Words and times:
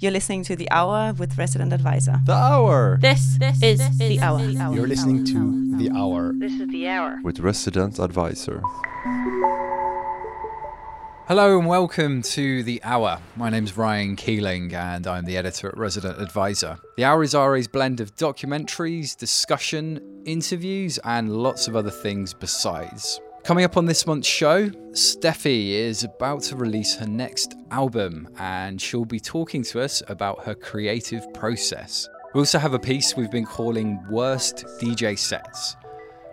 You're 0.00 0.10
listening 0.10 0.42
to 0.44 0.56
The 0.56 0.68
Hour 0.72 1.12
with 1.14 1.38
Resident 1.38 1.72
Advisor. 1.72 2.20
The 2.26 2.32
Hour! 2.32 2.98
This, 3.00 3.38
this 3.38 3.62
is, 3.62 3.80
is 3.80 3.96
the, 3.96 4.18
hour. 4.20 4.44
the 4.44 4.58
Hour. 4.58 4.74
You're 4.74 4.88
listening 4.88 5.24
to 5.26 5.76
The 5.78 5.90
Hour. 5.96 6.32
This 6.36 6.52
is 6.52 6.68
The 6.68 6.88
Hour. 6.88 7.20
With 7.22 7.38
Resident 7.38 8.00
Advisor. 8.00 8.60
Hello 11.28 11.58
and 11.58 11.68
welcome 11.68 12.22
to 12.22 12.64
The 12.64 12.82
Hour. 12.82 13.20
My 13.36 13.50
name's 13.50 13.76
Ryan 13.76 14.16
Keeling 14.16 14.74
and 14.74 15.06
I'm 15.06 15.24
the 15.26 15.36
editor 15.36 15.68
at 15.68 15.78
Resident 15.78 16.20
Advisor. 16.20 16.76
The 16.96 17.04
Hour 17.04 17.22
is 17.22 17.34
RA's 17.34 17.68
blend 17.68 18.00
of 18.00 18.16
documentaries, 18.16 19.16
discussion, 19.16 20.00
interviews, 20.26 20.98
and 21.04 21.30
lots 21.40 21.68
of 21.68 21.76
other 21.76 21.90
things 21.90 22.34
besides. 22.34 23.20
Coming 23.44 23.66
up 23.66 23.76
on 23.76 23.84
this 23.84 24.06
month's 24.06 24.26
show, 24.26 24.70
Steffi 24.92 25.72
is 25.72 26.02
about 26.02 26.40
to 26.44 26.56
release 26.56 26.96
her 26.96 27.06
next 27.06 27.54
album 27.70 28.26
and 28.38 28.80
she'll 28.80 29.04
be 29.04 29.20
talking 29.20 29.62
to 29.64 29.82
us 29.82 30.02
about 30.08 30.46
her 30.46 30.54
creative 30.54 31.30
process. 31.34 32.08
We 32.32 32.40
also 32.40 32.58
have 32.58 32.72
a 32.72 32.78
piece 32.78 33.14
we've 33.18 33.30
been 33.30 33.44
calling 33.44 34.02
Worst 34.08 34.64
DJ 34.80 35.18
Sets. 35.18 35.76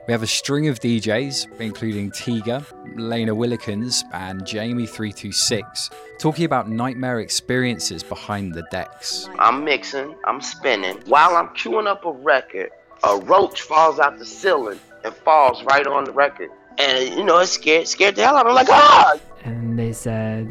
We 0.08 0.14
have 0.14 0.24
a 0.24 0.28
string 0.28 0.70
of 0.70 0.80
DJs, 0.80 1.60
including 1.60 2.12
Tiga, 2.12 2.64
Lena 2.96 3.36
Willikens, 3.36 4.04
and 4.14 4.44
Jamie326, 4.44 5.91
talking 6.18 6.46
about 6.46 6.70
nightmare 6.70 7.20
experiences 7.20 8.04
behind 8.04 8.54
the 8.54 8.64
decks. 8.72 9.28
I'm 9.38 9.66
mixing, 9.66 10.16
I'm 10.24 10.40
spinning. 10.40 10.96
While 11.08 11.36
I'm 11.36 11.50
queuing 11.50 11.88
up 11.88 12.05
a 12.05 12.14
record, 12.14 12.70
a 13.04 13.18
roach 13.18 13.64
falls 13.64 14.00
out 14.00 14.18
the 14.18 14.26
ceiling 14.26 14.80
and 15.04 15.14
falls 15.14 15.62
right 15.66 15.86
on 15.86 16.05
the 16.05 16.14
record 16.14 16.52
and 16.78 17.16
you 17.16 17.24
know 17.24 17.40
it 17.40 17.48
scared 17.48 17.88
scared 17.88 18.16
the 18.16 18.24
hell 18.24 18.38
out 18.38 18.46
of 18.46 18.54
me. 18.54 18.60
I'm 18.60 18.66
like, 18.66 18.70
ah! 18.70 19.20
And 19.44 19.78
they 19.78 19.94
said, 19.94 20.48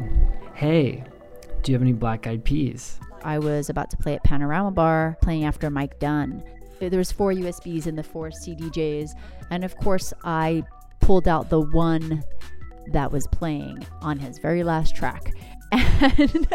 "Hey, 0.53 1.03
do 1.61 1.71
you 1.71 1.75
have 1.75 1.81
any 1.81 1.93
black 1.93 2.27
eyed 2.27 2.43
peas?" 2.43 2.99
I 3.23 3.39
was 3.39 3.69
about 3.69 3.89
to 3.91 3.97
play 3.97 4.15
at 4.15 4.23
Panorama 4.23 4.71
Bar, 4.71 5.17
playing 5.21 5.45
after 5.45 5.69
Mike 5.69 5.99
Dunn. 5.99 6.43
There 6.79 6.97
was 6.97 7.11
four 7.11 7.31
USBs 7.31 7.85
and 7.85 7.97
the 7.97 8.03
four 8.03 8.29
CDJs, 8.29 9.11
and 9.51 9.63
of 9.63 9.77
course 9.77 10.13
I 10.23 10.63
pulled 10.99 11.27
out 11.27 11.49
the 11.49 11.61
one 11.61 12.23
that 12.87 13.11
was 13.11 13.27
playing 13.27 13.85
on 14.01 14.17
his 14.17 14.39
very 14.39 14.63
last 14.63 14.95
track. 14.95 15.33
And, 16.01 16.47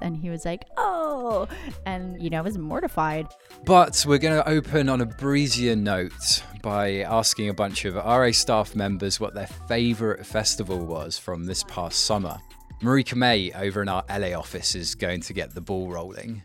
and 0.00 0.16
he 0.16 0.30
was 0.30 0.44
like, 0.44 0.64
oh, 0.76 1.46
and 1.86 2.20
you 2.20 2.28
know, 2.28 2.38
I 2.38 2.40
was 2.40 2.58
mortified. 2.58 3.26
But 3.64 4.04
we're 4.06 4.18
going 4.18 4.34
to 4.34 4.48
open 4.48 4.88
on 4.88 5.00
a 5.00 5.06
breezier 5.06 5.76
note 5.76 6.42
by 6.60 7.02
asking 7.02 7.48
a 7.48 7.54
bunch 7.54 7.84
of 7.84 7.94
RA 7.94 8.32
staff 8.32 8.74
members 8.74 9.20
what 9.20 9.32
their 9.32 9.46
favourite 9.46 10.26
festival 10.26 10.78
was 10.78 11.18
from 11.18 11.46
this 11.46 11.62
past 11.64 12.04
summer. 12.04 12.36
Marika 12.82 13.14
May 13.14 13.52
over 13.52 13.82
in 13.82 13.88
our 13.88 14.04
LA 14.10 14.36
office 14.36 14.74
is 14.74 14.94
going 14.94 15.20
to 15.22 15.32
get 15.32 15.54
the 15.54 15.60
ball 15.60 15.88
rolling. 15.88 16.42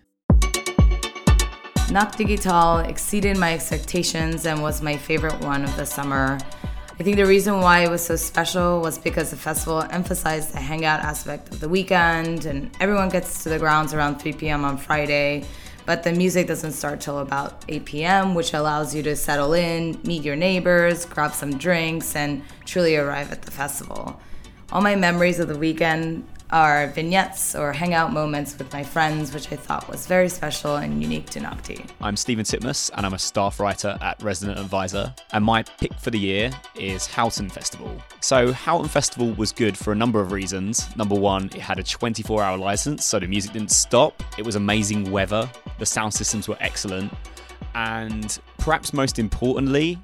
Nacht 1.92 2.18
Digital 2.18 2.80
exceeded 2.80 3.38
my 3.38 3.54
expectations 3.54 4.46
and 4.46 4.62
was 4.62 4.82
my 4.82 4.98
favorite 4.98 5.40
one 5.42 5.64
of 5.64 5.76
the 5.78 5.86
summer. 5.86 6.38
I 6.98 7.04
think 7.04 7.18
the 7.18 7.26
reason 7.26 7.60
why 7.60 7.84
it 7.84 7.90
was 7.90 8.06
so 8.06 8.16
special 8.16 8.80
was 8.80 8.98
because 8.98 9.30
the 9.30 9.36
festival 9.36 9.82
emphasized 9.82 10.54
the 10.54 10.62
hangout 10.62 11.02
aspect 11.02 11.50
of 11.50 11.60
the 11.60 11.68
weekend, 11.68 12.46
and 12.46 12.72
everyone 12.80 13.10
gets 13.10 13.44
to 13.44 13.50
the 13.50 13.60
grounds 13.60 13.94
around 13.94 14.20
3 14.20 14.32
p.m. 14.32 14.64
on 14.64 14.78
Friday. 14.78 15.44
But 15.86 16.04
the 16.04 16.14
music 16.14 16.48
doesn't 16.48 16.72
start 16.72 17.02
till 17.02 17.20
about 17.20 17.66
8 17.68 17.84
p.m., 17.84 18.34
which 18.34 18.54
allows 18.54 18.96
you 18.96 19.04
to 19.04 19.16
settle 19.18 19.52
in, 19.52 20.00
meet 20.06 20.24
your 20.24 20.38
neighbors, 20.38 21.06
grab 21.06 21.34
some 21.34 21.58
drinks, 21.58 22.16
and 22.16 22.42
truly 22.64 22.96
arrive 22.96 23.30
at 23.30 23.42
the 23.42 23.52
festival. 23.52 24.18
All 24.72 24.82
my 24.82 24.96
memories 24.96 25.40
of 25.40 25.50
the 25.50 25.58
weekend 25.58 26.26
are 26.52 26.88
vignettes 26.88 27.56
or 27.56 27.74
hangout 27.74 28.14
moments 28.14 28.58
with 28.58 28.72
my 28.72 28.84
friends, 28.84 29.34
which 29.34 29.52
I 29.52 29.56
thought 29.56 29.90
was 29.90 30.08
very 30.08 30.30
special 30.30 30.76
and 30.76 31.02
unique 31.02 31.30
to 31.32 31.40
Nocti. 31.40 31.88
I'm 32.02 32.16
Stephen 32.16 32.46
Titmus, 32.46 32.92
and 32.96 33.06
I'm 33.06 33.14
a 33.14 33.20
staff 33.20 33.60
writer 33.60 33.98
at 34.02 34.22
Resident 34.22 34.60
Advisor. 34.60 35.14
And 35.34 35.44
my 35.44 35.64
pick 35.64 35.94
for 35.96 36.12
the 36.12 36.20
year 36.20 36.52
is 36.76 37.08
Houghton 37.08 37.50
Festival. 37.50 38.02
So, 38.22 38.52
Houghton 38.52 38.90
Festival 38.90 39.32
was 39.34 39.52
good 39.52 39.78
for 39.78 39.92
a 39.92 39.96
number 39.96 40.20
of 40.20 40.32
reasons. 40.32 40.96
Number 40.96 41.16
one, 41.16 41.46
it 41.48 41.62
had 41.62 41.80
a 41.80 41.84
24 41.84 42.44
hour 42.44 42.58
license, 42.58 43.06
so 43.06 43.20
the 43.20 43.28
music 43.28 43.54
didn't 43.54 43.72
stop. 43.72 44.24
It 44.38 44.46
was 44.46 44.56
amazing 44.56 45.12
weather, 45.12 45.50
the 45.80 45.86
sound 45.86 46.14
systems 46.14 46.48
were 46.48 46.58
excellent, 46.60 47.12
and 47.74 48.40
perhaps 48.58 48.94
most 48.94 49.20
importantly, 49.20 50.00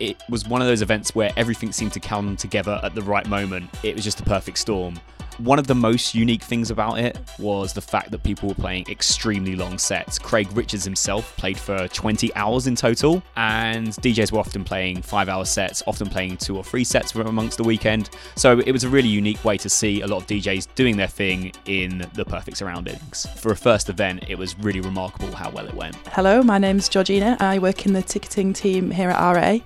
it 0.00 0.16
was 0.28 0.46
one 0.48 0.60
of 0.60 0.66
those 0.66 0.82
events 0.82 1.14
where 1.14 1.30
everything 1.36 1.72
seemed 1.72 1.92
to 1.92 2.00
come 2.00 2.36
together 2.36 2.80
at 2.82 2.94
the 2.94 3.02
right 3.02 3.26
moment. 3.28 3.70
It 3.82 3.94
was 3.94 4.04
just 4.04 4.20
a 4.20 4.24
perfect 4.24 4.58
storm. 4.58 4.98
One 5.38 5.58
of 5.58 5.66
the 5.66 5.74
most 5.74 6.14
unique 6.14 6.44
things 6.44 6.70
about 6.70 7.00
it 7.00 7.18
was 7.40 7.72
the 7.72 7.80
fact 7.80 8.12
that 8.12 8.22
people 8.22 8.48
were 8.48 8.54
playing 8.54 8.86
extremely 8.88 9.56
long 9.56 9.78
sets. 9.78 10.16
Craig 10.16 10.46
Richards 10.52 10.84
himself 10.84 11.36
played 11.36 11.58
for 11.58 11.88
20 11.88 12.32
hours 12.36 12.68
in 12.68 12.76
total, 12.76 13.20
and 13.36 13.88
DJs 13.88 14.30
were 14.30 14.38
often 14.38 14.62
playing 14.62 15.02
five 15.02 15.28
hour 15.28 15.44
sets, 15.44 15.82
often 15.88 16.08
playing 16.08 16.36
two 16.36 16.56
or 16.56 16.62
three 16.62 16.84
sets 16.84 17.16
amongst 17.16 17.56
the 17.56 17.64
weekend. 17.64 18.10
So 18.36 18.60
it 18.60 18.70
was 18.70 18.84
a 18.84 18.88
really 18.88 19.08
unique 19.08 19.44
way 19.44 19.56
to 19.56 19.68
see 19.68 20.02
a 20.02 20.06
lot 20.06 20.18
of 20.18 20.28
DJs 20.28 20.68
doing 20.76 20.96
their 20.96 21.08
thing 21.08 21.50
in 21.66 22.08
the 22.14 22.24
perfect 22.24 22.56
surroundings. 22.56 23.26
For 23.36 23.50
a 23.50 23.56
first 23.56 23.88
event, 23.88 24.26
it 24.28 24.38
was 24.38 24.56
really 24.60 24.80
remarkable 24.80 25.34
how 25.34 25.50
well 25.50 25.66
it 25.66 25.74
went. 25.74 25.96
Hello, 26.12 26.44
my 26.44 26.58
name's 26.58 26.88
Georgina. 26.88 27.36
I 27.40 27.58
work 27.58 27.86
in 27.86 27.92
the 27.92 28.02
ticketing 28.02 28.52
team 28.52 28.92
here 28.92 29.10
at 29.10 29.34
RA. 29.34 29.58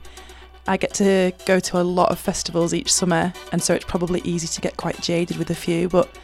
I 0.69 0.77
get 0.77 0.93
to 0.95 1.33
go 1.47 1.59
to 1.61 1.81
a 1.81 1.83
lot 1.83 2.11
of 2.11 2.19
festivals 2.19 2.75
each 2.75 2.93
summer, 2.93 3.33
and 3.53 3.63
so 3.63 3.75
it's 3.75 3.87
probably 3.87 4.21
easy 4.23 4.47
to 4.49 4.61
get 4.61 4.77
quite 4.77 5.01
jaded 5.01 5.39
with 5.39 5.49
a 5.49 5.55
few. 5.55 5.89
But 5.89 6.15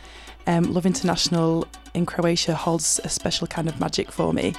um, 0.46 0.64
Love 0.74 0.84
International 0.84 1.66
in 1.94 2.04
Croatia 2.04 2.54
holds 2.54 3.00
a 3.04 3.08
special 3.08 3.46
kind 3.46 3.68
of 3.68 3.80
magic 3.80 4.12
for 4.12 4.34
me. 4.34 4.54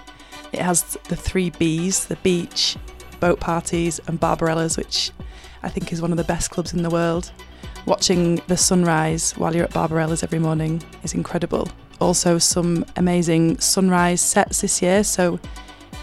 It 0.51 0.59
has 0.59 0.97
the 1.07 1.15
three 1.15 1.51
B's 1.51 2.05
the 2.05 2.15
beach, 2.17 2.77
boat 3.19 3.39
parties, 3.39 3.99
and 4.07 4.19
Barbarellas, 4.19 4.75
which 4.75 5.11
I 5.61 5.69
think 5.69 5.93
is 5.93 6.01
one 6.01 6.11
of 6.11 6.17
the 6.17 6.23
best 6.23 6.49
clubs 6.49 6.73
in 6.73 6.81
the 6.81 6.89
world. 6.89 7.31
Watching 7.85 8.41
the 8.47 8.57
sunrise 8.57 9.33
while 9.33 9.55
you're 9.55 9.65
at 9.65 9.71
Barbarellas 9.71 10.23
every 10.23 10.39
morning 10.39 10.81
is 11.03 11.13
incredible. 11.13 11.69
Also, 12.01 12.39
some 12.39 12.85
amazing 12.95 13.59
sunrise 13.59 14.19
sets 14.19 14.61
this 14.61 14.81
year, 14.81 15.03
so 15.03 15.39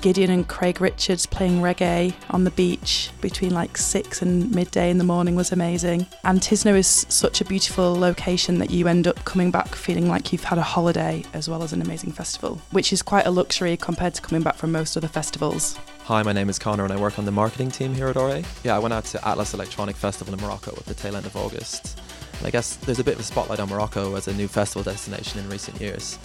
Gideon 0.02 0.32
and 0.32 0.48
Craig 0.48 0.80
Richards 0.80 1.26
playing 1.26 1.60
reggae 1.60 2.12
on 2.30 2.42
the 2.42 2.50
beach 2.50 3.10
between 3.20 3.54
like 3.54 3.78
six 3.78 4.20
and 4.20 4.52
midday 4.52 4.90
in 4.90 4.98
the 4.98 5.04
morning 5.04 5.36
was 5.36 5.52
amazing. 5.52 6.08
And 6.24 6.40
Tisno 6.40 6.74
is 6.74 7.06
such 7.08 7.40
a 7.40 7.44
beautiful 7.44 7.94
location 7.94 8.58
that 8.58 8.72
you 8.72 8.88
end 8.88 9.06
up 9.06 9.24
coming 9.24 9.52
back 9.52 9.68
feeling 9.76 10.08
like 10.08 10.32
you've 10.32 10.42
had 10.42 10.58
a 10.58 10.62
holiday 10.62 11.22
as 11.34 11.48
well 11.48 11.62
as 11.62 11.72
an 11.72 11.80
amazing 11.80 12.10
festival, 12.10 12.60
which 12.72 12.92
is 12.92 13.00
quite 13.00 13.26
a 13.26 13.30
luxury 13.30 13.76
compared 13.76 14.14
to 14.14 14.22
coming 14.22 14.42
back 14.42 14.56
from 14.56 14.72
most 14.72 14.96
other 14.96 15.06
festivals. 15.06 15.78
Hi, 16.06 16.24
my 16.24 16.32
name 16.32 16.48
is 16.48 16.58
Connor 16.58 16.82
and 16.82 16.92
I 16.92 17.00
work 17.00 17.20
on 17.20 17.24
the 17.24 17.30
marketing 17.30 17.70
team 17.70 17.94
here 17.94 18.08
at 18.08 18.16
RA. 18.16 18.42
Yeah, 18.64 18.74
I 18.74 18.80
went 18.80 18.92
out 18.92 19.04
to 19.04 19.28
Atlas 19.28 19.54
Electronic 19.54 19.94
Festival 19.94 20.34
in 20.34 20.40
Morocco 20.40 20.72
at 20.72 20.84
the 20.86 20.94
tail 20.94 21.14
end 21.14 21.26
of 21.26 21.36
August. 21.36 22.00
And 22.38 22.48
I 22.48 22.50
guess 22.50 22.74
there's 22.74 22.98
a 22.98 23.04
bit 23.04 23.14
of 23.14 23.20
a 23.20 23.22
spotlight 23.22 23.60
on 23.60 23.68
Morocco 23.68 24.16
as 24.16 24.26
a 24.26 24.34
new 24.34 24.48
festival 24.48 24.82
destination 24.82 25.38
in 25.38 25.48
recent 25.48 25.80
years. 25.80 26.18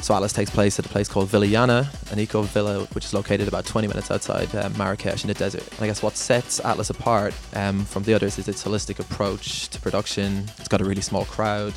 So 0.00 0.14
Atlas 0.14 0.32
takes 0.32 0.50
place 0.50 0.78
at 0.78 0.86
a 0.86 0.88
place 0.88 1.08
called 1.08 1.28
Villayana, 1.28 2.12
an 2.12 2.18
eco 2.18 2.42
villa 2.42 2.84
which 2.92 3.04
is 3.04 3.12
located 3.12 3.48
about 3.48 3.66
20 3.66 3.88
minutes 3.88 4.10
outside 4.10 4.54
um, 4.54 4.72
Marrakesh 4.78 5.24
in 5.24 5.28
the 5.28 5.34
desert. 5.34 5.66
And 5.72 5.82
I 5.82 5.86
guess 5.86 6.02
what 6.02 6.16
sets 6.16 6.60
Atlas 6.60 6.88
apart 6.88 7.34
um, 7.54 7.84
from 7.84 8.04
the 8.04 8.14
others 8.14 8.38
is 8.38 8.48
its 8.48 8.64
holistic 8.64 9.00
approach 9.00 9.68
to 9.68 9.80
production. 9.80 10.44
It's 10.58 10.68
got 10.68 10.80
a 10.80 10.84
really 10.84 11.02
small 11.02 11.24
crowd, 11.24 11.74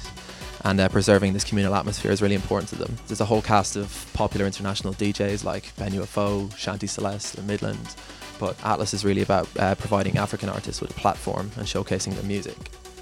and 0.63 0.79
uh, 0.79 0.89
preserving 0.89 1.33
this 1.33 1.43
communal 1.43 1.75
atmosphere 1.75 2.11
is 2.11 2.21
really 2.21 2.35
important 2.35 2.69
to 2.69 2.75
them. 2.75 2.95
There's 3.07 3.21
a 3.21 3.25
whole 3.25 3.41
cast 3.41 3.75
of 3.75 4.09
popular 4.13 4.45
international 4.45 4.93
DJs 4.93 5.43
like 5.43 5.75
Ben 5.77 5.91
UFO, 5.91 6.49
Shanti 6.51 6.87
Celeste, 6.87 7.39
and 7.39 7.47
Midland. 7.47 7.95
But 8.39 8.55
Atlas 8.63 8.93
is 8.93 9.03
really 9.03 9.21
about 9.21 9.47
uh, 9.59 9.75
providing 9.75 10.17
African 10.17 10.49
artists 10.49 10.81
with 10.81 10.91
a 10.91 10.93
platform 10.93 11.51
and 11.57 11.65
showcasing 11.65 12.13
their 12.13 12.23
music. 12.23 12.57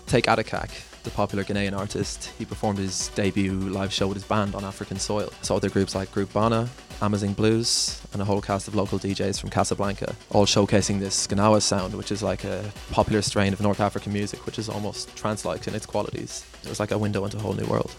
Take 0.09 0.28
Ata 0.28 0.44
Kak, 0.44 0.72
the 1.03 1.12
popular 1.12 1.44
Ghanaian 1.44 1.78
artist. 1.78 2.31
He 2.40 2.44
performed 2.44 2.80
his 2.80 3.09
debut 3.09 3.53
live 3.53 3.94
show 3.94 4.08
with 4.08 4.16
his 4.16 4.24
band 4.24 4.56
on 4.56 4.66
African 4.66 4.97
soil. 4.97 5.31
So 5.44 5.56
other 5.56 5.70
groups 5.70 5.94
like 5.94 6.12
Group 6.12 6.33
Bana, 6.33 6.68
Amazing 7.00 7.33
Blues, 7.33 8.01
and 8.12 8.19
a 8.19 8.25
whole 8.25 8.42
cast 8.42 8.68
of 8.68 8.74
local 8.74 8.98
DJs 8.98 9.39
from 9.39 9.51
Casablanca, 9.51 10.16
all 10.31 10.48
showcasing 10.48 11.00
this 11.00 11.28
Gnawa 11.28 11.62
sound, 11.62 11.94
which 11.94 12.12
is 12.12 12.24
like 12.24 12.44
a 12.44 12.74
popular 12.89 13.22
strain 13.22 13.54
of 13.54 13.62
North 13.62 13.80
African 13.80 14.12
music, 14.12 14.44
which 14.48 14.57
is 14.57 14.68
almost 14.68 15.16
trance-like 15.16 15.68
in 15.68 15.75
its 15.75 15.86
qualities. 15.86 16.44
It 16.63 16.69
was 16.69 16.80
like 16.80 16.89
a 16.89 16.98
window 16.98 17.24
into 17.24 17.38
a 17.38 17.42
whole 17.42 17.54
new 17.54 17.68
world. 17.68 17.94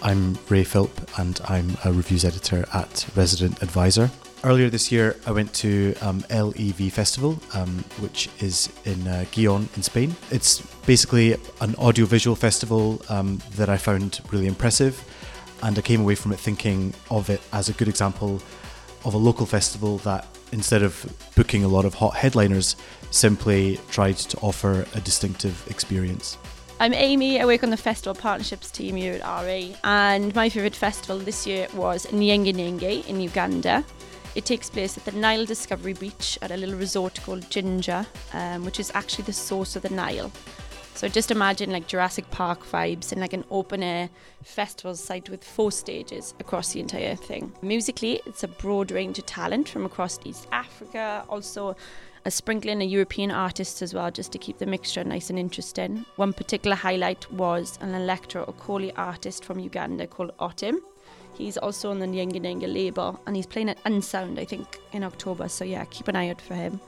I'm 0.00 0.38
Ray 0.48 0.62
Philp, 0.62 0.92
and 1.18 1.40
I'm 1.48 1.76
a 1.84 1.92
reviews 1.92 2.24
editor 2.24 2.66
at 2.72 3.04
Resident 3.16 3.64
Advisor. 3.64 4.12
Earlier 4.44 4.70
this 4.70 4.92
year, 4.92 5.16
I 5.26 5.32
went 5.32 5.52
to 5.54 5.96
um, 6.00 6.24
LEV 6.30 6.92
Festival, 6.92 7.40
um, 7.54 7.84
which 7.98 8.30
is 8.38 8.72
in 8.84 9.08
uh, 9.08 9.24
in 9.34 9.82
Spain. 9.82 10.14
It's 10.30 10.60
basically 10.86 11.32
an 11.60 11.74
audiovisual 11.74 12.36
festival 12.36 13.02
um, 13.08 13.42
that 13.56 13.68
I 13.68 13.76
found 13.76 14.20
really 14.30 14.46
impressive, 14.46 15.02
and 15.64 15.76
I 15.76 15.80
came 15.80 16.02
away 16.02 16.14
from 16.14 16.30
it 16.30 16.38
thinking 16.38 16.94
of 17.10 17.30
it 17.30 17.40
as 17.52 17.68
a 17.68 17.72
good 17.72 17.88
example 17.88 18.40
of 19.04 19.14
a 19.14 19.18
local 19.18 19.44
festival 19.44 19.98
that, 19.98 20.28
instead 20.52 20.84
of 20.84 21.04
booking 21.34 21.64
a 21.64 21.68
lot 21.68 21.84
of 21.84 21.94
hot 21.94 22.14
headliners, 22.14 22.76
simply 23.10 23.80
tried 23.90 24.18
to 24.18 24.38
offer 24.38 24.86
a 24.94 25.00
distinctive 25.00 25.66
experience. 25.68 26.38
I'm 26.78 26.94
Amy. 26.94 27.40
I 27.40 27.44
work 27.44 27.64
on 27.64 27.70
the 27.70 27.76
festival 27.76 28.14
partnerships 28.14 28.70
team 28.70 28.94
here 28.94 29.14
at 29.14 29.22
RA, 29.22 29.74
and 29.82 30.32
my 30.36 30.48
favourite 30.48 30.76
festival 30.76 31.18
this 31.18 31.44
year 31.44 31.66
was 31.74 32.06
Nyege 32.06 32.54
Nyege 32.54 33.04
in 33.08 33.20
Uganda. 33.20 33.84
It 34.38 34.44
takes 34.44 34.70
place 34.70 34.96
at 34.96 35.04
the 35.04 35.10
Nile 35.10 35.44
Discovery 35.44 35.94
Beach 35.94 36.38
at 36.40 36.52
a 36.52 36.56
little 36.56 36.76
resort 36.76 37.20
called 37.24 37.50
Jinja, 37.50 38.06
um, 38.32 38.64
which 38.64 38.78
is 38.78 38.92
actually 38.94 39.24
the 39.24 39.32
source 39.32 39.74
of 39.74 39.82
the 39.82 39.88
Nile. 39.88 40.30
So 40.94 41.08
just 41.08 41.32
imagine 41.32 41.72
like 41.72 41.88
Jurassic 41.88 42.30
Park 42.30 42.64
vibes 42.64 43.10
and 43.10 43.20
like 43.20 43.32
an 43.32 43.44
open 43.50 43.82
air 43.82 44.08
festival 44.44 44.94
site 44.94 45.28
with 45.28 45.42
four 45.42 45.72
stages 45.72 46.34
across 46.38 46.72
the 46.72 46.78
entire 46.78 47.16
thing. 47.16 47.52
Musically, 47.62 48.20
it's 48.26 48.44
a 48.44 48.48
broad 48.48 48.92
range 48.92 49.18
of 49.18 49.26
talent 49.26 49.68
from 49.68 49.84
across 49.84 50.20
East 50.24 50.46
Africa, 50.52 51.24
also 51.28 51.74
a 52.24 52.30
sprinkling 52.30 52.80
of 52.80 52.88
European 52.88 53.32
artists 53.32 53.82
as 53.82 53.92
well, 53.92 54.12
just 54.12 54.30
to 54.30 54.38
keep 54.38 54.58
the 54.58 54.66
mixture 54.66 55.02
nice 55.02 55.30
and 55.30 55.38
interesting. 55.40 56.06
One 56.14 56.32
particular 56.32 56.76
highlight 56.76 57.28
was 57.32 57.76
an 57.80 57.92
electro 57.92 58.44
Acholi 58.46 58.92
artist 58.96 59.44
from 59.44 59.58
Uganda 59.58 60.06
called 60.06 60.30
Otim. 60.38 60.76
He's 61.38 61.56
also 61.56 61.90
on 61.90 62.00
the 62.00 62.06
Nyege 62.06 62.72
label 62.72 63.20
and 63.26 63.36
he's 63.36 63.46
playing 63.46 63.68
at 63.68 63.78
Unsound, 63.84 64.40
I 64.40 64.44
think, 64.44 64.80
in 64.92 65.04
October. 65.04 65.48
So 65.48 65.64
yeah, 65.64 65.84
keep 65.84 66.08
an 66.08 66.16
eye 66.16 66.30
out 66.30 66.40
for 66.40 66.54
him. 66.54 66.80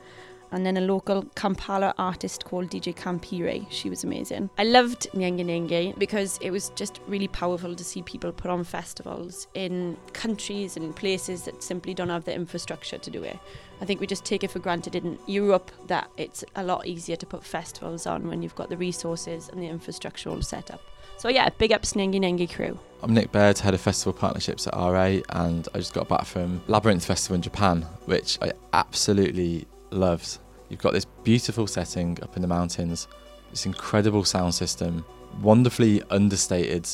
And 0.52 0.66
then 0.66 0.76
a 0.76 0.80
local 0.80 1.22
Kampala 1.36 1.94
artist 1.96 2.44
called 2.44 2.70
DJ 2.70 2.96
Kampire. 2.96 3.64
She 3.70 3.88
was 3.88 4.02
amazing. 4.02 4.50
I 4.58 4.64
loved 4.64 5.08
Nyege 5.12 5.44
Nyege 5.46 5.96
because 5.96 6.36
it 6.42 6.50
was 6.50 6.70
just 6.70 6.98
really 7.06 7.28
powerful 7.28 7.76
to 7.76 7.84
see 7.84 8.02
people 8.02 8.32
put 8.32 8.50
on 8.50 8.64
festivals 8.64 9.46
in 9.54 9.96
countries 10.12 10.76
and 10.76 10.96
places 10.96 11.44
that 11.44 11.62
simply 11.62 11.94
don't 11.94 12.08
have 12.08 12.24
the 12.24 12.34
infrastructure 12.34 12.98
to 12.98 13.10
do 13.10 13.22
it. 13.22 13.38
I 13.80 13.84
think 13.84 14.00
we 14.00 14.08
just 14.08 14.24
take 14.24 14.42
it 14.42 14.50
for 14.50 14.58
granted 14.58 14.96
in 14.96 15.16
Europe 15.26 15.70
that 15.86 16.10
it's 16.16 16.44
a 16.56 16.64
lot 16.64 16.84
easier 16.84 17.14
to 17.14 17.26
put 17.26 17.44
festivals 17.44 18.04
on 18.08 18.26
when 18.26 18.42
you've 18.42 18.56
got 18.56 18.68
the 18.68 18.76
resources 18.76 19.48
and 19.48 19.62
the 19.62 19.68
infrastructure 19.68 20.30
all 20.30 20.42
set 20.42 20.72
up. 20.72 20.82
So 21.20 21.28
yeah, 21.28 21.50
big 21.50 21.70
ups 21.70 21.92
Nyege 21.92 22.14
Nyege 22.14 22.50
crew. 22.50 22.78
I'm 23.02 23.12
Nick 23.12 23.30
Baird, 23.30 23.58
head 23.58 23.74
of 23.74 23.80
festival 23.82 24.14
partnerships 24.14 24.66
at 24.66 24.72
RA, 24.72 25.18
and 25.28 25.68
I 25.74 25.78
just 25.78 25.92
got 25.92 26.08
back 26.08 26.24
from 26.24 26.62
Labyrinth 26.66 27.04
Festival 27.04 27.34
in 27.34 27.42
Japan, 27.42 27.82
which 28.06 28.38
I 28.40 28.52
absolutely 28.72 29.66
loved. 29.90 30.38
You've 30.70 30.80
got 30.80 30.94
this 30.94 31.04
beautiful 31.04 31.66
setting 31.66 32.16
up 32.22 32.36
in 32.36 32.42
the 32.42 32.48
mountains, 32.48 33.06
this 33.50 33.66
incredible 33.66 34.24
sound 34.24 34.54
system, 34.54 35.04
wonderfully 35.42 36.02
understated 36.08 36.88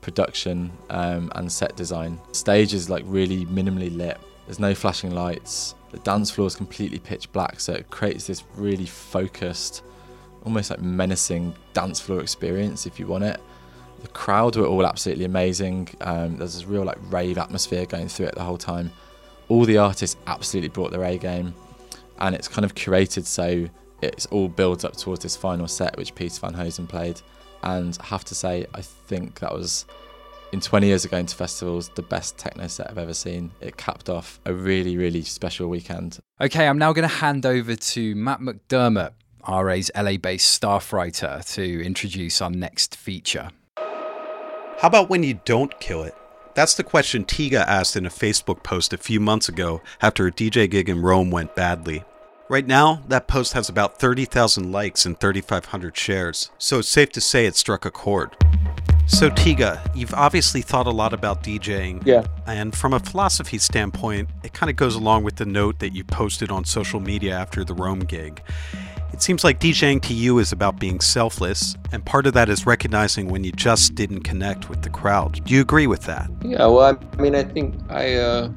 production 0.00 0.72
um, 0.88 1.30
and 1.34 1.52
set 1.52 1.76
design. 1.76 2.18
Stage 2.32 2.72
is 2.72 2.88
like 2.88 3.02
really 3.06 3.44
minimally 3.44 3.94
lit. 3.94 4.16
There's 4.46 4.58
no 4.58 4.74
flashing 4.74 5.10
lights. 5.10 5.74
The 5.90 5.98
dance 5.98 6.30
floor 6.30 6.46
is 6.46 6.56
completely 6.56 6.98
pitch 6.98 7.30
black, 7.30 7.60
so 7.60 7.74
it 7.74 7.90
creates 7.90 8.26
this 8.26 8.42
really 8.54 8.86
focused, 8.86 9.82
almost 10.46 10.70
like 10.70 10.80
menacing 10.80 11.54
dance 11.74 12.00
floor 12.00 12.22
experience 12.22 12.86
if 12.86 12.98
you 12.98 13.06
want 13.06 13.24
it. 13.24 13.38
The 14.06 14.12
crowd 14.12 14.54
were 14.54 14.66
all 14.66 14.86
absolutely 14.86 15.24
amazing. 15.24 15.88
Um, 16.00 16.36
there's 16.36 16.54
this 16.54 16.64
real 16.64 16.84
like 16.84 16.98
rave 17.10 17.38
atmosphere 17.38 17.86
going 17.86 18.06
through 18.06 18.26
it 18.26 18.36
the 18.36 18.44
whole 18.44 18.56
time. 18.56 18.92
All 19.48 19.64
the 19.64 19.78
artists 19.78 20.16
absolutely 20.28 20.68
brought 20.68 20.92
their 20.92 21.02
A 21.02 21.18
game, 21.18 21.52
and 22.20 22.32
it's 22.32 22.46
kind 22.46 22.64
of 22.64 22.76
curated 22.76 23.26
so 23.26 23.68
it's 24.02 24.26
all 24.26 24.46
builds 24.46 24.84
up 24.84 24.96
towards 24.96 25.24
this 25.24 25.34
final 25.34 25.66
set 25.66 25.96
which 25.96 26.14
Peter 26.14 26.38
Van 26.38 26.54
Hoesen 26.54 26.88
played. 26.88 27.20
And 27.64 27.98
I 28.00 28.06
have 28.06 28.24
to 28.26 28.36
say, 28.36 28.64
I 28.74 28.80
think 28.80 29.40
that 29.40 29.52
was 29.52 29.86
in 30.52 30.60
20 30.60 30.86
years 30.86 31.04
of 31.04 31.10
going 31.10 31.26
to 31.26 31.34
festivals, 31.34 31.88
the 31.96 32.02
best 32.02 32.38
techno 32.38 32.68
set 32.68 32.88
I've 32.88 32.98
ever 32.98 33.14
seen. 33.14 33.50
It 33.60 33.76
capped 33.76 34.08
off 34.08 34.38
a 34.46 34.54
really, 34.54 34.96
really 34.96 35.22
special 35.22 35.66
weekend. 35.66 36.20
Okay, 36.40 36.68
I'm 36.68 36.78
now 36.78 36.92
going 36.92 37.08
to 37.08 37.14
hand 37.16 37.44
over 37.44 37.74
to 37.74 38.14
Matt 38.14 38.38
McDermott, 38.38 39.14
RA's 39.48 39.90
LA 39.96 40.16
based 40.16 40.48
staff 40.48 40.92
writer, 40.92 41.40
to 41.44 41.84
introduce 41.84 42.40
our 42.40 42.50
next 42.50 42.94
feature. 42.94 43.50
How 44.78 44.88
about 44.88 45.08
when 45.08 45.22
you 45.22 45.40
don't 45.46 45.80
kill 45.80 46.02
it? 46.02 46.14
That's 46.52 46.74
the 46.74 46.84
question 46.84 47.24
Tiga 47.24 47.66
asked 47.66 47.96
in 47.96 48.04
a 48.04 48.10
Facebook 48.10 48.62
post 48.62 48.92
a 48.92 48.98
few 48.98 49.20
months 49.20 49.48
ago 49.48 49.80
after 50.02 50.26
a 50.26 50.32
DJ 50.32 50.70
gig 50.70 50.90
in 50.90 51.00
Rome 51.00 51.30
went 51.30 51.56
badly. 51.56 52.04
Right 52.50 52.66
now, 52.66 53.02
that 53.08 53.26
post 53.26 53.54
has 53.54 53.70
about 53.70 53.98
30,000 53.98 54.70
likes 54.70 55.06
and 55.06 55.18
3,500 55.18 55.96
shares, 55.96 56.50
so 56.58 56.80
it's 56.80 56.88
safe 56.88 57.10
to 57.12 57.22
say 57.22 57.46
it 57.46 57.56
struck 57.56 57.86
a 57.86 57.90
chord. 57.90 58.36
So, 59.06 59.30
Tiga, 59.30 59.80
you've 59.96 60.12
obviously 60.12 60.60
thought 60.60 60.86
a 60.86 60.90
lot 60.90 61.14
about 61.14 61.42
DJing. 61.42 62.04
Yeah. 62.04 62.26
And 62.46 62.76
from 62.76 62.92
a 62.92 63.00
philosophy 63.00 63.56
standpoint, 63.56 64.28
it 64.44 64.52
kind 64.52 64.68
of 64.68 64.76
goes 64.76 64.94
along 64.94 65.24
with 65.24 65.36
the 65.36 65.46
note 65.46 65.78
that 65.78 65.94
you 65.94 66.04
posted 66.04 66.50
on 66.50 66.66
social 66.66 67.00
media 67.00 67.34
after 67.34 67.64
the 67.64 67.72
Rome 67.72 68.00
gig. 68.00 68.42
It 69.12 69.22
seems 69.22 69.44
like 69.44 69.60
DJing 69.60 70.02
to 70.02 70.14
you 70.14 70.38
is 70.38 70.52
about 70.52 70.78
being 70.78 71.00
selfless, 71.00 71.74
and 71.92 72.04
part 72.04 72.26
of 72.26 72.34
that 72.34 72.48
is 72.48 72.66
recognizing 72.66 73.28
when 73.28 73.44
you 73.44 73.52
just 73.52 73.94
didn't 73.94 74.20
connect 74.20 74.68
with 74.68 74.82
the 74.82 74.90
crowd. 74.90 75.44
Do 75.44 75.54
you 75.54 75.60
agree 75.60 75.86
with 75.86 76.02
that? 76.02 76.30
Yeah, 76.44 76.66
well, 76.66 76.98
I 77.16 77.20
mean, 77.20 77.34
I 77.34 77.44
think 77.44 77.74
I, 77.88 78.14
uh, 78.14 78.50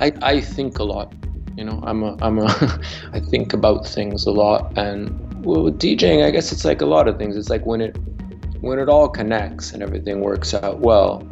I, 0.00 0.12
I 0.22 0.40
think 0.40 0.78
a 0.78 0.84
lot. 0.84 1.12
You 1.56 1.64
know, 1.64 1.82
I'm 1.84 2.02
a, 2.02 2.16
I'm 2.22 2.38
a, 2.38 2.80
I 3.12 3.20
think 3.20 3.52
about 3.52 3.86
things 3.86 4.26
a 4.26 4.30
lot, 4.30 4.76
and 4.76 5.44
well, 5.44 5.64
with 5.64 5.78
DJing, 5.78 6.24
I 6.24 6.30
guess 6.30 6.52
it's 6.52 6.64
like 6.64 6.80
a 6.80 6.86
lot 6.86 7.08
of 7.08 7.18
things. 7.18 7.36
It's 7.36 7.50
like 7.50 7.66
when 7.66 7.80
it, 7.80 7.96
when 8.60 8.78
it 8.78 8.88
all 8.88 9.08
connects 9.08 9.72
and 9.72 9.82
everything 9.82 10.20
works 10.20 10.54
out 10.54 10.80
well, 10.80 11.26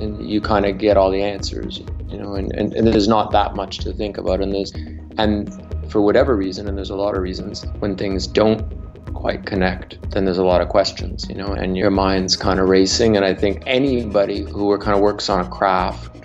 and 0.00 0.28
you 0.28 0.40
kind 0.40 0.66
of 0.66 0.78
get 0.78 0.96
all 0.96 1.10
the 1.10 1.22
answers. 1.22 1.82
You 2.08 2.18
know, 2.18 2.34
and, 2.34 2.52
and, 2.54 2.72
and 2.74 2.86
there's 2.86 3.08
not 3.08 3.30
that 3.32 3.54
much 3.54 3.78
to 3.78 3.92
think 3.92 4.18
about, 4.18 4.40
and 4.40 4.52
there's, 4.52 4.72
and 5.18 5.48
for 5.90 6.00
whatever 6.00 6.36
reason, 6.36 6.68
and 6.68 6.76
there's 6.76 6.90
a 6.90 6.96
lot 6.96 7.16
of 7.16 7.22
reasons, 7.22 7.64
when 7.78 7.96
things 7.96 8.26
don't 8.26 8.62
quite 9.14 9.44
connect, 9.44 10.10
then 10.10 10.24
there's 10.24 10.38
a 10.38 10.44
lot 10.44 10.60
of 10.60 10.68
questions, 10.68 11.28
you 11.28 11.34
know, 11.34 11.48
and 11.48 11.76
your 11.76 11.90
mind's 11.90 12.36
kind 12.36 12.58
of 12.58 12.68
racing. 12.68 13.16
And 13.16 13.24
I 13.24 13.34
think 13.34 13.62
anybody 13.66 14.40
who 14.40 14.76
kind 14.78 14.96
of 14.96 15.02
works 15.02 15.28
on 15.28 15.44
a 15.44 15.48
craft, 15.48 16.16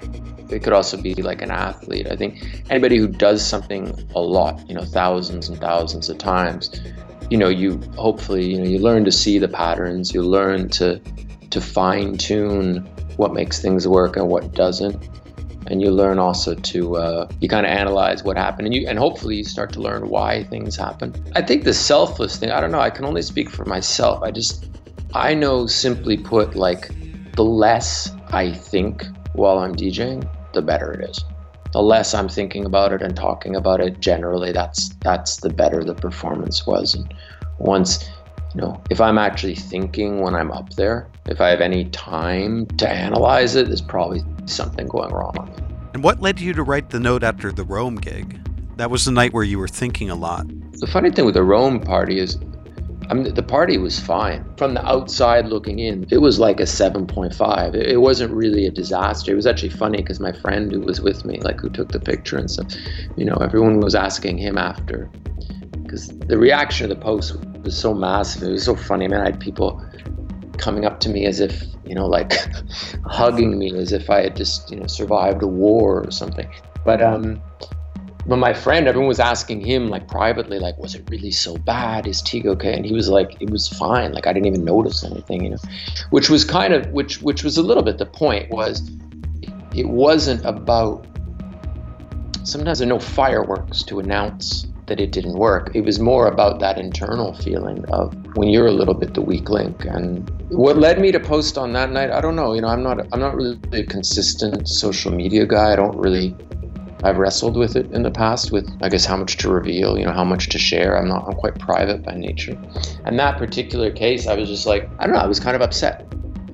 it 0.49 0.63
could 0.63 0.73
also 0.73 0.95
be 1.01 1.15
like 1.15 1.41
an 1.41 1.51
athlete. 1.51 2.07
I 2.09 2.15
think 2.15 2.63
anybody 2.69 2.97
who 2.97 3.07
does 3.07 3.45
something 3.45 4.07
a 4.15 4.21
lot, 4.21 4.67
you 4.69 4.75
know, 4.75 4.85
thousands 4.85 5.49
and 5.49 5.59
thousands 5.59 6.09
of 6.09 6.17
times, 6.17 6.81
you 7.29 7.37
know, 7.37 7.49
you 7.49 7.81
hopefully, 7.97 8.45
you 8.45 8.59
know, 8.59 8.69
you 8.69 8.79
learn 8.79 9.03
to 9.05 9.11
see 9.11 9.39
the 9.39 9.47
patterns, 9.47 10.13
you 10.13 10.21
learn 10.21 10.69
to 10.69 11.01
to 11.49 11.61
fine 11.61 12.17
tune 12.17 12.87
what 13.17 13.33
makes 13.33 13.61
things 13.61 13.87
work 13.87 14.17
and 14.17 14.29
what 14.29 14.53
doesn't. 14.55 14.95
And 15.67 15.81
you 15.81 15.89
learn 15.91 16.19
also 16.19 16.53
to 16.53 16.97
uh, 16.97 17.27
you 17.41 17.49
kind 17.49 17.65
of 17.65 17.71
analyze 17.71 18.23
what 18.23 18.37
happened 18.37 18.67
and 18.67 18.75
you 18.75 18.87
and 18.87 18.99
hopefully 18.99 19.37
you 19.37 19.43
start 19.43 19.73
to 19.73 19.81
learn 19.81 20.09
why 20.09 20.43
things 20.43 20.77
happen. 20.77 21.13
I 21.35 21.41
think 21.41 21.63
the 21.63 21.73
selfless 21.73 22.37
thing 22.37 22.51
i 22.51 22.61
don't 22.61 22.71
know 22.71 22.79
i 22.79 22.91
can 22.91 23.05
only 23.05 23.23
speak 23.23 23.49
for 23.49 23.65
myself 23.65 24.21
i 24.23 24.31
just 24.31 24.69
i 25.13 25.33
know 25.33 25.65
simply 25.65 26.17
put 26.17 26.55
like 26.55 26.91
the 27.35 27.43
less 27.43 28.09
i 28.31 28.51
think 28.51 29.03
while 29.33 29.57
i'm 29.59 29.75
djing 29.75 30.29
the 30.53 30.61
better 30.61 30.93
it 30.93 31.09
is. 31.09 31.23
The 31.73 31.81
less 31.81 32.13
i'm 32.13 32.29
thinking 32.29 32.65
about 32.65 32.93
it 32.93 33.01
and 33.01 33.15
talking 33.15 33.55
about 33.55 33.81
it 33.81 33.99
generally 33.99 34.51
that's 34.51 34.95
that's 35.03 35.39
the 35.39 35.49
better 35.49 35.83
the 35.83 35.95
performance 35.95 36.65
was. 36.67 36.95
And 36.95 37.11
once 37.57 38.07
you 38.55 38.61
know 38.61 38.81
if 38.89 39.01
i'm 39.01 39.17
actually 39.17 39.55
thinking 39.55 40.21
when 40.21 40.33
i'm 40.33 40.51
up 40.51 40.69
there 40.71 41.09
if 41.27 41.41
i 41.41 41.49
have 41.49 41.61
any 41.61 41.85
time 41.85 42.65
to 42.77 42.89
analyze 42.89 43.55
it 43.55 43.67
there's 43.67 43.81
probably 43.81 44.21
something 44.45 44.87
going 44.87 45.11
wrong 45.13 45.35
And 45.95 46.03
what 46.03 46.19
led 46.19 46.41
you 46.41 46.51
to 46.51 46.61
write 46.61 46.89
the 46.89 46.99
note 46.99 47.23
after 47.23 47.53
the 47.53 47.63
Rome 47.63 47.95
gig? 47.95 48.37
That 48.75 48.91
was 48.91 49.05
the 49.05 49.11
night 49.11 49.31
where 49.31 49.45
you 49.45 49.57
were 49.57 49.69
thinking 49.69 50.09
a 50.09 50.15
lot. 50.15 50.45
The 50.73 50.87
funny 50.87 51.09
thing 51.09 51.23
with 51.23 51.35
the 51.35 51.43
Rome 51.43 51.79
party 51.79 52.19
is, 52.19 52.37
I 53.09 53.13
mean, 53.13 53.33
the 53.33 53.41
party 53.41 53.77
was 53.77 53.97
fine. 53.97 54.43
From 54.57 54.73
the 54.73 54.85
outside 54.85 55.45
looking 55.45 55.79
in, 55.79 56.05
it 56.11 56.17
was 56.17 56.37
like 56.37 56.59
a 56.59 56.63
7.5. 56.63 57.75
It 57.75 57.95
wasn't 58.01 58.33
really 58.33 58.65
a 58.65 58.71
disaster. 58.71 59.31
It 59.31 59.35
was 59.35 59.47
actually 59.47 59.69
funny 59.69 59.99
because 59.99 60.19
my 60.19 60.33
friend 60.33 60.69
who 60.69 60.81
was 60.81 60.99
with 60.99 61.23
me, 61.23 61.39
like 61.39 61.61
who 61.61 61.69
took 61.69 61.93
the 61.93 61.99
picture 62.01 62.37
and 62.37 62.51
stuff, 62.51 62.67
you 63.15 63.23
know, 63.23 63.37
everyone 63.37 63.79
was 63.79 63.95
asking 63.95 64.37
him 64.37 64.57
after. 64.57 65.09
Because 65.81 66.09
the 66.09 66.37
reaction 66.37 66.91
of 66.91 66.97
the 66.97 67.01
post 67.01 67.37
was 67.65 67.77
so 67.77 67.93
massive. 67.93 68.43
It 68.43 68.51
was 68.51 68.63
so 68.63 68.75
funny. 68.75 69.07
Man, 69.07 69.21
I 69.21 69.25
had 69.25 69.39
people 69.39 69.83
coming 70.57 70.85
up 70.85 70.99
to 71.01 71.09
me 71.09 71.25
as 71.25 71.39
if 71.39 71.63
you 71.85 71.95
know 71.95 72.05
like 72.05 72.33
hugging 73.05 73.57
me 73.57 73.75
as 73.77 73.91
if 73.91 74.09
i 74.09 74.23
had 74.23 74.35
just 74.35 74.71
you 74.71 74.77
know 74.79 74.87
survived 74.87 75.43
a 75.43 75.47
war 75.47 76.03
or 76.03 76.11
something 76.11 76.49
but 76.83 77.01
um 77.01 77.41
but 78.25 78.37
my 78.37 78.53
friend 78.53 78.87
everyone 78.87 79.07
was 79.07 79.19
asking 79.19 79.59
him 79.61 79.87
like 79.87 80.07
privately 80.07 80.57
like 80.57 80.77
was 80.77 80.95
it 80.95 81.07
really 81.09 81.31
so 81.31 81.55
bad 81.57 82.07
is 82.07 82.21
Tiga 82.21 82.47
okay 82.47 82.73
and 82.73 82.85
he 82.85 82.93
was 82.93 83.09
like 83.09 83.39
it 83.39 83.49
was 83.49 83.67
fine 83.67 84.13
like 84.13 84.27
i 84.27 84.33
didn't 84.33 84.47
even 84.47 84.63
notice 84.63 85.03
anything 85.03 85.43
you 85.43 85.49
know 85.51 85.57
which 86.09 86.29
was 86.29 86.43
kind 86.43 86.73
of 86.73 86.87
which 86.91 87.21
which 87.21 87.43
was 87.43 87.57
a 87.57 87.61
little 87.61 87.83
bit 87.83 87.97
the 87.97 88.05
point 88.05 88.49
was 88.49 88.89
it 89.75 89.87
wasn't 89.87 90.43
about 90.45 91.05
sometimes 92.43 92.79
there 92.79 92.87
are 92.87 92.89
no 92.89 92.99
fireworks 92.99 93.83
to 93.83 93.99
announce 93.99 94.67
that 94.87 94.99
it 94.99 95.11
didn't 95.11 95.33
work. 95.33 95.71
It 95.73 95.81
was 95.81 95.99
more 95.99 96.27
about 96.27 96.59
that 96.59 96.77
internal 96.77 97.33
feeling 97.33 97.83
of 97.85 98.15
when 98.35 98.49
you're 98.49 98.67
a 98.67 98.71
little 98.71 98.93
bit 98.93 99.13
the 99.13 99.21
weak 99.21 99.49
link. 99.49 99.85
And 99.85 100.29
what 100.49 100.77
led 100.77 100.99
me 100.99 101.11
to 101.11 101.19
post 101.19 101.57
on 101.57 101.73
that 101.73 101.91
night, 101.91 102.11
I 102.11 102.21
don't 102.21 102.35
know. 102.35 102.53
You 102.53 102.61
know, 102.61 102.67
I'm 102.67 102.83
not 102.83 102.99
I'm 103.11 103.19
not 103.19 103.35
really 103.35 103.59
a 103.73 103.83
consistent 103.83 104.67
social 104.67 105.11
media 105.11 105.45
guy. 105.45 105.73
I 105.73 105.75
don't 105.75 105.97
really 105.97 106.35
I've 107.03 107.17
wrestled 107.17 107.55
with 107.55 107.75
it 107.75 107.91
in 107.91 108.03
the 108.03 108.11
past 108.11 108.51
with 108.51 108.69
I 108.81 108.89
guess 108.89 109.05
how 109.05 109.17
much 109.17 109.37
to 109.37 109.49
reveal, 109.49 109.97
you 109.97 110.05
know, 110.05 110.13
how 110.13 110.23
much 110.23 110.49
to 110.49 110.59
share. 110.59 110.97
I'm 110.97 111.07
not 111.07 111.27
I'm 111.27 111.33
quite 111.35 111.57
private 111.59 112.03
by 112.03 112.15
nature. 112.15 112.57
And 113.05 113.17
that 113.19 113.37
particular 113.37 113.91
case 113.91 114.27
I 114.27 114.35
was 114.35 114.49
just 114.49 114.65
like, 114.65 114.89
I 114.99 115.05
don't 115.05 115.15
know, 115.15 115.21
I 115.21 115.27
was 115.27 115.39
kind 115.39 115.55
of 115.55 115.61
upset. 115.61 116.05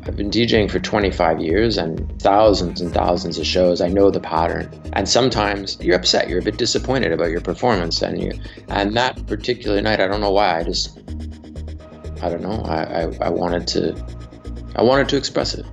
I've 0.04 0.16
been 0.16 0.32
DJing 0.32 0.72
for 0.72 0.80
25 0.80 1.40
years 1.40 1.78
and 1.78 2.20
thousands 2.22 2.82
and 2.82 2.92
thousands 2.92 3.38
of 3.38 3.46
shows. 3.46 3.82
I 3.82 3.88
know 3.88 4.10
the 4.10 4.20
pattern. 4.20 4.70
And 4.94 5.08
sometimes 5.08 5.78
you're 5.80 5.96
upset, 5.96 6.28
you're 6.28 6.40
a 6.40 6.44
bit 6.44 6.58
disappointed 6.58 7.12
about 7.12 7.30
your 7.30 7.42
performance 7.42 8.02
and 8.02 8.22
you 8.22 8.32
and 8.70 8.96
that 8.98 9.26
particular 9.28 9.80
night 9.80 10.00
I 10.00 10.08
don't 10.08 10.22
know 10.22 10.32
why 10.32 10.60
I 10.60 10.64
just 10.64 10.98
I 12.22 12.30
don't 12.30 12.42
know. 12.42 12.62
I, 12.66 13.04
I, 13.04 13.18
I 13.22 13.30
wanted 13.30 13.68
to 13.68 13.96
I 14.76 14.82
wanted 14.82 15.08
to 15.10 15.18
express 15.18 15.54
it. 15.54 15.66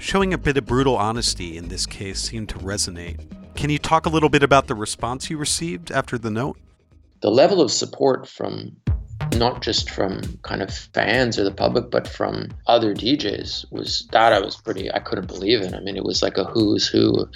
Showing 0.00 0.32
a 0.32 0.38
bit 0.38 0.56
of 0.56 0.64
brutal 0.64 0.96
honesty 0.96 1.56
in 1.58 1.68
this 1.68 1.84
case 1.84 2.20
seemed 2.20 2.48
to 2.50 2.58
resonate. 2.58 3.20
Can 3.54 3.68
you 3.68 3.78
talk 3.78 4.06
a 4.06 4.08
little 4.08 4.28
bit 4.28 4.42
about 4.42 4.66
the 4.66 4.74
response 4.74 5.28
you 5.28 5.36
received 5.36 5.90
after 5.90 6.16
the 6.16 6.30
note? 6.30 6.58
The 7.20 7.30
level 7.30 7.60
of 7.60 7.70
support 7.70 8.26
from 8.28 8.76
not 9.36 9.62
just 9.62 9.90
from 9.90 10.20
kind 10.42 10.62
of 10.62 10.72
fans 10.72 11.38
or 11.38 11.44
the 11.44 11.50
public, 11.50 11.90
but 11.90 12.06
from 12.06 12.48
other 12.66 12.94
DJs 12.94 13.70
was 13.72 14.08
that 14.12 14.32
I 14.32 14.40
was 14.40 14.56
pretty, 14.56 14.92
I 14.92 14.98
couldn't 14.98 15.26
believe 15.26 15.60
it. 15.60 15.74
I 15.74 15.80
mean, 15.80 15.96
it 15.96 16.04
was 16.04 16.22
like 16.22 16.36
a 16.38 16.44
who's 16.44 16.86
who. 16.86 17.28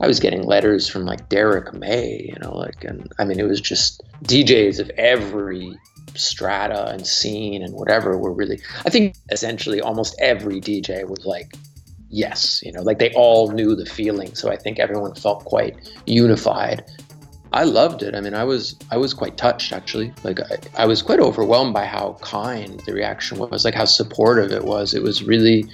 I 0.00 0.08
was 0.08 0.18
getting 0.18 0.42
letters 0.42 0.88
from 0.88 1.04
like 1.04 1.28
Derrick 1.28 1.72
May, 1.72 2.28
you 2.28 2.36
know, 2.40 2.56
like, 2.56 2.82
and 2.82 3.12
I 3.18 3.24
mean, 3.24 3.38
it 3.38 3.46
was 3.46 3.60
just 3.60 4.02
DJs 4.24 4.80
of 4.80 4.90
every 4.96 5.78
strata 6.16 6.90
and 6.90 7.06
scene 7.06 7.62
and 7.62 7.74
whatever 7.74 8.18
were 8.18 8.32
really, 8.32 8.60
I 8.84 8.90
think 8.90 9.16
essentially 9.30 9.80
almost 9.80 10.16
every 10.20 10.60
DJ 10.60 11.08
was 11.08 11.24
like, 11.24 11.54
yes, 12.08 12.60
you 12.64 12.72
know, 12.72 12.82
like 12.82 12.98
they 12.98 13.12
all 13.14 13.50
knew 13.50 13.74
the 13.74 13.86
feeling. 13.86 14.34
So 14.34 14.50
I 14.50 14.56
think 14.56 14.78
everyone 14.78 15.14
felt 15.14 15.44
quite 15.44 15.76
unified. 16.06 16.84
I 17.54 17.62
loved 17.62 18.02
it. 18.02 18.16
I 18.16 18.20
mean, 18.20 18.34
I 18.34 18.42
was 18.42 18.76
I 18.90 18.96
was 18.96 19.14
quite 19.14 19.36
touched 19.36 19.72
actually. 19.72 20.12
Like 20.24 20.40
I, 20.40 20.82
I 20.82 20.86
was 20.86 21.02
quite 21.02 21.20
overwhelmed 21.20 21.72
by 21.72 21.86
how 21.86 22.18
kind 22.20 22.80
the 22.80 22.92
reaction 22.92 23.38
was, 23.38 23.64
like 23.64 23.76
how 23.76 23.84
supportive 23.84 24.50
it 24.50 24.64
was. 24.64 24.92
It 24.92 25.04
was 25.04 25.22
really, 25.22 25.64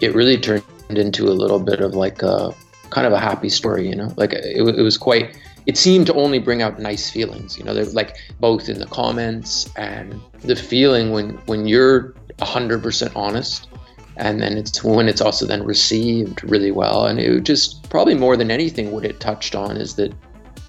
it 0.00 0.14
really 0.14 0.38
turned 0.38 0.64
into 0.88 1.28
a 1.28 1.36
little 1.42 1.58
bit 1.58 1.80
of 1.80 1.94
like 1.94 2.22
a 2.22 2.54
kind 2.88 3.06
of 3.06 3.12
a 3.12 3.18
happy 3.18 3.50
story, 3.50 3.86
you 3.86 3.94
know. 3.94 4.10
Like 4.16 4.32
it, 4.32 4.56
it 4.56 4.82
was 4.82 4.96
quite. 4.96 5.36
It 5.66 5.76
seemed 5.76 6.06
to 6.06 6.14
only 6.14 6.38
bring 6.38 6.62
out 6.62 6.80
nice 6.80 7.10
feelings, 7.10 7.58
you 7.58 7.64
know. 7.64 7.74
They're 7.74 7.84
like 7.84 8.16
both 8.40 8.70
in 8.70 8.78
the 8.78 8.86
comments 8.86 9.68
and 9.76 10.18
the 10.40 10.56
feeling 10.56 11.10
when 11.12 11.36
when 11.44 11.66
you're 11.66 12.14
hundred 12.40 12.82
percent 12.82 13.12
honest 13.14 13.68
and 14.16 14.40
then 14.40 14.56
it's 14.56 14.82
when 14.82 15.08
it's 15.08 15.20
also 15.20 15.46
then 15.46 15.62
received 15.62 16.42
really 16.42 16.70
well 16.72 17.06
and 17.06 17.20
it 17.20 17.44
just 17.44 17.88
probably 17.88 18.14
more 18.14 18.36
than 18.36 18.50
anything 18.50 18.90
what 18.90 19.04
it 19.04 19.20
touched 19.20 19.54
on 19.54 19.76
is 19.76 19.94
that 19.94 20.12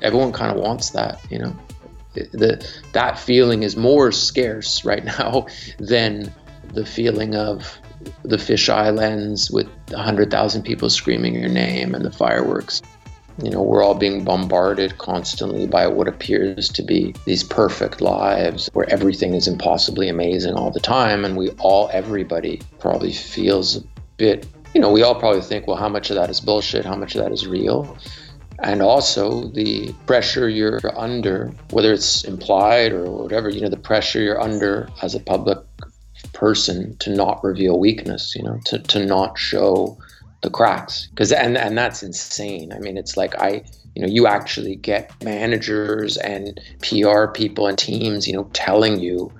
everyone 0.03 0.31
kind 0.31 0.55
of 0.55 0.61
wants 0.61 0.91
that 0.91 1.19
you 1.29 1.39
know 1.39 1.55
the, 2.13 2.63
that 2.91 3.17
feeling 3.17 3.63
is 3.63 3.75
more 3.75 4.11
scarce 4.11 4.85
right 4.85 5.03
now 5.17 5.47
than 5.79 6.31
the 6.73 6.85
feeling 6.85 7.35
of 7.35 7.77
the 8.23 8.37
fisheye 8.37 8.95
lens 8.95 9.49
with 9.49 9.67
100,000 9.89 10.63
people 10.63 10.89
screaming 10.89 11.35
your 11.35 11.49
name 11.49 11.95
and 11.95 12.03
the 12.03 12.11
fireworks 12.11 12.81
you 13.41 13.49
know, 13.49 13.61
we're 13.61 13.83
all 13.83 13.95
being 13.95 14.23
bombarded 14.23 14.97
constantly 14.99 15.65
by 15.65 15.87
what 15.87 16.07
appears 16.07 16.69
to 16.69 16.83
be 16.83 17.15
these 17.25 17.43
perfect 17.43 17.99
lives 17.99 18.69
where 18.73 18.87
everything 18.89 19.33
is 19.33 19.47
impossibly 19.47 20.07
amazing 20.07 20.53
all 20.53 20.69
the 20.69 20.79
time. 20.79 21.25
And 21.25 21.35
we 21.35 21.49
all, 21.59 21.89
everybody 21.91 22.61
probably 22.79 23.11
feels 23.11 23.77
a 23.77 23.83
bit, 24.17 24.45
you 24.75 24.81
know, 24.81 24.91
we 24.91 25.01
all 25.01 25.15
probably 25.15 25.41
think, 25.41 25.67
well, 25.67 25.77
how 25.77 25.89
much 25.89 26.11
of 26.11 26.15
that 26.15 26.29
is 26.29 26.39
bullshit? 26.39 26.85
How 26.85 26.95
much 26.95 27.15
of 27.15 27.23
that 27.23 27.31
is 27.31 27.47
real? 27.47 27.97
And 28.63 28.81
also 28.81 29.49
the 29.49 29.93
pressure 30.05 30.49
you're 30.49 30.79
under, 30.97 31.51
whether 31.71 31.93
it's 31.93 32.23
implied 32.23 32.93
or 32.93 33.09
whatever, 33.11 33.49
you 33.49 33.61
know, 33.61 33.69
the 33.69 33.77
pressure 33.77 34.21
you're 34.21 34.41
under 34.41 34.89
as 35.01 35.13
a 35.13 35.19
public 35.19 35.59
person 36.33 36.95
to 36.97 37.13
not 37.13 37.43
reveal 37.43 37.79
weakness, 37.79 38.35
you 38.35 38.43
know, 38.43 38.59
to, 38.65 38.79
to 38.79 39.05
not 39.05 39.37
show 39.37 39.97
the 40.41 40.49
cracks. 40.49 41.07
Because 41.07 41.31
and 41.31 41.57
and 41.57 41.77
that's 41.77 42.03
insane. 42.03 42.71
I 42.73 42.79
mean 42.79 42.97
it's 42.97 43.17
like 43.17 43.33
i 43.39 43.63
you 43.95 44.01
know 44.01 44.07
you 44.07 44.27
actually 44.27 44.75
get 44.75 45.11
managers 45.23 46.17
and 46.17 46.59
pr 46.81 47.27
people 47.33 47.67
and 47.67 47.77
teams 47.77 48.27
you 48.27 48.33
know 48.33 48.49
telling 48.53 48.99
you 48.99 49.31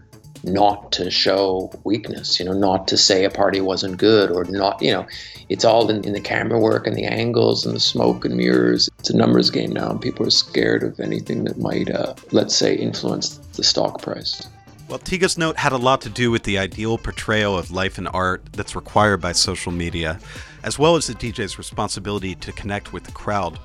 not 0.44 0.92
to 0.92 1.10
show 1.10 1.72
weakness 1.84 2.40
you 2.40 2.46
know 2.46 2.54
not 2.54 2.88
to 2.88 2.98
say 2.98 3.24
a 3.24 3.30
party 3.30 3.62
wasn't 3.62 3.98
good 3.98 4.32
or 4.32 4.44
not 4.46 4.82
you 4.82 4.92
know 4.92 5.06
it's 5.50 5.66
all 5.66 5.90
in, 5.90 6.04
in 6.04 6.14
the 6.14 6.22
camera 6.22 6.60
work 6.60 6.88
and 6.88 6.96
the 6.96 7.06
angles 7.06 7.66
and 7.66 7.76
the 7.76 7.80
smoke 7.80 8.26
and 8.26 8.36
mirrors 8.36 8.90
it's 9.00 9.10
a 9.10 9.16
numbers 9.16 9.50
game 9.50 9.72
now 9.72 9.90
and 9.90 10.02
people 10.02 10.26
are 10.26 10.32
scared 10.32 10.84
of 10.84 11.00
anything 11.00 11.44
that 11.44 11.58
might 11.58 11.90
uh, 11.90 12.14
let's 12.32 12.56
say 12.56 12.76
influence 12.76 13.38
the 13.56 13.64
stock 13.64 14.02
price 14.02 14.48
well, 14.90 15.00
Tiga's 15.00 15.38
note 15.38 15.58
had 15.58 15.72
a 15.72 15.78
lot 15.78 16.02
to 16.02 16.10
do 16.10 16.30
with 16.30 16.44
the 16.44 16.58
ideal 16.60 16.98
portrayal 16.98 17.58
of 17.58 17.72
life 17.72 17.98
and 17.98 18.08
art 18.10 18.44
that's 18.52 18.76
required 18.76 19.22
by 19.22 19.32
social 19.32 19.72
media 19.72 20.20
as 20.64 20.80
well 20.80 20.96
as 20.96 21.08
the 21.08 21.14
DJ's 21.14 21.58
responsibility 21.58 22.36
to 22.36 22.52
connect 22.52 22.94
with 22.94 23.04
the 23.04 23.12
crowd. 23.12 23.60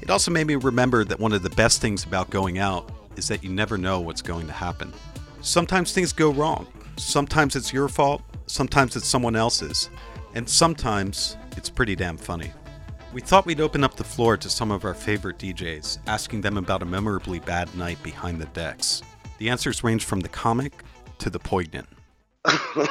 It 0.00 0.10
also 0.10 0.30
made 0.30 0.46
me 0.46 0.56
remember 0.56 1.04
that 1.04 1.18
one 1.18 1.32
of 1.32 1.42
the 1.42 1.50
best 1.50 1.80
things 1.80 2.04
about 2.04 2.30
going 2.30 2.58
out 2.58 2.90
is 3.16 3.28
that 3.28 3.42
you 3.42 3.50
never 3.50 3.78
know 3.78 4.00
what's 4.00 4.22
going 4.22 4.46
to 4.46 4.52
happen. 4.52 4.92
Sometimes 5.44 5.92
things 5.92 6.12
go 6.14 6.30
wrong. 6.30 6.66
Sometimes 6.96 7.54
it's 7.54 7.70
your 7.70 7.90
fault, 7.90 8.22
sometimes 8.46 8.96
it's 8.96 9.06
someone 9.06 9.36
else's, 9.36 9.90
and 10.32 10.48
sometimes 10.48 11.36
it's 11.54 11.68
pretty 11.68 11.94
damn 11.94 12.16
funny. 12.16 12.50
We 13.12 13.20
thought 13.20 13.44
we'd 13.44 13.60
open 13.60 13.84
up 13.84 13.94
the 13.94 14.04
floor 14.04 14.38
to 14.38 14.48
some 14.48 14.70
of 14.70 14.86
our 14.86 14.94
favorite 14.94 15.36
DJs, 15.36 15.98
asking 16.06 16.40
them 16.40 16.56
about 16.56 16.80
a 16.80 16.86
memorably 16.86 17.40
bad 17.40 17.72
night 17.76 18.02
behind 18.02 18.40
the 18.40 18.46
decks. 18.46 19.02
The 19.36 19.50
answers 19.50 19.84
range 19.84 20.06
from 20.06 20.20
the 20.20 20.30
comic 20.30 20.82
to 21.18 21.28
the 21.28 21.38
poignant. 21.38 21.88
I'm 22.46 22.88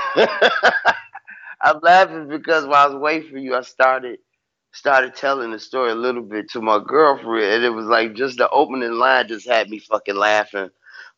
laughing 1.82 2.28
because 2.28 2.68
while 2.68 2.86
I 2.86 2.94
was 2.94 3.02
waiting 3.02 3.32
for 3.32 3.40
you, 3.40 3.56
I 3.56 3.62
started 3.62 4.20
started 4.74 5.16
telling 5.16 5.50
the 5.50 5.60
story 5.60 5.90
a 5.90 5.96
little 5.96 6.22
bit 6.22 6.52
to 6.52 6.62
my 6.62 6.80
girlfriend, 6.86 7.46
and 7.46 7.64
it 7.64 7.72
was 7.72 7.88
like 7.88 8.14
just 8.14 8.38
the 8.38 8.48
opening 8.52 8.92
line 8.92 9.28
just 9.28 9.48
had 9.48 9.72
me 9.72 9.80
fucking 9.80 10.16
laughing 10.16 10.70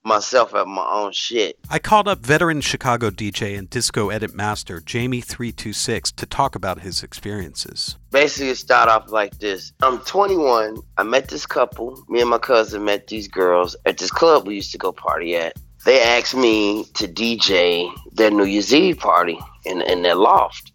myself 0.06 0.54
at 0.54 0.68
my 0.68 0.86
own 0.90 1.12
shit. 1.12 1.58
I 1.70 1.80
called 1.80 2.08
up 2.08 2.20
veteran 2.20 2.62
Chicago 2.62 3.10
DJ 3.10 3.58
and 3.58 3.70
disco 3.70 4.10
edit 4.10 4.34
master 4.34 4.80
Jamie326 4.80 6.16
to 6.16 6.26
talk 6.26 6.56
about 6.56 6.82
his 6.82 7.04
experiences. 7.04 7.98
Basically, 8.12 8.50
it 8.50 8.58
started 8.58 8.92
off 8.92 9.12
like 9.12 9.40
this 9.40 9.74
I'm 9.82 10.00
21. 10.00 10.78
I 10.98 11.04
met 11.04 11.30
this 11.30 11.46
couple. 11.46 12.02
Me 12.08 12.22
and 12.22 12.30
my 12.30 12.38
cousin 12.38 12.86
met 12.86 13.08
these 13.08 13.28
girls 13.28 13.76
at 13.86 13.98
this 13.98 14.12
club 14.12 14.48
we 14.48 14.56
used 14.56 14.72
to 14.72 14.78
go 14.78 14.92
party 14.92 15.36
at 15.36 15.58
they 15.86 16.02
asked 16.02 16.36
me 16.36 16.84
to 16.96 17.08
DJ 17.08 17.94
their 18.14 18.32
New 18.32 18.44
Year's 18.44 18.74
Eve 18.74 18.98
party 18.98 19.40
in 19.64 19.82
in 19.84 20.02
their 20.02 20.16
loft. 20.16 20.72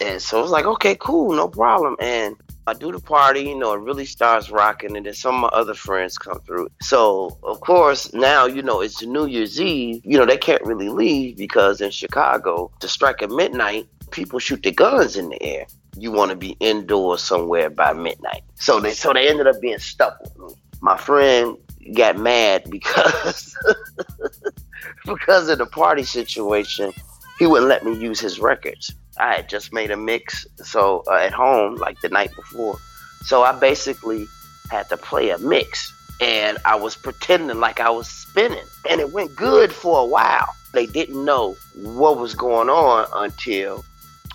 And 0.00 0.22
so 0.22 0.38
I 0.38 0.42
was 0.42 0.52
like, 0.52 0.64
okay, 0.64 0.94
cool, 0.94 1.32
no 1.32 1.48
problem. 1.48 1.96
And 2.00 2.36
I 2.66 2.74
do 2.74 2.92
the 2.92 3.00
party, 3.00 3.40
you 3.40 3.58
know, 3.58 3.72
it 3.72 3.80
really 3.80 4.04
starts 4.04 4.50
rocking, 4.50 4.96
and 4.96 5.04
then 5.04 5.14
some 5.14 5.34
of 5.36 5.40
my 5.40 5.48
other 5.48 5.74
friends 5.74 6.16
come 6.16 6.38
through. 6.40 6.68
So, 6.80 7.36
of 7.42 7.60
course, 7.60 8.12
now, 8.12 8.46
you 8.46 8.62
know, 8.62 8.80
it's 8.80 9.02
New 9.02 9.26
Year's 9.26 9.60
Eve. 9.60 10.00
You 10.04 10.16
know, 10.16 10.26
they 10.26 10.36
can't 10.36 10.64
really 10.64 10.88
leave 10.88 11.36
because 11.36 11.80
in 11.80 11.90
Chicago, 11.90 12.70
to 12.78 12.86
strike 12.86 13.20
at 13.20 13.30
midnight, 13.30 13.88
people 14.12 14.38
shoot 14.38 14.62
their 14.62 14.72
guns 14.72 15.16
in 15.16 15.30
the 15.30 15.42
air. 15.42 15.66
You 15.98 16.12
want 16.12 16.30
to 16.30 16.36
be 16.36 16.56
indoors 16.60 17.20
somewhere 17.22 17.68
by 17.68 17.92
midnight. 17.92 18.42
So 18.54 18.78
they 18.78 18.92
so 18.92 19.12
they 19.12 19.28
ended 19.28 19.46
up 19.46 19.60
being 19.60 19.78
stuck 19.78 20.20
with 20.22 20.38
me. 20.38 20.54
My 20.80 20.96
friend 20.96 21.56
got 21.94 22.16
mad 22.16 22.70
because 22.70 23.56
because 25.04 25.48
of 25.48 25.58
the 25.58 25.66
party 25.66 26.04
situation. 26.04 26.92
He 27.38 27.46
wouldn't 27.46 27.68
let 27.68 27.84
me 27.84 27.94
use 27.94 28.20
his 28.20 28.38
records. 28.38 28.94
I 29.18 29.34
had 29.34 29.48
just 29.48 29.72
made 29.72 29.90
a 29.90 29.96
mix 29.96 30.46
so 30.56 31.02
uh, 31.06 31.14
at 31.14 31.32
home 31.32 31.76
like 31.76 32.00
the 32.00 32.08
night 32.08 32.34
before. 32.34 32.78
So 33.22 33.42
I 33.42 33.52
basically 33.52 34.28
had 34.70 34.88
to 34.88 34.96
play 34.96 35.30
a 35.30 35.38
mix 35.38 35.92
and 36.20 36.58
I 36.64 36.76
was 36.76 36.96
pretending 36.96 37.60
like 37.60 37.80
I 37.80 37.90
was 37.90 38.08
spinning 38.08 38.64
and 38.88 39.00
it 39.00 39.12
went 39.12 39.36
good 39.36 39.72
for 39.72 40.00
a 40.00 40.06
while. 40.06 40.48
They 40.72 40.86
didn't 40.86 41.24
know 41.24 41.56
what 41.74 42.18
was 42.18 42.34
going 42.34 42.70
on 42.70 43.06
until 43.12 43.84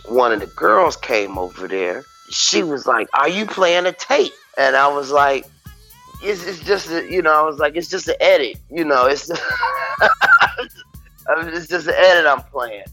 one 0.05 0.31
of 0.31 0.39
the 0.39 0.47
girls 0.47 0.95
came 0.95 1.37
over 1.37 1.67
there. 1.67 2.05
She 2.29 2.61
was 2.61 2.85
like, 2.85 3.07
"Are 3.13 3.29
you 3.29 3.45
playing 3.45 3.85
a 3.85 3.93
tape?" 3.93 4.33
And 4.57 4.75
I 4.75 4.87
was 4.87 5.11
like, 5.11 5.45
it's, 6.21 6.45
it's 6.45 6.59
just 6.59 6.89
a, 6.89 7.11
you 7.11 7.21
know 7.21 7.33
I 7.33 7.41
was 7.41 7.59
like 7.59 7.75
it's 7.75 7.89
just 7.89 8.07
an 8.07 8.15
edit 8.19 8.57
you 8.71 8.83
know 8.83 9.05
it's 9.05 9.29
it's 11.29 11.67
just 11.67 11.87
an 11.87 11.93
edit 11.95 12.25
I'm 12.25 12.41
playing 12.43 12.85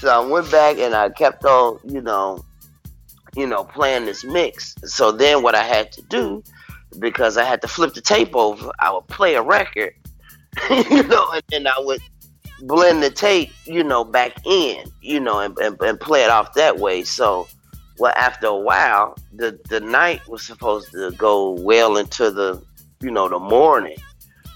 so 0.00 0.08
I 0.08 0.26
went 0.26 0.50
back 0.50 0.78
and 0.78 0.94
I 0.94 1.10
kept 1.10 1.44
on 1.44 1.78
you 1.84 2.00
know 2.00 2.44
you 3.36 3.46
know 3.46 3.64
playing 3.64 4.06
this 4.06 4.24
mix 4.24 4.74
so 4.84 5.12
then 5.12 5.42
what 5.42 5.54
I 5.54 5.62
had 5.62 5.92
to 5.92 6.02
do 6.02 6.42
because 6.98 7.36
I 7.36 7.44
had 7.44 7.62
to 7.62 7.68
flip 7.68 7.94
the 7.94 8.00
tape 8.00 8.34
over 8.34 8.70
I 8.80 8.92
would 8.92 9.06
play 9.08 9.34
a 9.34 9.42
record 9.42 9.94
you 10.70 11.02
know 11.04 11.30
and 11.32 11.42
then 11.50 11.66
I 11.66 11.78
would 11.78 12.00
blend 12.62 13.02
the 13.02 13.10
tape 13.10 13.50
you 13.64 13.84
know 13.84 14.04
back 14.04 14.44
in 14.46 14.84
you 15.00 15.20
know 15.20 15.40
and, 15.40 15.56
and, 15.58 15.80
and 15.80 16.00
play 16.00 16.24
it 16.24 16.30
off 16.30 16.54
that 16.54 16.78
way 16.78 17.04
so 17.04 17.46
Well, 18.00 18.14
after 18.16 18.46
a 18.46 18.56
while, 18.56 19.14
the 19.34 19.60
the 19.68 19.78
night 19.80 20.26
was 20.26 20.42
supposed 20.42 20.90
to 20.92 21.10
go 21.18 21.50
well 21.50 21.98
into 21.98 22.30
the, 22.30 22.62
you 23.02 23.10
know, 23.10 23.28
the 23.28 23.38
morning. 23.38 23.98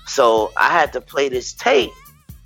So 0.07 0.51
I 0.57 0.71
had 0.71 0.95
to 0.95 1.01
play 1.03 1.29
this 1.29 1.53
tape 1.53 1.91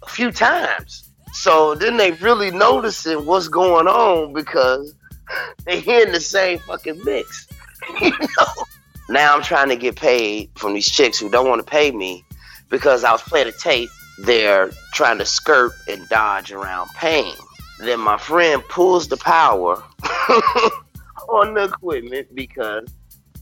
a 0.02 0.08
few 0.08 0.32
times. 0.32 1.07
So 1.32 1.74
then 1.74 1.96
they 1.96 2.12
really 2.12 2.50
noticing 2.50 3.26
what's 3.26 3.48
going 3.48 3.86
on 3.86 4.32
because 4.32 4.94
they 5.64 5.80
hearing 5.80 6.12
the 6.12 6.20
same 6.20 6.58
fucking 6.60 7.00
mix. 7.04 7.46
you 8.00 8.10
know? 8.10 8.64
Now 9.08 9.34
I'm 9.34 9.42
trying 9.42 9.68
to 9.68 9.76
get 9.76 9.96
paid 9.96 10.50
from 10.54 10.74
these 10.74 10.90
chicks 10.90 11.18
who 11.18 11.30
don't 11.30 11.48
want 11.48 11.64
to 11.64 11.70
pay 11.70 11.90
me 11.90 12.24
because 12.68 13.04
I 13.04 13.12
was 13.12 13.22
playing 13.22 13.48
a 13.48 13.52
tape. 13.52 13.88
They're 14.18 14.70
trying 14.92 15.18
to 15.18 15.24
skirt 15.24 15.72
and 15.88 16.06
dodge 16.08 16.52
around 16.52 16.90
paying. 16.94 17.34
Then 17.78 18.00
my 18.00 18.18
friend 18.18 18.62
pulls 18.68 19.08
the 19.08 19.16
power 19.16 19.82
on 21.28 21.54
the 21.54 21.64
equipment 21.64 22.34
because 22.34 22.88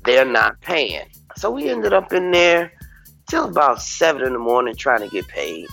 they're 0.05 0.27
not 0.27 0.61
paying. 0.61 1.07
So 1.37 1.51
we 1.51 1.69
ended 1.69 1.93
up 1.93 2.13
in 2.13 2.31
there 2.31 2.73
till 3.29 3.49
about 3.49 3.83
seven 3.83 4.23
in 4.23 4.35
the 4.35 4.39
morning 4.39 4.77
trying 4.77 5.01
to 5.01 5.09
get 5.09 5.27
paid. 5.29 5.67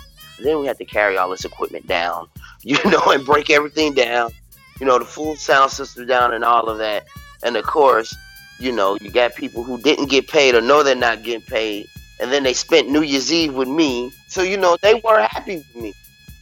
Then 0.43 0.59
we 0.59 0.67
had 0.67 0.77
to 0.77 0.85
carry 0.85 1.17
all 1.17 1.29
this 1.29 1.45
equipment 1.45 1.87
down, 1.87 2.27
you 2.61 2.77
know, 2.85 3.01
and 3.07 3.25
break 3.25 3.49
everything 3.49 3.93
down, 3.93 4.31
you 4.79 4.85
know, 4.85 4.99
the 4.99 5.05
full 5.05 5.35
sound 5.35 5.71
system 5.71 6.05
down 6.05 6.33
and 6.33 6.43
all 6.43 6.69
of 6.69 6.77
that. 6.79 7.05
And 7.43 7.57
of 7.57 7.65
course, 7.65 8.15
you 8.59 8.71
know, 8.71 8.97
you 9.01 9.11
got 9.11 9.35
people 9.35 9.63
who 9.63 9.77
didn't 9.81 10.09
get 10.09 10.27
paid 10.27 10.55
or 10.55 10.61
know 10.61 10.83
they're 10.83 10.95
not 10.95 11.23
getting 11.23 11.41
paid. 11.41 11.87
And 12.19 12.31
then 12.31 12.43
they 12.43 12.53
spent 12.53 12.89
New 12.89 13.01
Year's 13.01 13.33
Eve 13.33 13.53
with 13.53 13.67
me. 13.67 14.13
So, 14.27 14.41
you 14.41 14.57
know, 14.57 14.77
they 14.81 14.95
weren't 14.95 15.29
happy 15.29 15.57
with 15.57 15.75
me. 15.75 15.93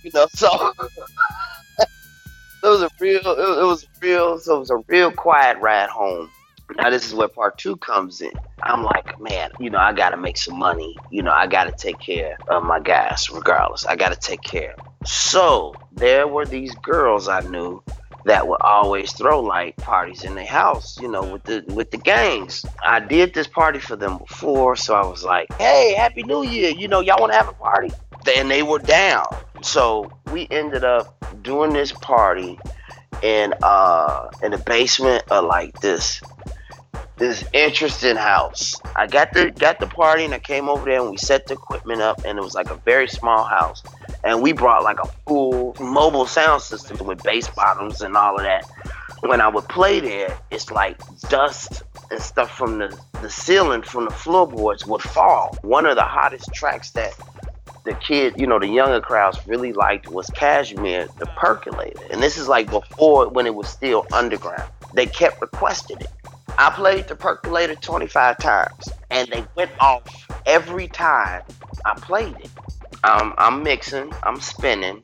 You 0.03 0.11
know, 0.13 0.27
so 0.33 0.73
it 1.79 1.87
was 2.67 2.83
a 2.83 2.89
real 2.99 3.21
it 3.21 3.65
was 3.65 3.87
real 4.01 4.37
so 4.37 4.57
it 4.57 4.59
was 4.59 4.69
a 4.69 4.77
real 4.87 5.11
quiet 5.11 5.57
ride 5.59 5.89
home. 5.89 6.29
Now 6.77 6.89
this 6.89 7.05
is 7.05 7.13
where 7.13 7.27
part 7.27 7.57
two 7.57 7.77
comes 7.77 8.21
in. 8.21 8.31
I'm 8.63 8.83
like, 8.83 9.19
man, 9.19 9.51
you 9.59 9.69
know, 9.69 9.79
I 9.79 9.93
gotta 9.93 10.17
make 10.17 10.37
some 10.37 10.57
money. 10.57 10.95
You 11.09 11.23
know, 11.23 11.31
I 11.31 11.47
gotta 11.47 11.71
take 11.71 11.99
care 11.99 12.37
of 12.49 12.63
my 12.63 12.79
guys 12.79 13.29
regardless. 13.29 13.85
I 13.85 13.95
gotta 13.95 14.15
take 14.15 14.41
care. 14.41 14.75
So 15.05 15.73
there 15.91 16.27
were 16.27 16.45
these 16.45 16.73
girls 16.75 17.27
I 17.27 17.41
knew 17.41 17.83
that 18.25 18.47
would 18.47 18.61
always 18.61 19.11
throw 19.13 19.41
like 19.41 19.75
parties 19.77 20.23
in 20.23 20.35
their 20.35 20.45
house, 20.45 20.99
you 20.99 21.07
know, 21.07 21.23
with 21.23 21.43
the 21.43 21.63
with 21.69 21.91
the 21.91 21.97
gangs. 21.97 22.65
I 22.83 22.99
did 22.99 23.33
this 23.33 23.47
party 23.47 23.79
for 23.79 23.95
them 23.95 24.19
before, 24.19 24.75
so 24.75 24.93
I 24.93 25.05
was 25.05 25.23
like, 25.23 25.51
"Hey, 25.53 25.93
Happy 25.97 26.23
New 26.23 26.43
Year! 26.43 26.69
You 26.69 26.87
know, 26.87 26.99
y'all 27.01 27.19
want 27.19 27.31
to 27.31 27.37
have 27.37 27.49
a 27.49 27.53
party?" 27.53 27.91
And 28.35 28.49
they 28.51 28.61
were 28.61 28.79
down. 28.79 29.25
So 29.61 30.11
we 30.31 30.47
ended 30.51 30.83
up 30.83 31.17
doing 31.41 31.73
this 31.73 31.91
party 31.91 32.59
in 33.23 33.53
uh 33.63 34.27
in 34.43 34.51
the 34.51 34.57
basement 34.59 35.23
of 35.31 35.45
like 35.45 35.79
this 35.81 36.21
this 37.21 37.45
interesting 37.53 38.15
house. 38.15 38.81
I 38.95 39.05
got 39.05 39.31
the 39.31 39.51
got 39.51 39.79
the 39.79 39.85
party 39.85 40.25
and 40.25 40.33
I 40.33 40.39
came 40.39 40.67
over 40.67 40.85
there 40.85 40.99
and 41.01 41.11
we 41.11 41.17
set 41.17 41.45
the 41.45 41.53
equipment 41.53 42.01
up 42.01 42.19
and 42.25 42.39
it 42.39 42.41
was 42.41 42.55
like 42.55 42.71
a 42.71 42.75
very 42.77 43.07
small 43.07 43.43
house. 43.43 43.83
And 44.23 44.41
we 44.41 44.53
brought 44.53 44.83
like 44.83 44.99
a 44.99 45.05
full 45.27 45.75
mobile 45.79 46.25
sound 46.25 46.63
system 46.63 47.05
with 47.05 47.21
bass 47.21 47.47
bottoms 47.47 48.01
and 48.01 48.17
all 48.17 48.37
of 48.37 48.41
that. 48.41 48.67
When 49.19 49.39
I 49.39 49.47
would 49.49 49.67
play 49.69 49.99
there, 49.99 50.35
it's 50.49 50.71
like 50.71 50.97
dust 51.29 51.83
and 52.09 52.19
stuff 52.19 52.57
from 52.57 52.79
the, 52.79 52.99
the 53.21 53.29
ceiling 53.29 53.83
from 53.83 54.05
the 54.05 54.11
floorboards 54.11 54.87
would 54.87 55.03
fall. 55.03 55.55
One 55.61 55.85
of 55.85 55.95
the 55.95 56.03
hottest 56.03 56.51
tracks 56.55 56.89
that 56.91 57.13
the 57.85 57.93
kid, 57.93 58.33
you 58.37 58.47
know, 58.47 58.57
the 58.57 58.67
younger 58.67 58.99
crowds 58.99 59.37
really 59.45 59.73
liked 59.73 60.07
was 60.07 60.25
Cajmere, 60.31 61.15
the 61.19 61.27
percolator. 61.37 62.01
And 62.09 62.21
this 62.23 62.39
is 62.39 62.47
like 62.47 62.71
before 62.71 63.29
when 63.29 63.45
it 63.45 63.53
was 63.53 63.67
still 63.67 64.07
underground. 64.11 64.71
They 64.95 65.05
kept 65.05 65.39
requesting 65.39 65.97
it. 65.99 66.09
I 66.61 66.69
played 66.69 67.07
the 67.07 67.15
percolator 67.15 67.73
25 67.73 68.37
times 68.37 68.89
and 69.09 69.27
they 69.29 69.43
went 69.55 69.71
off 69.79 70.03
every 70.45 70.87
time 70.87 71.41
I 71.83 71.95
played 71.95 72.35
it. 72.37 72.51
Um, 73.03 73.33
I'm 73.39 73.63
mixing, 73.63 74.13
I'm 74.21 74.39
spinning, 74.39 75.01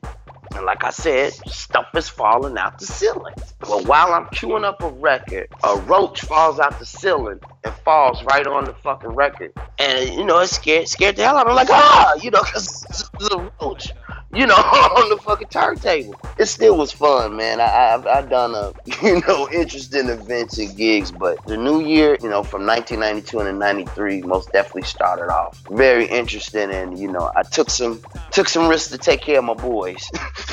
and 0.54 0.64
like 0.64 0.84
I 0.84 0.90
said, 0.90 1.32
stuff 1.48 1.86
is 1.96 2.08
falling 2.08 2.56
out 2.58 2.78
the 2.78 2.86
ceiling. 2.86 3.34
Well, 3.68 3.82
while 3.84 4.12
I'm 4.12 4.26
queuing 4.26 4.62
up 4.62 4.84
a 4.84 4.88
record, 4.88 5.48
a 5.64 5.76
roach 5.80 6.20
falls 6.20 6.60
out 6.60 6.78
the 6.78 6.86
ceiling 6.86 7.40
and 7.64 7.74
falls 7.84 8.22
right 8.22 8.46
on 8.46 8.64
the 8.64 8.74
fucking 8.74 9.10
record. 9.10 9.52
And, 9.80 10.14
you 10.14 10.24
know, 10.24 10.38
it 10.38 10.46
scared, 10.46 10.86
scared 10.88 11.16
the 11.16 11.24
hell 11.24 11.38
out 11.38 11.48
of 11.48 11.54
me. 11.54 11.58
I'm 11.58 11.66
like, 11.66 11.70
ah, 11.70 12.14
you 12.22 12.30
know, 12.30 12.44
because 12.44 12.86
it's 12.88 13.34
a 13.34 13.50
roach, 13.60 13.92
you 14.34 14.46
know, 14.46 14.54
on 14.56 15.08
the 15.08 15.16
fucking 15.16 15.48
turntable. 15.48 16.14
It 16.38 16.46
still 16.46 16.76
was 16.76 16.92
fun, 16.92 17.36
man. 17.36 17.60
I, 17.60 17.94
I've, 17.94 18.06
I've 18.06 18.30
done 18.30 18.54
uh, 18.54 18.72
a, 18.86 19.02
you 19.02 19.22
know, 19.26 19.48
interesting 19.50 20.08
events 20.08 20.58
and 20.58 20.76
gigs, 20.76 21.10
but 21.10 21.44
the 21.46 21.56
new 21.56 21.80
year, 21.80 22.18
you 22.22 22.28
know, 22.28 22.42
from 22.42 22.66
1992 22.66 23.38
and 23.40 23.58
93 23.58 24.22
most 24.22 24.52
definitely 24.52 24.82
started 24.82 25.32
off 25.32 25.62
very 25.70 26.06
interesting. 26.06 26.70
And, 26.70 26.98
you 26.98 27.10
know, 27.10 27.30
I 27.34 27.42
took 27.42 27.70
some, 27.70 28.02
took 28.30 28.48
some 28.48 28.68
risks 28.68 28.90
to 28.90 28.98
take 28.98 29.20
care 29.20 29.38
of 29.38 29.44
my 29.44 29.54
boys. 29.54 30.08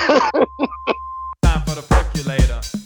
time 1.41 1.61
for 1.65 1.75
the 1.75 1.85
percolator. 1.87 2.84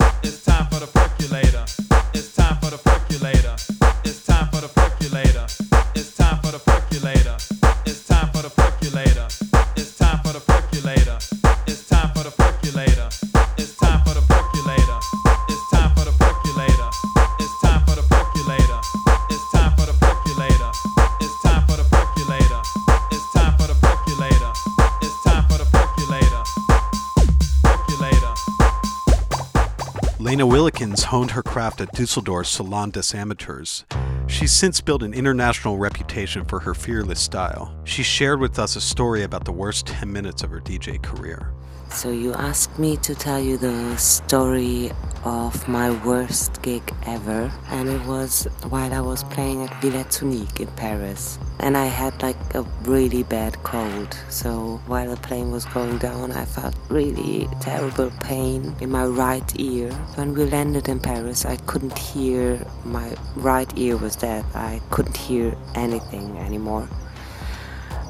At 31.77 31.91
Dusseldorf's 31.93 32.49
Salon 32.49 32.89
des 32.89 33.15
Amateurs. 33.15 33.85
She's 34.27 34.51
since 34.51 34.81
built 34.81 35.03
an 35.03 35.13
international 35.13 35.77
reputation 35.77 36.43
for 36.45 36.59
her 36.59 36.73
fearless 36.73 37.19
style. 37.19 37.73
She 37.83 38.03
shared 38.03 38.39
with 38.39 38.57
us 38.59 38.75
a 38.75 38.81
story 38.81 39.23
about 39.23 39.45
the 39.45 39.51
worst 39.51 39.87
10 39.87 40.11
minutes 40.11 40.43
of 40.43 40.49
her 40.49 40.59
DJ 40.59 41.01
career. 41.01 41.53
So 41.91 42.11
you 42.11 42.33
asked 42.33 42.77
me 42.79 42.97
to 42.97 43.15
tell 43.15 43.39
you 43.39 43.57
the 43.57 43.95
story 43.97 44.91
of 45.23 45.67
my 45.67 45.91
worst 46.05 46.61
gig 46.61 46.83
ever, 47.05 47.51
and 47.69 47.89
it 47.89 48.05
was 48.05 48.47
while 48.69 48.93
I 48.93 49.01
was 49.01 49.23
playing 49.25 49.63
at 49.63 49.81
Villette 49.81 50.11
Sonique 50.11 50.59
in 50.59 50.67
Paris. 50.75 51.39
And 51.61 51.75
I 51.75 51.85
had 51.87 52.21
like 52.21 52.37
a 52.55 52.63
really 52.83 53.23
bad 53.23 53.61
cold, 53.63 54.17
so 54.29 54.79
while 54.87 55.09
the 55.09 55.17
plane 55.17 55.51
was 55.51 55.65
going 55.65 55.97
down, 55.97 56.31
I 56.31 56.45
felt 56.45 56.73
really 56.89 57.49
terrible 57.59 58.11
pain 58.21 58.75
in 58.79 58.89
my 58.89 59.05
right 59.05 59.59
ear. 59.59 59.91
When 60.15 60.33
we 60.33 60.45
landed 60.45 60.87
in 60.87 60.99
Paris, 60.99 61.45
I 61.45 61.57
couldn't 61.67 61.97
hear, 61.97 62.65
my 62.85 63.13
right 63.35 63.71
ear 63.77 63.97
was 63.97 64.15
dead, 64.15 64.45
I 64.55 64.81
couldn't 64.89 65.17
hear 65.17 65.55
anything 65.75 66.37
anymore 66.37 66.87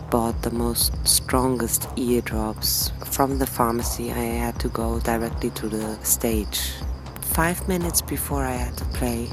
bought 0.09 0.41
the 0.41 0.49
most 0.51 0.91
strongest 1.07 1.87
eardrops 1.95 2.91
from 3.05 3.37
the 3.37 3.45
pharmacy. 3.45 4.11
I 4.11 4.25
had 4.45 4.59
to 4.61 4.69
go 4.69 4.99
directly 4.99 5.51
to 5.51 5.69
the 5.69 6.03
stage. 6.03 6.73
Five 7.21 7.67
minutes 7.67 8.01
before 8.01 8.43
I 8.43 8.53
had 8.53 8.75
to 8.77 8.85
play, 8.85 9.27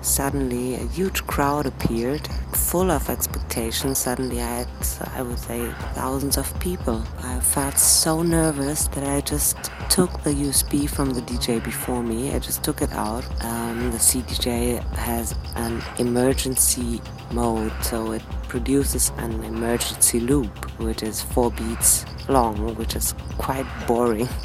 suddenly 0.00 0.76
a 0.76 0.86
huge 0.86 1.26
crowd 1.26 1.66
appeared, 1.66 2.26
full 2.52 2.90
of 2.90 3.10
expectation. 3.48 3.94
Suddenly, 3.94 4.42
I 4.42 4.58
had, 4.58 4.68
I 5.14 5.22
would 5.22 5.38
say, 5.38 5.70
thousands 5.94 6.36
of 6.36 6.46
people. 6.60 7.02
I 7.22 7.40
felt 7.40 7.78
so 7.78 8.22
nervous 8.22 8.88
that 8.88 9.04
I 9.04 9.20
just 9.22 9.56
took 9.88 10.22
the 10.22 10.34
USB 10.34 10.88
from 10.88 11.14
the 11.14 11.22
DJ 11.22 11.62
before 11.64 12.02
me. 12.02 12.34
I 12.34 12.40
just 12.40 12.62
took 12.62 12.82
it 12.82 12.92
out. 12.92 13.24
Um, 13.42 13.90
the 13.90 13.98
CDJ 13.98 14.82
has 14.96 15.34
an 15.56 15.82
emergency 15.98 17.00
mode, 17.32 17.72
so 17.80 18.12
it 18.12 18.22
produces 18.48 19.12
an 19.16 19.42
emergency 19.44 20.20
loop, 20.20 20.52
which 20.78 21.02
is 21.02 21.22
four 21.22 21.50
beats 21.50 22.04
long, 22.28 22.74
which 22.76 22.96
is 22.96 23.14
quite 23.38 23.66
boring. 23.86 24.28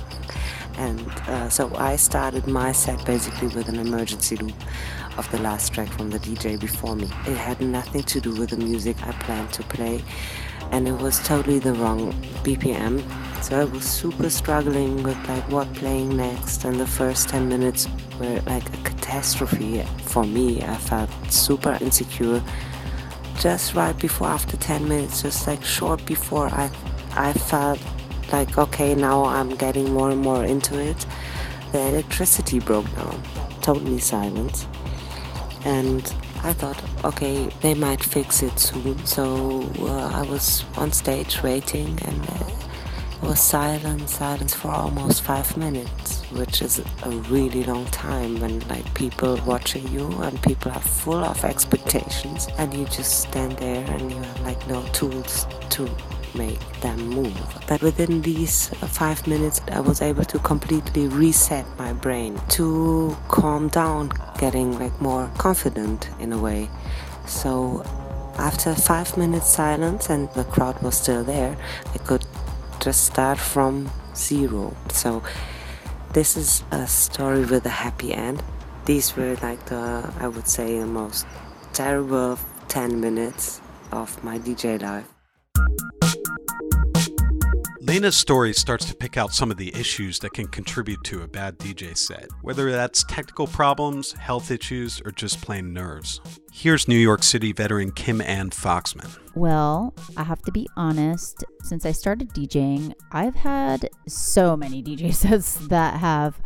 And 0.75 1.07
uh, 1.27 1.49
so 1.49 1.71
I 1.75 1.97
started 1.97 2.47
my 2.47 2.71
set 2.71 3.05
basically 3.05 3.49
with 3.49 3.69
an 3.69 3.77
emergency 3.77 4.37
loop 4.37 4.55
of 5.17 5.29
the 5.31 5.39
last 5.39 5.73
track 5.73 5.89
from 5.89 6.09
the 6.09 6.19
DJ 6.19 6.59
before 6.59 6.95
me. 6.95 7.05
It 7.25 7.37
had 7.37 7.61
nothing 7.61 8.03
to 8.03 8.19
do 8.19 8.33
with 8.35 8.51
the 8.51 8.57
music 8.57 8.95
I 9.05 9.11
planned 9.13 9.51
to 9.53 9.63
play, 9.63 10.03
and 10.71 10.87
it 10.87 10.93
was 10.93 11.19
totally 11.27 11.59
the 11.59 11.73
wrong 11.73 12.13
BPM. 12.43 13.03
So 13.43 13.59
I 13.59 13.63
was 13.65 13.83
super 13.83 14.29
struggling 14.29 15.03
with 15.03 15.17
like 15.27 15.49
what 15.51 15.73
playing 15.73 16.17
next, 16.17 16.63
and 16.65 16.79
the 16.79 16.87
first 16.87 17.29
10 17.29 17.49
minutes 17.49 17.87
were 18.19 18.39
like 18.45 18.67
a 18.73 18.77
catastrophe 18.83 19.83
for 20.05 20.23
me. 20.23 20.61
I 20.63 20.75
felt 20.77 21.09
super 21.31 21.77
insecure. 21.81 22.41
Just 23.39 23.73
right 23.73 23.97
before, 23.97 24.27
after 24.27 24.57
10 24.57 24.87
minutes, 24.87 25.21
just 25.23 25.47
like 25.47 25.63
short 25.63 26.05
before, 26.05 26.47
I, 26.47 26.69
I 27.15 27.33
felt 27.33 27.79
like 28.31 28.57
okay, 28.57 28.95
now 28.95 29.25
I'm 29.25 29.55
getting 29.55 29.93
more 29.93 30.09
and 30.09 30.21
more 30.21 30.43
into 30.43 30.79
it. 30.79 31.05
The 31.71 31.79
electricity 31.79 32.59
broke 32.59 32.85
down. 32.95 33.21
totally 33.61 33.99
silent. 33.99 34.67
And 35.65 36.01
I 36.43 36.53
thought, 36.53 36.81
okay, 37.05 37.49
they 37.61 37.73
might 37.73 38.03
fix 38.03 38.43
it 38.43 38.59
soon. 38.59 39.05
So 39.05 39.69
uh, 39.79 40.09
I 40.13 40.23
was 40.23 40.65
on 40.77 40.91
stage 40.91 41.41
waiting 41.41 41.97
and 42.03 42.29
uh, 42.29 42.45
it 43.23 43.29
was 43.29 43.39
silent, 43.39 44.09
silence 44.09 44.53
for 44.53 44.69
almost 44.71 45.21
five 45.21 45.55
minutes, 45.55 46.23
which 46.31 46.61
is 46.61 46.79
a 47.03 47.09
really 47.29 47.63
long 47.63 47.85
time 47.85 48.41
when 48.41 48.59
like 48.67 48.93
people 48.93 49.39
watching 49.45 49.87
you 49.87 50.07
and 50.23 50.41
people 50.43 50.71
are 50.71 50.81
full 50.81 51.23
of 51.23 51.45
expectations 51.45 52.49
and 52.57 52.73
you 52.73 52.83
just 52.85 53.21
stand 53.21 53.53
there 53.57 53.85
and 53.91 54.11
you 54.11 54.17
have 54.17 54.41
like 54.41 54.67
no 54.67 54.83
tools 54.91 55.47
to 55.69 55.89
make 56.35 56.59
them 56.81 56.97
move. 57.09 57.63
But 57.67 57.81
within 57.81 58.21
these 58.21 58.69
five 58.69 59.25
minutes, 59.27 59.61
I 59.71 59.79
was 59.79 60.01
able 60.01 60.25
to 60.25 60.39
completely 60.39 61.07
reset 61.07 61.65
my 61.77 61.93
brain 61.93 62.39
to 62.49 63.15
calm 63.27 63.69
down, 63.69 64.11
getting 64.39 64.77
like 64.79 64.99
more 65.01 65.29
confident 65.37 66.09
in 66.19 66.33
a 66.33 66.37
way. 66.37 66.69
So 67.25 67.83
after 68.37 68.73
five 68.75 69.15
minutes 69.17 69.49
silence 69.49 70.09
and 70.09 70.29
the 70.33 70.43
crowd 70.43 70.81
was 70.81 70.97
still 70.97 71.23
there, 71.23 71.55
I 71.93 71.97
could 71.99 72.25
just 72.79 73.05
start 73.05 73.37
from 73.37 73.89
zero. 74.15 74.75
So 74.89 75.23
this 76.13 76.35
is 76.37 76.63
a 76.71 76.87
story 76.87 77.45
with 77.45 77.65
a 77.65 77.69
happy 77.69 78.13
end. 78.13 78.43
These 78.85 79.15
were 79.15 79.35
like 79.41 79.65
the, 79.67 80.11
I 80.19 80.27
would 80.27 80.47
say, 80.47 80.79
the 80.79 80.85
most 80.85 81.25
terrible 81.71 82.37
10 82.67 82.99
minutes 82.99 83.61
of 83.91 84.23
my 84.23 84.39
DJ 84.39 84.81
life. 84.81 85.12
Lena's 87.93 88.17
story 88.17 88.53
starts 88.53 88.85
to 88.85 88.95
pick 88.95 89.17
out 89.17 89.33
some 89.33 89.51
of 89.51 89.57
the 89.57 89.71
issues 89.75 90.17
that 90.17 90.33
can 90.33 90.47
contribute 90.47 91.03
to 91.03 91.21
a 91.21 91.27
bad 91.27 91.59
DJ 91.59 91.95
set, 91.95 92.27
whether 92.41 92.71
that's 92.71 93.03
technical 93.03 93.45
problems, 93.45 94.13
health 94.13 94.49
issues, 94.49 94.99
or 95.05 95.11
just 95.11 95.43
plain 95.43 95.71
nerves. 95.71 96.19
Here's 96.51 96.87
New 96.87 96.97
York 96.97 97.21
City 97.21 97.51
veteran 97.53 97.91
Kim 97.91 98.19
Ann 98.19 98.49
Foxman. 98.49 99.15
Well, 99.35 99.93
I 100.17 100.23
have 100.23 100.41
to 100.41 100.51
be 100.51 100.67
honest. 100.75 101.43
Since 101.61 101.85
I 101.85 101.91
started 101.91 102.29
DJing, 102.29 102.95
I've 103.11 103.35
had 103.35 103.87
so 104.07 104.57
many 104.57 104.81
DJ 104.81 105.13
sets 105.13 105.57
that 105.67 105.99
have 105.99 106.41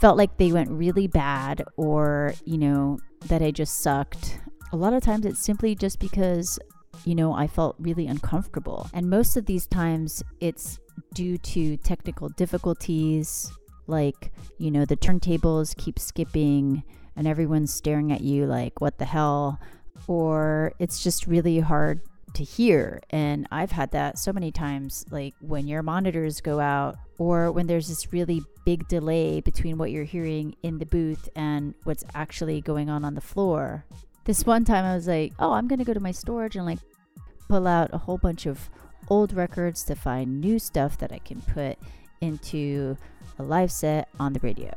felt 0.00 0.16
like 0.16 0.36
they 0.36 0.52
went 0.52 0.70
really 0.70 1.08
bad 1.08 1.64
or, 1.76 2.34
you 2.44 2.56
know, 2.56 3.00
that 3.26 3.42
I 3.42 3.50
just 3.50 3.80
sucked. 3.80 4.38
A 4.70 4.76
lot 4.76 4.94
of 4.94 5.02
times 5.02 5.26
it's 5.26 5.40
simply 5.40 5.74
just 5.74 5.98
because 5.98 6.60
you 7.04 7.14
know, 7.14 7.32
I 7.34 7.46
felt 7.46 7.76
really 7.78 8.06
uncomfortable. 8.06 8.88
And 8.94 9.10
most 9.10 9.36
of 9.36 9.46
these 9.46 9.66
times 9.66 10.22
it's 10.40 10.78
due 11.14 11.38
to 11.38 11.76
technical 11.78 12.28
difficulties, 12.30 13.50
like, 13.86 14.32
you 14.58 14.70
know, 14.70 14.84
the 14.84 14.96
turntables 14.96 15.76
keep 15.76 15.98
skipping 15.98 16.82
and 17.16 17.26
everyone's 17.28 17.72
staring 17.72 18.12
at 18.12 18.20
you 18.20 18.46
like, 18.46 18.80
what 18.80 18.98
the 18.98 19.04
hell? 19.04 19.60
Or 20.06 20.72
it's 20.78 21.02
just 21.02 21.26
really 21.26 21.60
hard 21.60 22.00
to 22.34 22.42
hear. 22.42 23.00
And 23.10 23.46
I've 23.50 23.70
had 23.70 23.92
that 23.92 24.18
so 24.18 24.32
many 24.32 24.50
times, 24.50 25.04
like 25.10 25.34
when 25.40 25.66
your 25.68 25.82
monitors 25.82 26.40
go 26.40 26.60
out 26.60 26.96
or 27.18 27.52
when 27.52 27.66
there's 27.66 27.88
this 27.88 28.12
really 28.12 28.42
big 28.64 28.88
delay 28.88 29.40
between 29.40 29.78
what 29.78 29.90
you're 29.90 30.04
hearing 30.04 30.56
in 30.62 30.78
the 30.78 30.86
booth 30.86 31.28
and 31.36 31.74
what's 31.84 32.04
actually 32.14 32.60
going 32.60 32.90
on 32.90 33.04
on 33.04 33.14
the 33.14 33.20
floor. 33.20 33.84
This 34.24 34.44
one 34.44 34.64
time 34.64 34.84
I 34.84 34.94
was 34.94 35.06
like, 35.06 35.32
oh, 35.38 35.52
I'm 35.52 35.68
going 35.68 35.78
to 35.78 35.84
go 35.84 35.94
to 35.94 36.00
my 36.00 36.10
storage 36.10 36.56
and 36.56 36.66
like 36.66 36.78
pull 37.48 37.66
out 37.66 37.90
a 37.92 37.98
whole 37.98 38.18
bunch 38.18 38.46
of 38.46 38.68
old 39.08 39.32
records 39.32 39.82
to 39.84 39.94
find 39.94 40.40
new 40.40 40.58
stuff 40.58 40.98
that 40.98 41.12
I 41.12 41.18
can 41.18 41.42
put 41.42 41.78
into 42.20 42.96
a 43.38 43.42
live 43.42 43.70
set 43.70 44.08
on 44.18 44.32
the 44.32 44.40
radio. 44.40 44.72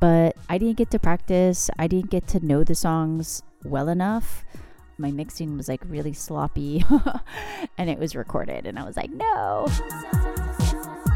But 0.00 0.36
I 0.48 0.58
didn't 0.58 0.76
get 0.76 0.90
to 0.92 0.98
practice, 0.98 1.70
I 1.78 1.86
didn't 1.86 2.10
get 2.10 2.26
to 2.28 2.44
know 2.44 2.64
the 2.64 2.74
songs 2.74 3.42
well 3.64 3.88
enough. 3.88 4.44
My 4.98 5.10
mixing 5.10 5.56
was 5.56 5.68
like 5.68 5.80
really 5.86 6.12
sloppy 6.12 6.84
and 7.78 7.88
it 7.88 7.98
was 7.98 8.14
recorded, 8.14 8.66
and 8.66 8.78
I 8.78 8.84
was 8.84 8.96
like, 8.96 9.10
no. 9.10 9.66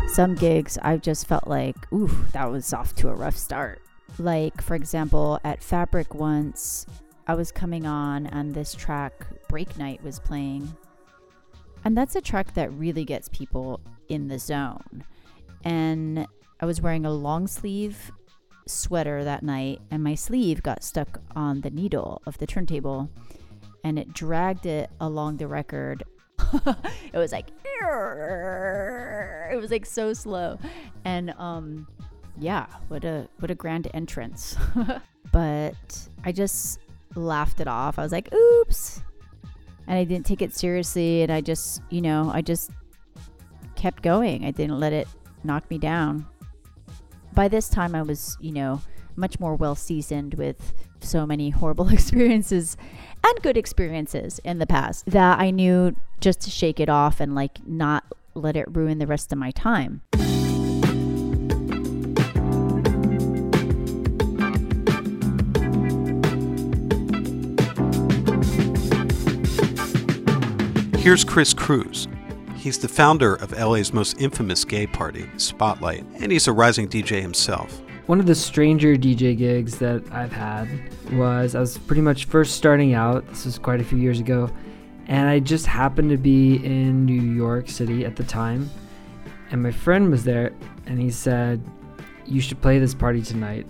Some 0.09 0.35
gigs 0.35 0.79
I 0.83 0.97
just 0.97 1.27
felt 1.27 1.47
like, 1.47 1.77
ooh, 1.93 2.27
that 2.33 2.51
was 2.51 2.73
off 2.73 2.95
to 2.97 3.09
a 3.09 3.15
rough 3.15 3.37
start. 3.37 3.83
Like, 4.19 4.63
for 4.63 4.75
example, 4.75 5.41
at 5.45 5.63
Fabric 5.63 6.15
once, 6.15 6.87
I 7.27 7.35
was 7.35 7.51
coming 7.51 7.87
on 7.87 8.27
and 8.27 8.55
this 8.55 8.75
track, 8.75 9.27
Break 9.49 9.77
Night, 9.77 10.03
was 10.05 10.21
playing. 10.21 10.75
And 11.85 11.97
that's 11.97 12.16
a 12.16 12.20
track 12.20 12.55
that 12.55 12.73
really 12.73 13.05
gets 13.05 13.29
people 13.29 13.81
in 14.09 14.29
the 14.29 14.38
zone. 14.38 15.05
And 15.64 16.27
I 16.61 16.66
was 16.66 16.81
wearing 16.81 17.05
a 17.07 17.12
long 17.12 17.47
sleeve 17.47 18.11
sweater 18.66 19.25
that 19.25 19.42
night, 19.42 19.81
and 19.90 20.03
my 20.03 20.14
sleeve 20.14 20.62
got 20.62 20.83
stuck 20.83 21.20
on 21.37 21.61
the 21.61 21.70
needle 21.70 22.23
of 22.27 22.38
the 22.38 22.47
turntable 22.47 23.11
and 23.85 23.99
it 23.99 24.12
dragged 24.12 24.66
it 24.66 24.90
along 25.01 25.37
the 25.37 25.47
record. 25.47 26.03
it 27.12 27.18
was 27.18 27.31
like, 27.31 27.51
it 29.51 29.61
was 29.61 29.70
like 29.70 29.87
so 29.87 30.12
slow. 30.14 30.59
And, 31.05 31.31
um, 31.33 31.87
yeah, 32.38 32.66
what 32.88 33.05
a 33.05 33.29
what 33.38 33.51
a 33.51 33.55
grand 33.55 33.88
entrance. 33.94 34.57
but 35.33 36.09
I 36.25 36.33
just 36.33 36.81
laughed 37.14 37.61
it 37.61 37.68
off. 37.68 37.99
I 37.99 38.03
was 38.03 38.11
like, 38.11 38.33
oops. 38.35 39.03
And 39.87 39.99
I 39.99 40.05
didn't 40.05 40.27
take 40.27 40.42
it 40.42 40.55
seriously. 40.55 41.23
And 41.23 41.33
I 41.33 41.40
just, 41.40 41.83
you 41.90 42.01
know, 42.01 42.31
I 42.33 42.40
just 42.40 42.70
kept 43.75 44.03
going. 44.03 44.44
I 44.44 44.51
didn't 44.51 44.81
let 44.81 44.92
it 44.92 45.09
knock 45.42 45.68
me 45.70 45.79
down. 45.79 46.27
By 47.35 47.49
this 47.49 47.68
time, 47.68 47.94
I 47.94 48.03
was, 48.03 48.37
you 48.40 48.53
know, 48.53 48.81
much 49.16 49.38
more 49.38 49.55
well 49.55 49.75
seasoned 49.75 50.35
with 50.35 50.73
so 51.01 51.27
many 51.27 51.51
horrible 51.51 51.88
experiences 51.92 52.77
and 53.25 53.42
good 53.42 53.57
experiences 53.57 54.38
in 54.40 54.59
the 54.59 54.66
past 54.66 55.07
that 55.07 55.38
I 55.38 55.51
knew 55.51 55.94
just 56.20 56.40
to 56.42 56.51
shake 56.51 56.81
it 56.81 56.88
off 56.88 57.20
and 57.20 57.35
like 57.35 57.66
not 57.66 58.05
let 58.35 58.57
it 58.57 58.66
ruin 58.75 58.99
the 58.99 59.07
rest 59.07 59.33
of 59.33 59.38
my 59.38 59.51
time. 59.51 60.03
Here's 71.05 71.23
Chris 71.23 71.53
Cruz. 71.53 72.09
He's 72.57 72.79
the 72.79 72.88
founder 72.88 73.35
of 73.35 73.53
LA's 73.53 73.93
most 73.93 74.19
infamous 74.19 74.64
gay 74.64 74.87
party, 74.87 75.29
Spotlight, 75.37 76.03
and 76.19 76.33
he's 76.33 76.49
a 76.49 76.53
rising 76.55 76.88
DJ 76.88 77.21
himself. 77.21 77.83
One 78.07 78.21
of 78.21 78.25
the 78.25 78.35
stranger 78.35 78.97
DJ 78.97 79.37
gigs 79.37 79.79
that 79.81 80.03
I've 80.11 80.33
had 80.33 80.67
was 81.12 81.55
I 81.55 81.61
was 81.61 81.77
pretty 81.77 82.01
much 82.01 82.25
first 82.25 82.57
starting 82.57 82.95
out. 82.95 83.29
This 83.29 83.45
was 83.45 83.59
quite 83.59 83.83
a 83.83 83.85
few 83.85 83.99
years 83.99 84.19
ago. 84.19 84.51
And 85.07 85.29
I 85.29 85.40
just 85.40 85.67
happened 85.67 86.09
to 86.09 86.17
be 86.17 86.55
in 86.64 87.05
New 87.05 87.21
York 87.21 87.69
City 87.69 88.07
at 88.07 88.17
the 88.17 88.25
time. 88.25 88.71
And 89.51 89.62
my 89.62 89.73
friend 89.73 90.11
was 90.11 90.25
there 90.25 90.55
and 90.87 90.99
he 90.99 91.11
said, 91.11 91.62
You 92.25 92.40
should 92.40 92.62
play 92.62 92.79
this 92.79 92.95
party 92.95 93.21
tonight. 93.21 93.67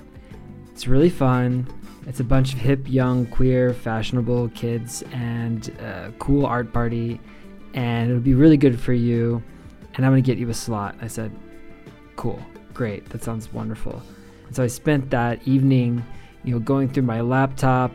It's 0.70 0.86
really 0.86 1.10
fun. 1.10 1.66
It's 2.06 2.20
a 2.20 2.24
bunch 2.24 2.52
of 2.52 2.58
hip, 2.58 2.86
young, 2.86 3.26
queer, 3.26 3.72
fashionable 3.72 4.50
kids 4.50 5.02
and 5.12 5.68
a 5.80 6.12
cool 6.18 6.44
art 6.44 6.72
party, 6.72 7.18
and 7.72 8.10
it'll 8.10 8.22
be 8.22 8.34
really 8.34 8.58
good 8.58 8.78
for 8.78 8.92
you. 8.92 9.42
And 9.94 10.04
I'm 10.04 10.12
gonna 10.12 10.20
get 10.20 10.38
you 10.38 10.48
a 10.50 10.54
slot. 10.54 10.96
I 11.00 11.06
said, 11.06 11.32
Cool, 12.16 12.40
great, 12.74 13.08
that 13.10 13.22
sounds 13.22 13.52
wonderful. 13.52 14.02
And 14.46 14.54
so 14.54 14.62
I 14.62 14.66
spent 14.66 15.10
that 15.10 15.46
evening, 15.48 16.04
you 16.44 16.54
know, 16.54 16.60
going 16.60 16.90
through 16.90 17.04
my 17.04 17.22
laptop, 17.22 17.92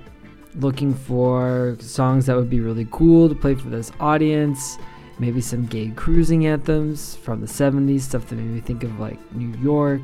looking 0.55 0.93
for 0.93 1.77
songs 1.79 2.25
that 2.25 2.35
would 2.35 2.49
be 2.49 2.61
really 2.61 2.87
cool 2.91 3.29
to 3.29 3.35
play 3.35 3.53
for 3.53 3.69
this 3.69 3.91
audience. 3.99 4.77
Maybe 5.19 5.41
some 5.41 5.65
gay 5.65 5.89
cruising 5.89 6.47
anthems 6.47 7.15
from 7.15 7.41
the 7.41 7.47
70s, 7.47 8.01
stuff 8.01 8.27
that 8.27 8.35
made 8.35 8.45
me 8.45 8.61
think 8.61 8.83
of 8.83 8.99
like 8.99 9.19
New 9.33 9.55
York, 9.59 10.01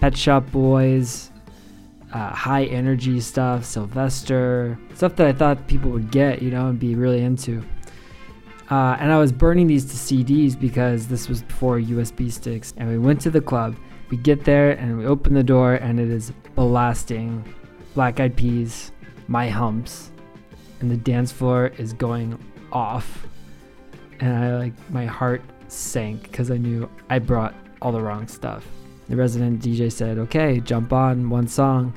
Pet 0.00 0.16
Shop 0.16 0.48
Boys, 0.52 1.30
uh, 2.14 2.30
high 2.30 2.64
energy 2.66 3.20
stuff, 3.20 3.64
Sylvester, 3.64 4.78
stuff 4.94 5.16
that 5.16 5.26
I 5.26 5.32
thought 5.32 5.66
people 5.66 5.90
would 5.90 6.12
get, 6.12 6.40
you 6.40 6.50
know, 6.50 6.68
and 6.68 6.78
be 6.78 6.94
really 6.94 7.22
into. 7.22 7.62
Uh, 8.70 8.96
and 9.00 9.12
I 9.12 9.18
was 9.18 9.32
burning 9.32 9.66
these 9.66 9.84
to 9.86 9.96
CDs 9.96 10.58
because 10.58 11.08
this 11.08 11.28
was 11.28 11.42
before 11.42 11.80
USB 11.80 12.30
sticks. 12.30 12.72
And 12.76 12.88
we 12.88 12.98
went 12.98 13.20
to 13.22 13.30
the 13.30 13.40
club. 13.40 13.76
We 14.10 14.16
get 14.16 14.44
there 14.44 14.70
and 14.70 14.96
we 14.96 15.06
open 15.06 15.34
the 15.34 15.42
door, 15.42 15.74
and 15.74 15.98
it 15.98 16.08
is 16.08 16.32
blasting 16.54 17.44
Black 17.94 18.20
Eyed 18.20 18.36
Peas, 18.36 18.92
My 19.26 19.48
Humps, 19.48 20.12
and 20.80 20.90
the 20.90 20.96
dance 20.96 21.32
floor 21.32 21.72
is 21.78 21.92
going 21.92 22.38
off. 22.72 23.26
And 24.20 24.32
I 24.32 24.56
like, 24.56 24.90
my 24.90 25.04
heart 25.04 25.42
sank 25.66 26.22
because 26.22 26.52
I 26.52 26.58
knew 26.58 26.88
I 27.10 27.18
brought 27.18 27.54
all 27.82 27.90
the 27.90 28.00
wrong 28.00 28.28
stuff 28.28 28.64
the 29.08 29.16
resident 29.16 29.60
DJ 29.60 29.90
said, 29.92 30.18
okay, 30.18 30.60
jump 30.60 30.92
on 30.92 31.28
one 31.30 31.46
song. 31.48 31.92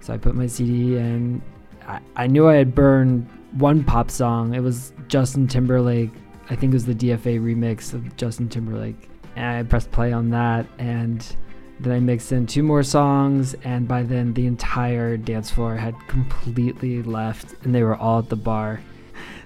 So 0.00 0.12
I 0.12 0.18
put 0.18 0.34
my 0.34 0.46
CD 0.46 0.96
and 0.96 1.40
I, 1.86 2.00
I 2.16 2.26
knew 2.26 2.48
I 2.48 2.54
had 2.54 2.74
burned 2.74 3.28
one 3.52 3.82
pop 3.84 4.10
song. 4.10 4.54
It 4.54 4.60
was 4.60 4.92
Justin 5.08 5.46
Timberlake. 5.48 6.10
I 6.50 6.56
think 6.56 6.72
it 6.72 6.76
was 6.76 6.86
the 6.86 6.94
DFA 6.94 7.40
remix 7.40 7.94
of 7.94 8.16
Justin 8.16 8.48
Timberlake. 8.48 9.08
And 9.36 9.58
I 9.58 9.62
pressed 9.62 9.90
play 9.90 10.12
on 10.12 10.30
that 10.30 10.66
and 10.78 11.24
Then 11.80 11.94
I 11.94 12.00
mixed 12.00 12.30
in 12.32 12.46
two 12.46 12.62
more 12.62 12.82
songs, 12.82 13.54
and 13.64 13.88
by 13.88 14.02
then 14.02 14.34
the 14.34 14.46
entire 14.46 15.16
dance 15.16 15.50
floor 15.50 15.76
had 15.76 15.94
completely 16.08 17.02
left, 17.02 17.54
and 17.64 17.74
they 17.74 17.82
were 17.82 17.96
all 17.96 18.18
at 18.18 18.28
the 18.28 18.36
bar. 18.36 18.80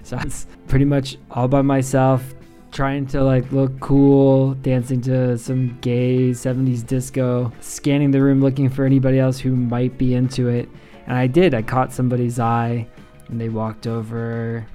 So 0.03 0.17
I 0.17 0.23
was 0.23 0.45
pretty 0.67 0.85
much 0.85 1.17
all 1.31 1.47
by 1.47 1.63
myself, 1.63 2.34
trying 2.75 3.07
to 3.07 3.23
like 3.23 3.49
look 3.51 3.79
cool, 3.79 4.53
dancing 4.55 5.01
to 5.01 5.37
some 5.37 5.77
gay 5.79 6.31
70s 6.31 6.85
disco, 6.85 7.51
scanning 7.61 8.11
the 8.11 8.21
room 8.21 8.41
looking 8.41 8.69
for 8.69 8.85
anybody 8.85 9.17
else 9.17 9.39
who 9.39 9.55
might 9.55 9.97
be 9.97 10.13
into 10.13 10.49
it. 10.49 10.69
And 11.07 11.17
I 11.17 11.25
did. 11.25 11.53
I 11.53 11.61
caught 11.61 11.93
somebody's 11.93 12.37
eye, 12.37 12.85
and 13.29 13.39
they 13.39 13.49
walked 13.49 13.87
over 13.87 14.67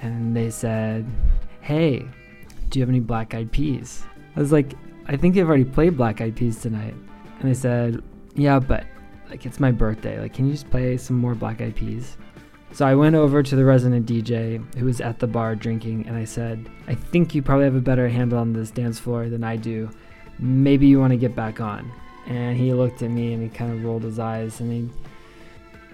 and 0.00 0.34
they 0.34 0.50
said, 0.50 1.06
Hey, 1.60 2.06
do 2.70 2.78
you 2.78 2.82
have 2.82 2.88
any 2.88 3.00
black 3.00 3.34
eyed 3.34 3.52
peas? 3.52 4.04
I 4.34 4.40
was 4.40 4.50
like, 4.50 4.74
I 5.06 5.16
think 5.16 5.34
they've 5.34 5.46
already 5.46 5.64
played 5.64 5.96
Black 5.96 6.20
Eyed 6.20 6.34
Peas 6.34 6.60
tonight. 6.60 6.94
And 7.38 7.48
they 7.48 7.54
said, 7.54 8.02
Yeah, 8.34 8.58
but 8.58 8.84
like 9.28 9.44
it's 9.44 9.60
my 9.60 9.70
birthday. 9.70 10.18
Like, 10.20 10.32
can 10.32 10.46
you 10.46 10.52
just 10.52 10.70
play 10.70 10.96
some 10.96 11.16
more 11.16 11.34
Black 11.34 11.60
Eyed 11.60 11.76
Peas? 11.76 12.16
So 12.74 12.84
I 12.84 12.96
went 12.96 13.14
over 13.14 13.40
to 13.40 13.54
the 13.54 13.64
resident 13.64 14.04
DJ 14.04 14.60
who 14.74 14.86
was 14.86 15.00
at 15.00 15.20
the 15.20 15.28
bar 15.28 15.54
drinking 15.54 16.08
and 16.08 16.16
I 16.16 16.24
said, 16.24 16.68
I 16.88 16.96
think 16.96 17.32
you 17.32 17.40
probably 17.40 17.66
have 17.66 17.76
a 17.76 17.80
better 17.80 18.08
handle 18.08 18.36
on 18.36 18.52
this 18.52 18.72
dance 18.72 18.98
floor 18.98 19.28
than 19.28 19.44
I 19.44 19.54
do. 19.54 19.88
Maybe 20.40 20.88
you 20.88 20.98
want 20.98 21.12
to 21.12 21.16
get 21.16 21.36
back 21.36 21.60
on. 21.60 21.88
And 22.26 22.56
he 22.56 22.72
looked 22.72 23.00
at 23.02 23.10
me 23.10 23.32
and 23.32 23.40
he 23.40 23.48
kind 23.48 23.72
of 23.72 23.84
rolled 23.84 24.02
his 24.02 24.18
eyes 24.18 24.58
and 24.58 24.72
he 24.72 24.90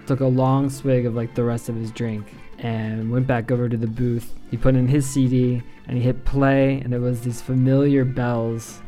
took 0.07 0.21
a 0.21 0.25
long 0.25 0.71
swig 0.71 1.05
of 1.05 1.13
like 1.13 1.35
the 1.35 1.43
rest 1.43 1.69
of 1.69 1.75
his 1.75 1.91
drink 1.91 2.33
and 2.57 3.11
went 3.11 3.27
back 3.27 3.51
over 3.51 3.69
to 3.69 3.77
the 3.77 3.85
booth. 3.85 4.33
He 4.49 4.57
put 4.57 4.73
in 4.73 4.87
his 4.87 5.07
CD 5.07 5.61
and 5.87 5.97
he 5.97 6.03
hit 6.03 6.25
play 6.25 6.81
and 6.81 6.95
it 6.95 6.99
was 6.99 7.21
these 7.21 7.43
familiar 7.43 8.05
bells. 8.05 8.81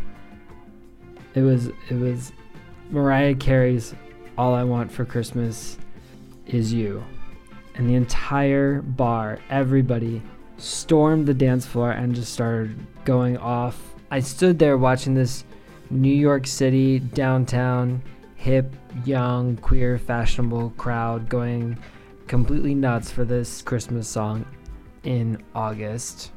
It 1.35 1.41
was 1.41 1.67
it 1.67 1.99
was 1.99 2.31
Mariah 2.89 3.35
Carey's 3.35 3.93
All 4.35 4.55
I 4.55 4.63
Want 4.63 4.91
for 4.91 5.05
Christmas 5.05 5.77
is 6.47 6.73
You. 6.73 7.03
And 7.75 7.89
the 7.89 7.95
entire 7.95 8.81
bar, 8.81 9.39
everybody 9.49 10.21
stormed 10.57 11.25
the 11.25 11.33
dance 11.33 11.65
floor 11.65 11.91
and 11.91 12.13
just 12.13 12.33
started 12.33 12.75
going 13.05 13.37
off. 13.37 13.95
I 14.11 14.19
stood 14.19 14.59
there 14.59 14.77
watching 14.77 15.15
this 15.15 15.43
New 15.89 16.13
York 16.13 16.47
City 16.47 16.99
downtown 16.99 18.01
hip, 18.35 18.73
young, 19.05 19.57
queer, 19.57 19.97
fashionable 19.97 20.71
crowd 20.77 21.29
going 21.29 21.77
completely 22.27 22.75
nuts 22.75 23.11
for 23.11 23.23
this 23.23 23.61
Christmas 23.61 24.07
song 24.07 24.45
in 25.03 25.41
August. 25.55 26.31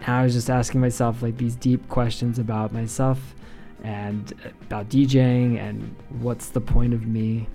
And 0.00 0.14
I 0.14 0.22
was 0.22 0.34
just 0.34 0.50
asking 0.50 0.80
myself 0.80 1.22
like 1.22 1.36
these 1.36 1.56
deep 1.56 1.88
questions 1.88 2.38
about 2.38 2.72
myself 2.72 3.34
and 3.82 4.32
about 4.62 4.88
DJing 4.88 5.58
and 5.58 5.94
what's 6.20 6.48
the 6.48 6.60
point 6.60 6.94
of 6.94 7.06
me. 7.06 7.48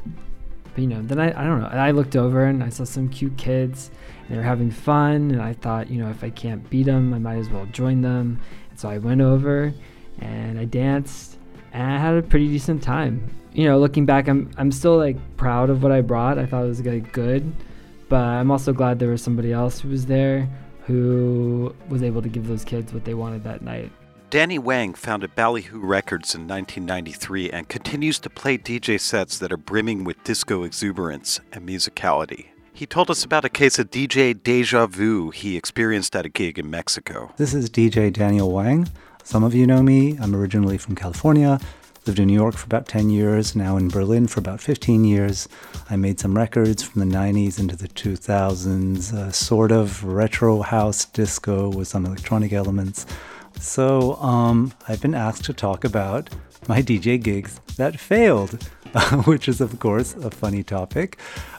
But 0.79 0.83
you 0.83 0.95
know, 0.95 1.01
then 1.01 1.19
I, 1.19 1.27
I 1.37 1.43
don't 1.43 1.59
know. 1.59 1.67
I 1.67 1.91
looked 1.91 2.15
over 2.15 2.45
and 2.45 2.63
I 2.63 2.69
saw 2.69 2.85
some 2.85 3.09
cute 3.09 3.35
kids 3.35 3.91
and 4.21 4.29
they 4.29 4.37
were 4.37 4.43
having 4.43 4.71
fun. 4.71 5.31
And 5.31 5.41
I 5.41 5.51
thought, 5.51 5.89
you 5.89 6.01
know, 6.01 6.09
if 6.09 6.23
I 6.23 6.29
can't 6.29 6.69
beat 6.69 6.83
them, 6.83 7.13
I 7.13 7.19
might 7.19 7.35
as 7.35 7.49
well 7.49 7.65
join 7.65 7.99
them. 7.99 8.39
And 8.69 8.79
so 8.79 8.87
I 8.87 8.97
went 8.97 9.19
over 9.19 9.73
and 10.19 10.57
I 10.57 10.63
danced 10.63 11.37
and 11.73 11.83
I 11.83 11.97
had 11.97 12.15
a 12.15 12.21
pretty 12.21 12.47
decent 12.47 12.81
time. 12.81 13.29
You 13.51 13.65
know, 13.65 13.77
looking 13.77 14.05
back, 14.05 14.29
I'm 14.29 14.51
I'm 14.57 14.71
still 14.71 14.95
like 14.95 15.17
proud 15.35 15.69
of 15.69 15.83
what 15.83 15.91
I 15.91 15.99
brought. 15.99 16.39
I 16.39 16.45
thought 16.45 16.63
it 16.63 16.69
was 16.69 16.79
like 16.79 17.11
good, 17.11 17.53
but 18.07 18.23
I'm 18.23 18.49
also 18.49 18.71
glad 18.71 18.99
there 18.99 19.09
was 19.09 19.21
somebody 19.21 19.51
else 19.51 19.81
who 19.81 19.89
was 19.89 20.05
there 20.05 20.47
who 20.85 21.75
was 21.89 22.03
able 22.03 22.21
to 22.21 22.29
give 22.29 22.47
those 22.47 22.63
kids 22.63 22.93
what 22.93 23.03
they 23.03 23.15
wanted 23.15 23.43
that 23.43 23.63
night. 23.63 23.91
Danny 24.29 24.59
Wang 24.59 24.93
founded 24.93 25.35
Balihu 25.35 25.79
Records 25.81 26.35
in 26.35 26.41
1993 26.41 27.49
and 27.49 27.67
continues 27.67 28.19
to 28.19 28.29
play 28.29 28.59
DJ 28.59 28.99
sets 28.99 29.39
that 29.39 29.51
are 29.51 29.57
brimming 29.57 30.03
with 30.03 30.23
disco 30.23 30.63
exuberance 30.63 31.39
and 31.51 31.67
musicality. 31.67 32.49
He 32.71 32.85
told 32.85 33.09
us 33.09 33.23
about 33.23 33.43
a 33.43 33.49
case 33.49 33.79
of 33.79 33.89
DJ 33.89 34.39
deja 34.43 34.85
vu 34.85 35.31
he 35.31 35.57
experienced 35.57 36.15
at 36.15 36.27
a 36.27 36.29
gig 36.29 36.59
in 36.59 36.69
Mexico. 36.69 37.33
This 37.37 37.55
is 37.55 37.71
DJ 37.71 38.13
Daniel 38.13 38.51
Wang. 38.51 38.87
Some 39.23 39.43
of 39.43 39.55
you 39.55 39.65
know 39.65 39.81
me. 39.81 40.15
I'm 40.21 40.35
originally 40.35 40.77
from 40.77 40.93
California, 40.93 41.59
lived 42.05 42.19
in 42.19 42.27
New 42.27 42.33
York 42.33 42.53
for 42.53 42.65
about 42.65 42.87
10 42.87 43.09
years, 43.09 43.55
now 43.55 43.77
in 43.77 43.87
Berlin 43.87 44.27
for 44.27 44.39
about 44.39 44.61
15 44.61 45.05
years. 45.05 45.47
I 45.89 45.95
made 45.95 46.19
some 46.19 46.37
records 46.37 46.83
from 46.83 46.99
the 46.99 47.15
90s 47.17 47.59
into 47.59 47.75
the 47.75 47.87
2000s, 47.87 49.11
uh, 49.11 49.31
sort 49.31 49.71
of 49.71 50.03
retro 50.03 50.61
house 50.61 51.05
disco 51.05 51.69
with 51.69 51.87
some 51.87 52.05
electronic 52.05 52.53
elements. 52.53 53.07
So, 53.57 54.15
um, 54.15 54.73
I've 54.87 55.01
been 55.01 55.15
asked 55.15 55.45
to 55.45 55.53
talk 55.53 55.83
about 55.83 56.29
my 56.67 56.81
DJ 56.81 57.21
gigs 57.21 57.59
that 57.77 57.99
failed, 57.99 58.63
which 59.25 59.47
is, 59.47 59.61
of 59.61 59.79
course, 59.79 60.13
a 60.15 60.31
funny 60.31 60.63
topic. 60.63 61.17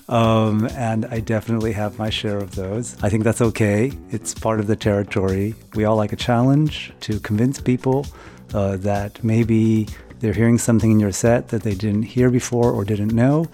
Um, 0.09 0.67
and 0.73 1.07
I 1.07 1.21
definitely 1.21 1.73
have 1.73 1.99
my 1.99 2.11
share 2.11 2.39
of 2.39 2.57
those. 2.57 3.01
I 3.03 3.09
think 3.09 3.25
that's 3.25 3.41
okay. 3.41 3.93
It's 4.11 4.35
part 4.35 4.59
of 4.59 4.67
the 4.67 4.77
territory. 4.77 5.55
We 5.75 5.85
all 5.85 5.97
like 5.97 6.13
a 6.13 6.17
challenge 6.17 6.93
to 7.01 7.21
convince 7.21 7.61
people 7.61 8.07
uh, 8.53 8.77
that 8.79 9.23
maybe 9.23 9.87
they're 10.19 10.33
hearing 10.33 10.59
something 10.59 10.91
in 10.91 11.01
your 11.01 11.13
set 11.13 11.49
that 11.49 11.63
they 11.63 11.75
didn't 11.75 12.03
hear 12.03 12.31
before 12.31 12.73
or 12.73 12.85
didn't 12.85 13.13
know, 13.13 13.49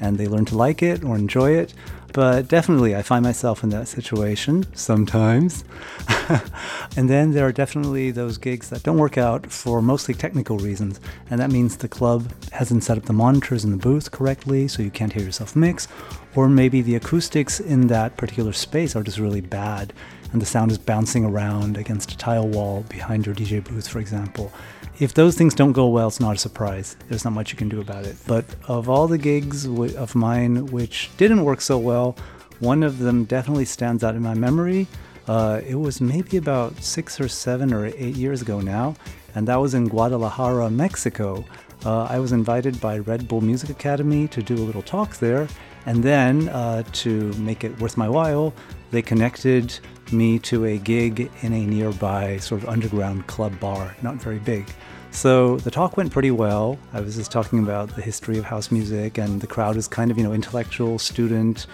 and 0.00 0.18
they 0.18 0.28
learn 0.28 0.44
to 0.46 0.56
like 0.56 0.82
it 0.82 1.02
or 1.02 1.16
enjoy 1.16 1.52
it. 1.52 1.72
But 2.12 2.48
definitely, 2.48 2.94
I 2.94 3.00
find 3.02 3.24
myself 3.24 3.62
in 3.62 3.70
that 3.70 3.88
situation 3.88 4.66
sometimes. 4.74 5.64
and 6.96 7.08
then 7.08 7.32
there 7.32 7.46
are 7.46 7.52
definitely 7.52 8.10
those 8.10 8.36
gigs 8.36 8.68
that 8.68 8.82
don't 8.82 8.98
work 8.98 9.16
out 9.16 9.50
for 9.50 9.80
mostly 9.80 10.12
technical 10.12 10.58
reasons. 10.58 11.00
And 11.30 11.40
that 11.40 11.50
means 11.50 11.76
the 11.76 11.88
club 11.88 12.30
hasn't 12.52 12.84
set 12.84 12.98
up 12.98 13.04
the 13.04 13.14
monitors 13.14 13.64
in 13.64 13.70
the 13.70 13.78
booth 13.78 14.10
correctly, 14.10 14.68
so 14.68 14.82
you 14.82 14.90
can't 14.90 15.12
hear 15.12 15.22
yourself 15.22 15.56
mix. 15.56 15.88
Or 16.34 16.48
maybe 16.48 16.82
the 16.82 16.96
acoustics 16.96 17.60
in 17.60 17.86
that 17.86 18.16
particular 18.18 18.52
space 18.52 18.94
are 18.94 19.02
just 19.02 19.18
really 19.18 19.40
bad, 19.40 19.94
and 20.32 20.42
the 20.42 20.46
sound 20.46 20.70
is 20.70 20.78
bouncing 20.78 21.24
around 21.24 21.78
against 21.78 22.12
a 22.12 22.16
tile 22.18 22.48
wall 22.48 22.84
behind 22.88 23.24
your 23.24 23.34
DJ 23.34 23.64
booth, 23.64 23.88
for 23.88 24.00
example. 24.00 24.52
If 24.98 25.14
those 25.14 25.36
things 25.36 25.54
don't 25.54 25.72
go 25.72 25.88
well, 25.88 26.08
it's 26.08 26.20
not 26.20 26.36
a 26.36 26.38
surprise. 26.38 26.96
There's 27.08 27.24
not 27.24 27.32
much 27.32 27.50
you 27.50 27.56
can 27.56 27.68
do 27.68 27.80
about 27.80 28.04
it. 28.04 28.16
But 28.26 28.44
of 28.68 28.88
all 28.88 29.08
the 29.08 29.18
gigs 29.18 29.64
w- 29.64 29.96
of 29.96 30.14
mine 30.14 30.66
which 30.66 31.10
didn't 31.16 31.44
work 31.44 31.60
so 31.60 31.78
well, 31.78 32.16
one 32.60 32.82
of 32.82 32.98
them 32.98 33.24
definitely 33.24 33.64
stands 33.64 34.04
out 34.04 34.14
in 34.14 34.22
my 34.22 34.34
memory. 34.34 34.86
Uh, 35.26 35.60
it 35.66 35.76
was 35.76 36.00
maybe 36.00 36.36
about 36.36 36.76
six 36.82 37.20
or 37.20 37.28
seven 37.28 37.72
or 37.72 37.86
eight 37.86 38.16
years 38.16 38.42
ago 38.42 38.60
now, 38.60 38.94
and 39.34 39.48
that 39.48 39.56
was 39.56 39.74
in 39.74 39.88
Guadalajara, 39.88 40.70
Mexico. 40.70 41.44
Uh, 41.84 42.04
I 42.04 42.18
was 42.18 42.32
invited 42.32 42.80
by 42.80 42.98
Red 42.98 43.26
Bull 43.26 43.40
Music 43.40 43.70
Academy 43.70 44.28
to 44.28 44.42
do 44.42 44.54
a 44.54 44.64
little 44.64 44.82
talk 44.82 45.16
there, 45.16 45.48
and 45.86 46.02
then 46.04 46.48
uh, 46.50 46.82
to 46.92 47.32
make 47.34 47.64
it 47.64 47.80
worth 47.80 47.96
my 47.96 48.08
while, 48.08 48.52
they 48.90 49.02
connected 49.02 49.78
me 50.12 50.38
to 50.40 50.64
a 50.64 50.78
gig 50.78 51.30
in 51.42 51.52
a 51.52 51.66
nearby 51.66 52.36
sort 52.38 52.62
of 52.62 52.68
underground 52.68 53.26
club 53.26 53.58
bar, 53.60 53.96
not 54.02 54.16
very 54.16 54.38
big. 54.38 54.66
So 55.10 55.58
the 55.58 55.70
talk 55.70 55.96
went 55.96 56.10
pretty 56.10 56.30
well. 56.30 56.78
I 56.92 57.00
was 57.00 57.16
just 57.16 57.30
talking 57.30 57.58
about 57.58 57.94
the 57.94 58.02
history 58.02 58.38
of 58.38 58.44
house 58.44 58.70
music, 58.70 59.18
and 59.18 59.40
the 59.40 59.46
crowd 59.46 59.76
is 59.76 59.86
kind 59.86 60.10
of, 60.10 60.16
you 60.16 60.24
know, 60.24 60.32
intellectual, 60.32 60.98
student, 60.98 61.66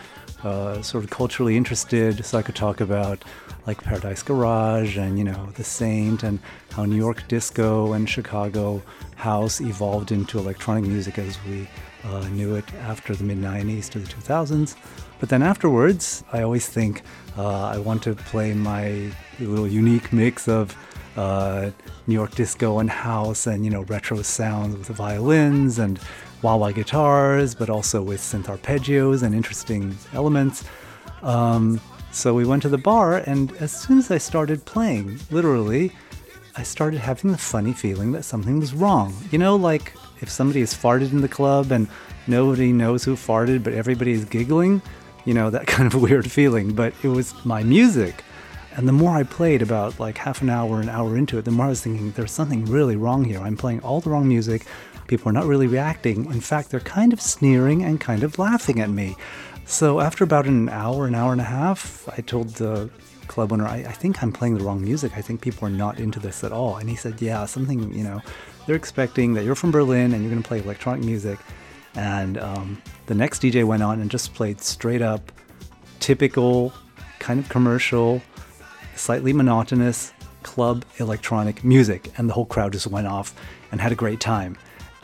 uh, 0.43 0.83
sort 0.83 1.05
of 1.05 1.11
culturally 1.11 1.57
interested. 1.57 2.25
So 2.25 2.39
I 2.39 2.43
could 2.43 2.57
talk 2.57 2.81
about 2.81 3.25
like 3.67 3.83
Paradise 3.83 4.23
Garage 4.23 4.97
and, 4.97 5.19
you 5.19 5.25
know, 5.25 5.51
The 5.55 5.65
Saint 5.65 6.23
and 6.23 6.41
how 6.73 6.85
New 6.85 6.97
York 6.97 7.29
disco 7.29 7.93
and 7.93 8.09
Chicago 8.09 8.83
house 9.15 9.61
evolved 9.61 10.11
into 10.11 10.39
electronic 10.39 10.85
music 10.85 11.19
as 11.19 11.39
we 11.45 11.69
uh, 12.05 12.27
knew 12.29 12.55
it 12.57 12.65
after 12.75 13.15
the 13.15 13.25
mid 13.25 13.39
90s 13.39 13.89
to 13.91 13.99
the 13.99 14.07
2000s. 14.07 14.75
But 15.21 15.29
then 15.29 15.43
afterwards, 15.43 16.25
I 16.33 16.43
always 16.43 16.69
think 16.69 17.03
uh, 17.39 17.71
I 17.75 17.79
want 17.79 18.03
to 18.03 18.15
play 18.15 18.53
my 18.53 19.11
little 19.39 19.69
unique 19.69 20.13
mix 20.13 20.49
of 20.49 20.77
uh, 21.17 21.71
New 22.07 22.15
York 22.15 22.35
disco 22.35 22.81
and 22.81 22.91
house 22.91 23.47
and, 23.47 23.65
you 23.65 23.71
know, 23.71 23.83
retro 23.83 24.23
sounds 24.23 24.77
with 24.77 24.89
violins 24.89 25.79
and 25.79 26.01
wah 26.43 26.57
wah 26.57 26.73
guitars, 26.73 27.55
but 27.55 27.71
also 27.71 28.03
with 28.03 28.21
synth 28.21 28.47
arpeggios 28.47 29.23
and 29.23 29.35
interesting 29.35 29.97
elements. 30.13 30.65
Um, 31.23 31.81
so 32.11 32.35
we 32.35 32.45
went 32.45 32.63
to 32.63 32.69
the 32.69 32.79
bar, 32.79 33.19
and 33.19 33.53
as 33.57 33.71
soon 33.71 33.99
as 33.99 34.11
I 34.11 34.19
started 34.19 34.65
playing, 34.65 35.19
literally, 35.31 35.93
I 36.57 36.63
started 36.63 37.01
having 37.01 37.33
the 37.33 37.39
funny 37.39 37.73
feeling 37.73 38.13
that 38.13 38.25
something 38.25 38.59
was 38.59 38.75
wrong. 38.75 39.15
You 39.31 39.39
know, 39.39 39.57
like 39.57 39.95
if 40.21 40.31
somebody 40.31 40.61
has 40.61 40.75
farted 40.75 41.13
in 41.13 41.21
the 41.21 41.29
club 41.29 41.71
and 41.71 41.87
nobody 42.27 42.73
knows 42.73 43.05
who 43.05 43.15
farted, 43.15 43.63
but 43.63 43.75
everybody 43.75 44.13
is 44.13 44.25
giggling, 44.25 44.83
you 45.29 45.35
know, 45.35 45.51
that 45.51 45.67
kind 45.77 45.93
of 45.93 46.01
weird 46.01 46.31
feeling. 46.31 46.73
But 46.73 46.95
it 47.03 47.09
was 47.09 47.35
my 47.45 47.63
music. 47.63 48.25
And 48.75 48.89
the 48.89 48.93
more 48.93 49.17
I 49.17 49.25
played, 49.25 49.61
about 49.61 50.01
like 50.01 50.17
half 50.19 50.41
an 50.41 50.49
hour, 50.49 50.81
an 50.81 50.89
hour 50.89 51.17
into 51.17 51.37
it, 51.37 51.45
the 51.45 51.51
more 51.51 51.67
I 51.67 51.71
was 51.71 51.83
thinking, 51.83 52.13
there's 52.13 52.33
something 52.33 52.65
really 52.65 52.97
wrong 52.97 53.25
here. 53.25 53.41
I'm 53.41 53.57
playing 53.57 53.81
all 53.81 54.01
the 54.01 54.11
wrong 54.11 54.27
music. 54.27 54.65
People 55.09 55.29
are 55.29 55.33
not 55.33 55.47
really 55.47 55.67
reacting. 55.67 56.27
In 56.27 56.41
fact, 56.41 56.71
they're 56.71 56.81
kind 56.81 57.13
of 57.13 57.21
sneering 57.21 57.83
and 57.83 58.01
kind 58.01 58.23
of 58.23 58.39
laughing 58.39 58.81
at 58.81 58.89
me. 58.89 59.17
So 59.65 60.01
after 60.01 60.25
about 60.25 60.47
an 60.47 60.69
hour, 60.69 61.07
an 61.07 61.15
hour 61.15 61.33
and 61.33 61.41
a 61.41 61.45
half, 61.45 62.09
I 62.17 62.23
told 62.23 62.51
the 62.55 62.89
club 63.27 63.53
owner, 63.53 63.67
I, 63.67 63.79
I 63.79 63.93
think 63.93 64.23
I'm 64.23 64.33
playing 64.33 64.57
the 64.57 64.65
wrong 64.65 64.81
music. 64.81 65.13
I 65.17 65.23
think 65.23 65.41
people 65.43 65.67
are 65.67 65.71
not 65.71 65.99
into 65.99 66.21
this 66.21 66.43
at 66.45 66.53
all. 66.53 66.77
And 66.77 66.89
he 66.89 66.97
said, 66.97 67.21
Yeah, 67.21 67.45
something, 67.45 67.93
you 67.93 68.05
know, 68.05 68.23
they're 68.67 68.77
expecting 68.77 69.35
that 69.35 69.45
you're 69.45 69.55
from 69.55 69.73
Berlin 69.73 70.15
and 70.15 70.23
you're 70.23 70.31
going 70.31 70.43
to 70.43 70.49
play 70.49 70.61
electronic 70.61 71.05
music. 71.05 71.39
And 71.99 72.39
um, 72.39 72.81
the 73.07 73.15
next 73.17 73.43
DJ 73.43 73.65
went 73.65 73.83
on 73.83 74.01
and 74.01 74.09
just 74.09 74.33
played 74.33 74.61
straight 74.61 75.03
up, 75.03 75.33
typical, 75.99 76.73
kind 77.19 77.41
of 77.41 77.49
commercial, 77.49 78.23
slightly 78.95 79.33
monotonous 79.33 80.13
club 80.45 80.85
electronic 80.99 81.65
music. 81.65 82.13
And 82.17 82.31
the 82.31 82.35
whole 82.35 82.47
crowd 82.47 82.75
just 82.75 82.87
went 82.87 83.09
off 83.09 83.35
and 83.73 83.81
had 83.81 83.91
a 83.91 83.97
great 83.97 84.21
time. 84.21 84.57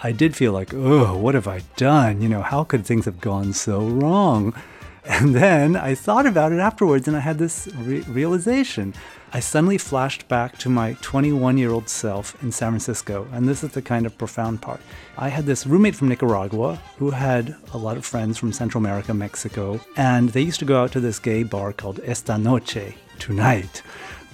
I 0.05 0.13
did 0.13 0.37
feel 0.37 0.53
like, 0.53 0.73
oh, 0.73 1.19
what 1.19 1.35
have 1.35 1.49
I 1.49 1.63
done? 1.77 2.23
You 2.23 2.29
know, 2.29 2.43
how 2.43 2.63
could 2.63 2.87
things 2.87 3.07
have 3.07 3.21
gone 3.21 3.53
so 3.53 3.81
wrong? 3.81 4.55
And 5.07 5.35
then 5.35 5.77
I 5.77 5.95
thought 5.95 6.25
about 6.25 6.51
it 6.53 6.61
afterwards 6.61 7.07
and 7.07 7.15
I 7.15 7.21
had 7.21 7.37
this 7.37 7.69
re- 7.77 8.01
realization. 8.09 8.95
I 9.35 9.41
suddenly 9.41 9.79
flashed 9.79 10.29
back 10.29 10.59
to 10.59 10.71
my 10.71 10.97
21 11.01 11.59
year 11.59 11.73
old 11.73 11.89
self 11.89 12.41
in 12.41 12.53
San 12.53 12.71
Francisco, 12.71 13.27
and 13.33 13.49
this 13.49 13.65
is 13.65 13.73
the 13.73 13.83
kind 13.83 14.07
of 14.07 14.17
profound 14.17 14.63
part. 14.63 14.81
I 15.19 15.29
had 15.29 15.45
this 15.45 15.67
roommate 15.67 15.97
from 15.97 16.09
Nicaragua 16.09 16.77
who 16.99 17.11
had 17.11 17.57
a 17.73 17.77
lot 17.77 17.97
of 17.97 18.07
friends 18.07 18.39
from 18.39 18.53
Central 18.53 18.81
America, 18.81 19.13
Mexico, 19.13 19.81
and 19.97 20.29
they 20.29 20.43
used 20.43 20.61
to 20.61 20.65
go 20.65 20.81
out 20.81 20.93
to 20.93 21.01
this 21.01 21.19
gay 21.19 21.43
bar 21.43 21.73
called 21.73 21.99
Esta 22.05 22.39
Noche, 22.39 22.95
tonight 23.19 23.83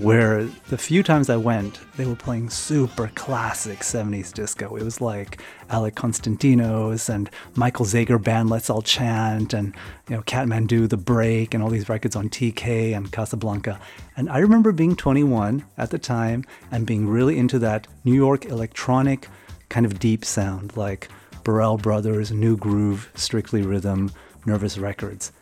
where 0.00 0.44
the 0.68 0.78
few 0.78 1.02
times 1.02 1.28
I 1.28 1.36
went, 1.36 1.78
they 1.96 2.06
were 2.06 2.16
playing 2.16 2.48
super 2.48 3.08
classic 3.14 3.80
70s 3.80 4.32
disco. 4.32 4.74
It 4.76 4.82
was 4.82 5.00
like 5.00 5.42
Alec 5.68 5.94
Costandinos 5.94 7.08
and 7.08 7.28
Michael 7.54 7.84
Zager 7.84 8.22
Band 8.22 8.48
Let's 8.48 8.70
All 8.70 8.80
Chant 8.80 9.52
and, 9.52 9.74
you 10.08 10.16
know, 10.16 10.22
Kat 10.22 10.48
Mandu, 10.48 10.88
The 10.88 10.96
Break, 10.96 11.52
and 11.52 11.62
all 11.62 11.68
these 11.68 11.90
records 11.90 12.16
on 12.16 12.30
TK 12.30 12.96
and 12.96 13.12
Casablanca. 13.12 13.78
And 14.16 14.30
I 14.30 14.38
remember 14.38 14.72
being 14.72 14.96
21 14.96 15.64
at 15.76 15.90
the 15.90 15.98
time 15.98 16.44
and 16.70 16.86
being 16.86 17.06
really 17.06 17.38
into 17.38 17.58
that 17.58 17.86
New 18.02 18.14
York 18.14 18.46
electronic 18.46 19.28
kind 19.68 19.84
of 19.84 19.98
deep 19.98 20.24
sound 20.24 20.76
like 20.76 21.08
Burrell 21.44 21.76
Brothers, 21.76 22.32
Nu 22.32 22.56
Groove, 22.56 23.10
Strictly 23.14 23.62
Rhythm, 23.62 24.12
Nervous 24.46 24.78
Records. 24.78 25.32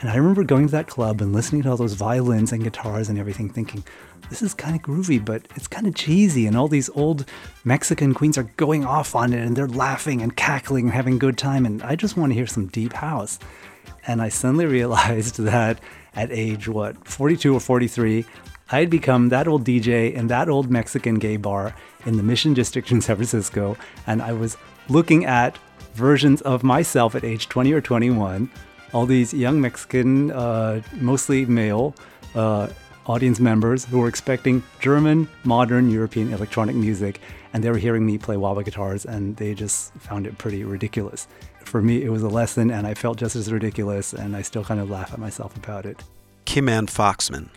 And 0.00 0.08
I 0.08 0.14
remember 0.14 0.44
going 0.44 0.66
to 0.66 0.72
that 0.72 0.86
club 0.86 1.20
and 1.20 1.32
listening 1.32 1.62
to 1.62 1.70
all 1.70 1.76
those 1.76 1.94
violins 1.94 2.52
and 2.52 2.62
guitars 2.62 3.08
and 3.08 3.18
everything, 3.18 3.50
thinking, 3.50 3.82
this 4.30 4.42
is 4.42 4.54
kind 4.54 4.76
of 4.76 4.82
groovy, 4.82 5.24
but 5.24 5.46
it's 5.56 5.66
kind 5.66 5.86
of 5.86 5.94
cheesy. 5.94 6.46
And 6.46 6.56
all 6.56 6.68
these 6.68 6.90
old 6.90 7.24
Mexican 7.64 8.14
queens 8.14 8.38
are 8.38 8.44
going 8.56 8.84
off 8.84 9.14
on 9.14 9.32
it 9.32 9.44
and 9.44 9.56
they're 9.56 9.68
laughing 9.68 10.22
and 10.22 10.36
cackling 10.36 10.86
and 10.86 10.94
having 10.94 11.14
a 11.14 11.18
good 11.18 11.38
time. 11.38 11.66
And 11.66 11.82
I 11.82 11.96
just 11.96 12.16
want 12.16 12.30
to 12.30 12.34
hear 12.34 12.46
some 12.46 12.66
deep 12.66 12.92
house. 12.92 13.38
And 14.06 14.20
I 14.22 14.28
suddenly 14.28 14.66
realized 14.78 15.38
that 15.40 15.80
at 16.14 16.30
age, 16.30 16.68
what, 16.68 17.06
42 17.06 17.54
or 17.54 17.60
43, 17.60 18.24
I 18.70 18.80
had 18.80 18.90
become 18.90 19.30
that 19.30 19.48
old 19.48 19.64
DJ 19.64 20.12
in 20.12 20.26
that 20.26 20.48
old 20.48 20.70
Mexican 20.70 21.14
gay 21.16 21.36
bar 21.36 21.74
in 22.04 22.16
the 22.16 22.22
Mission 22.22 22.54
District 22.54 22.90
in 22.90 23.00
San 23.00 23.16
Francisco. 23.16 23.76
And 24.06 24.20
I 24.20 24.32
was 24.32 24.56
looking 24.88 25.24
at 25.24 25.56
versions 25.94 26.42
of 26.42 26.62
myself 26.62 27.14
at 27.14 27.24
age 27.24 27.48
20 27.48 27.72
or 27.72 27.80
21 27.80 28.50
all 28.92 29.06
these 29.06 29.34
young 29.34 29.60
Mexican, 29.60 30.30
uh, 30.30 30.80
mostly 30.94 31.44
male, 31.46 31.94
uh, 32.34 32.68
audience 33.08 33.40
members 33.40 33.84
who 33.86 33.98
were 33.98 34.08
expecting 34.08 34.62
German, 34.80 35.26
modern 35.42 35.90
European 35.90 36.32
electronic 36.32 36.76
music, 36.76 37.20
and 37.52 37.64
they 37.64 37.70
were 37.70 37.78
hearing 37.78 38.04
me 38.04 38.18
play 38.18 38.36
wah 38.36 38.52
wah 38.52 38.62
guitars, 38.62 39.04
and 39.04 39.36
they 39.36 39.54
just 39.54 39.92
found 39.94 40.26
it 40.26 40.36
pretty 40.38 40.62
ridiculous. 40.62 41.26
For 41.64 41.82
me, 41.82 42.02
it 42.02 42.10
was 42.10 42.22
a 42.22 42.28
lesson, 42.28 42.70
and 42.70 42.86
I 42.86 42.94
felt 42.94 43.18
just 43.18 43.34
as 43.34 43.50
ridiculous, 43.50 44.12
and 44.12 44.36
I 44.36 44.42
still 44.42 44.62
kind 44.62 44.78
of 44.78 44.90
laugh 44.90 45.12
at 45.12 45.18
myself 45.18 45.56
about 45.56 45.86
it. 45.86 46.04
Kim 46.44 46.68
Ann 46.68 46.86
Foxman. 46.86 47.48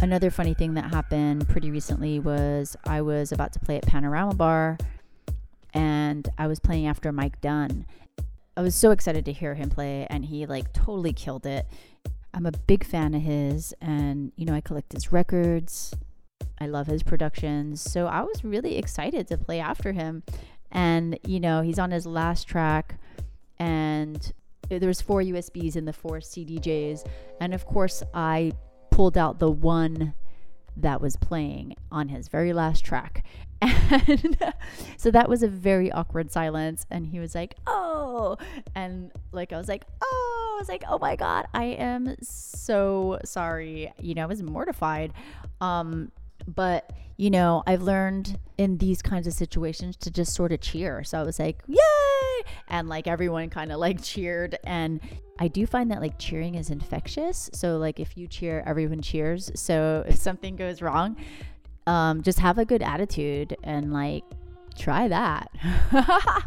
Another 0.00 0.30
funny 0.30 0.54
thing 0.54 0.74
that 0.74 0.92
happened 0.92 1.48
pretty 1.48 1.70
recently 1.70 2.18
was 2.18 2.76
I 2.84 3.02
was 3.02 3.30
about 3.30 3.52
to 3.52 3.60
play 3.60 3.76
at 3.76 3.86
Panorama 3.86 4.34
Bar, 4.34 4.78
and 5.74 6.28
I 6.38 6.46
was 6.46 6.58
playing 6.58 6.86
after 6.86 7.12
Mike 7.12 7.40
Dunn. 7.40 7.86
I 8.56 8.62
was 8.62 8.74
so 8.74 8.90
excited 8.90 9.24
to 9.26 9.32
hear 9.32 9.54
him 9.54 9.70
play, 9.70 10.06
and 10.10 10.24
he 10.24 10.44
like 10.46 10.72
totally 10.72 11.12
killed 11.12 11.46
it. 11.46 11.66
I'm 12.34 12.46
a 12.46 12.52
big 12.52 12.84
fan 12.84 13.14
of 13.14 13.22
his, 13.22 13.74
and 13.80 14.32
you 14.36 14.46
know, 14.46 14.54
I 14.54 14.60
collect 14.60 14.92
his 14.92 15.12
records. 15.12 15.94
I 16.58 16.66
love 16.66 16.86
his 16.86 17.02
productions. 17.02 17.80
So 17.80 18.06
I 18.06 18.22
was 18.22 18.44
really 18.44 18.76
excited 18.76 19.26
to 19.28 19.38
play 19.38 19.60
after 19.60 19.92
him. 19.92 20.22
And, 20.70 21.18
you 21.26 21.40
know, 21.40 21.60
he's 21.60 21.78
on 21.78 21.90
his 21.90 22.06
last 22.06 22.44
track, 22.44 22.98
and 23.58 24.32
there's 24.68 25.02
four 25.02 25.20
USBs 25.20 25.76
in 25.76 25.84
the 25.84 25.92
four 25.92 26.18
CDJs. 26.20 27.06
And 27.40 27.52
of 27.52 27.66
course, 27.66 28.02
I 28.14 28.52
pulled 28.90 29.18
out 29.18 29.38
the 29.38 29.50
one 29.50 30.14
that 30.76 31.00
was 31.00 31.16
playing 31.16 31.74
on 31.90 32.08
his 32.08 32.28
very 32.28 32.52
last 32.52 32.84
track. 32.84 33.24
And 34.08 34.36
so 34.96 35.10
that 35.10 35.28
was 35.28 35.42
a 35.42 35.48
very 35.48 35.90
awkward 35.92 36.32
silence. 36.32 36.86
And 36.90 37.06
he 37.06 37.20
was 37.20 37.34
like, 37.34 37.56
oh. 37.66 38.36
And 38.74 39.12
like, 39.32 39.52
I 39.52 39.58
was 39.58 39.68
like, 39.68 39.84
oh. 40.02 40.54
I 40.56 40.60
was 40.60 40.68
like, 40.68 40.84
oh 40.88 40.98
my 40.98 41.16
God, 41.16 41.46
I 41.54 41.64
am 41.64 42.14
so 42.22 43.18
sorry. 43.24 43.92
You 43.98 44.14
know, 44.14 44.22
I 44.22 44.26
was 44.26 44.42
mortified. 44.42 45.12
Um, 45.60 46.12
but, 46.46 46.92
you 47.16 47.30
know, 47.30 47.62
I've 47.66 47.82
learned 47.82 48.38
in 48.58 48.78
these 48.78 49.02
kinds 49.02 49.26
of 49.26 49.32
situations 49.32 49.96
to 49.98 50.10
just 50.10 50.34
sort 50.34 50.52
of 50.52 50.60
cheer. 50.60 51.04
So 51.04 51.20
I 51.20 51.22
was 51.22 51.38
like, 51.38 51.62
yay! 51.66 51.78
And 52.68 52.88
like 52.88 53.06
everyone 53.06 53.48
kind 53.50 53.72
of 53.72 53.78
like 53.78 54.02
cheered. 54.02 54.58
And 54.64 55.00
I 55.38 55.48
do 55.48 55.66
find 55.66 55.90
that 55.90 56.00
like 56.00 56.18
cheering 56.18 56.54
is 56.56 56.70
infectious. 56.70 57.50
So, 57.52 57.78
like, 57.78 57.98
if 57.98 58.16
you 58.16 58.26
cheer, 58.26 58.62
everyone 58.66 59.02
cheers. 59.02 59.50
So 59.54 60.04
if 60.06 60.16
something 60.16 60.56
goes 60.56 60.82
wrong, 60.82 61.16
um, 61.86 62.22
just 62.22 62.38
have 62.38 62.58
a 62.58 62.64
good 62.64 62.82
attitude 62.82 63.56
and 63.62 63.92
like 63.92 64.24
try 64.78 65.08
that. 65.08 65.50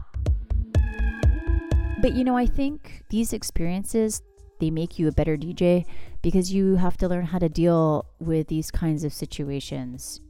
but 2.02 2.13
you 2.13 2.24
know, 2.24 2.38
I 2.38 2.45
think 2.45 3.04
these 3.10 3.34
experiences 3.34 4.21
they 4.60 4.69
make 4.69 4.98
you 4.98 5.08
a 5.08 5.12
better 5.12 5.38
DJ 5.38 5.86
because 6.21 6.54
you 6.54 6.76
have 6.76 6.98
to 6.98 7.08
learn 7.08 7.26
how 7.26 7.39
to 7.39 7.50
deal 7.50 8.06
with 8.19 8.48
these 8.48 8.71
kinds 8.71 9.04
of 9.04 9.13
situations 9.13 10.21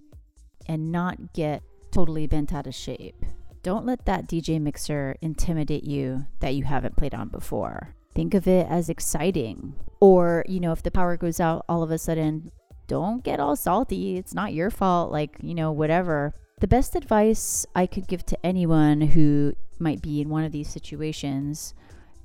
and 0.68 0.92
not 0.92 1.34
get 1.34 1.62
totally 1.92 2.28
bent 2.28 2.54
out 2.54 2.68
of 2.68 2.76
shape. 2.76 3.24
Don't 3.64 3.86
let 3.86 4.06
that 4.06 4.28
DJ 4.28 4.60
mixer 4.62 5.16
intimidate 5.22 5.84
you 5.84 6.26
that 6.40 6.56
you 6.56 6.64
haven't 6.64 6.98
played 6.98 7.16
on 7.16 7.30
before. 7.30 7.96
Think 8.14 8.34
of 8.34 8.48
it 8.48 8.68
as 8.70 8.90
exciting. 8.90 9.76
Or, 10.00 10.44
you 10.48 10.60
know, 10.60 10.72
if 10.72 10.84
the 10.84 10.92
power 10.92 11.18
goes 11.18 11.40
out 11.40 11.66
all 11.68 11.82
of 11.82 11.92
a 11.92 11.98
sudden, 11.98 12.52
don't 12.88 13.24
get 13.24 13.40
all 13.40 13.56
salty. 13.56 14.18
It's 14.18 14.34
not 14.34 14.54
your 14.54 14.70
fault, 14.70 15.12
like, 15.12 15.38
you 15.42 15.54
know, 15.56 15.72
whatever. 15.72 16.34
The 16.60 16.68
best 16.68 16.96
advice 16.96 17.66
I 17.76 17.86
could 17.86 18.08
give 18.08 18.26
to 18.28 18.46
anyone 18.46 19.02
who 19.02 19.56
might 19.80 20.02
be 20.02 20.22
in 20.22 20.30
one 20.30 20.44
of 20.44 20.52
these 20.52 20.70
situations, 20.70 21.74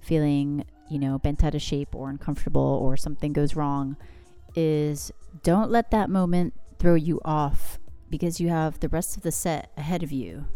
feeling, 0.00 0.64
you 0.88 0.98
know, 0.98 1.18
bent 1.18 1.42
out 1.44 1.54
of 1.54 1.62
shape 1.62 1.94
or 1.94 2.10
uncomfortable 2.10 2.78
or 2.82 2.96
something 2.96 3.32
goes 3.32 3.56
wrong, 3.56 3.96
is 4.54 5.12
don't 5.42 5.70
let 5.70 5.90
that 5.90 6.10
moment 6.10 6.54
throw 6.78 6.94
you 6.94 7.20
off 7.24 7.78
because 8.08 8.40
you 8.40 8.48
have 8.48 8.80
the 8.80 8.88
rest 8.88 9.16
of 9.16 9.22
the 9.22 9.32
set 9.32 9.70
ahead 9.76 10.02
of 10.02 10.12
you. 10.12 10.46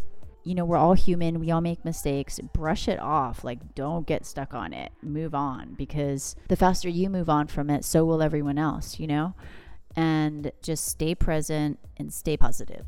You 0.43 0.53
know, 0.53 0.65
we're 0.65 0.77
all 0.77 0.93
human, 0.93 1.39
we 1.39 1.49
all 1.49 1.61
make 1.61 1.83
mistakes. 1.83 2.39
Brush 2.53 2.87
it 2.87 2.99
off. 2.99 3.43
Like, 3.43 3.73
don't 3.73 4.05
get 4.05 4.25
stuck 4.25 4.53
on 4.53 4.73
it. 4.73 4.91
Move 5.01 5.33
on 5.33 5.73
because 5.73 6.35
the 6.49 6.55
faster 6.55 6.87
you 6.87 7.09
move 7.09 7.29
on 7.29 7.47
from 7.47 7.69
it, 7.69 7.83
so 7.83 8.05
will 8.05 8.21
everyone 8.21 8.59
else, 8.59 8.99
you 8.99 9.07
know? 9.07 9.33
And 9.95 10.51
just 10.61 10.85
stay 10.85 11.15
present 11.15 11.79
and 11.97 12.13
stay 12.13 12.37
positive. 12.37 12.85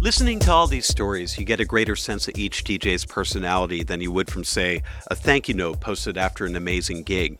Listening 0.00 0.38
to 0.40 0.50
all 0.50 0.66
these 0.66 0.86
stories, 0.86 1.38
you 1.38 1.44
get 1.44 1.60
a 1.60 1.64
greater 1.64 1.94
sense 1.94 2.26
of 2.26 2.38
each 2.38 2.64
DJ's 2.64 3.04
personality 3.04 3.82
than 3.82 4.00
you 4.00 4.10
would 4.10 4.30
from, 4.30 4.44
say, 4.44 4.82
a 5.10 5.14
thank 5.14 5.46
you 5.46 5.54
note 5.54 5.80
posted 5.80 6.16
after 6.16 6.46
an 6.46 6.56
amazing 6.56 7.02
gig. 7.02 7.38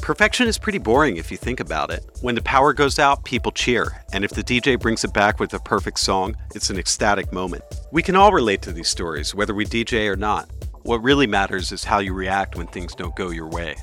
Perfection 0.00 0.46
is 0.46 0.58
pretty 0.58 0.78
boring 0.78 1.16
if 1.16 1.30
you 1.30 1.36
think 1.36 1.60
about 1.60 1.90
it. 1.90 2.04
When 2.20 2.34
the 2.34 2.42
power 2.42 2.72
goes 2.72 2.98
out, 2.98 3.24
people 3.24 3.50
cheer, 3.50 4.04
and 4.12 4.24
if 4.24 4.30
the 4.30 4.42
DJ 4.42 4.78
brings 4.78 5.04
it 5.04 5.12
back 5.12 5.40
with 5.40 5.54
a 5.54 5.60
perfect 5.60 5.98
song, 5.98 6.36
it's 6.54 6.70
an 6.70 6.78
ecstatic 6.78 7.32
moment. 7.32 7.62
We 7.90 8.02
can 8.02 8.16
all 8.16 8.32
relate 8.32 8.62
to 8.62 8.72
these 8.72 8.88
stories, 8.88 9.34
whether 9.34 9.54
we 9.54 9.64
DJ 9.64 10.08
or 10.08 10.16
not. 10.16 10.48
What 10.82 11.02
really 11.02 11.26
matters 11.26 11.72
is 11.72 11.84
how 11.84 11.98
you 11.98 12.14
react 12.14 12.56
when 12.56 12.66
things 12.68 12.94
don't 12.94 13.14
go 13.16 13.30
your 13.30 13.48
way. 13.48 13.76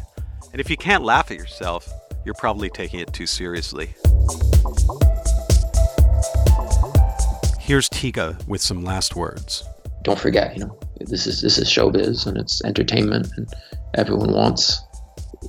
And 0.51 0.59
if 0.59 0.69
you 0.69 0.77
can't 0.77 1.03
laugh 1.03 1.31
at 1.31 1.37
yourself, 1.37 1.89
you're 2.29 2.35
probably 2.35 2.69
taking 2.69 2.99
it 2.99 3.11
too 3.11 3.25
seriously. 3.25 3.87
Here's 7.59 7.89
Tiga 7.89 8.47
with 8.47 8.61
some 8.61 8.83
last 8.83 9.15
words. 9.15 9.63
Don't 10.03 10.19
forget, 10.19 10.55
you 10.55 10.63
know, 10.63 10.79
this 10.99 11.25
is 11.25 11.41
this 11.41 11.57
is 11.57 11.67
showbiz 11.67 12.27
and 12.27 12.37
it's 12.37 12.63
entertainment 12.63 13.29
and 13.35 13.51
everyone 13.95 14.31
wants 14.31 14.79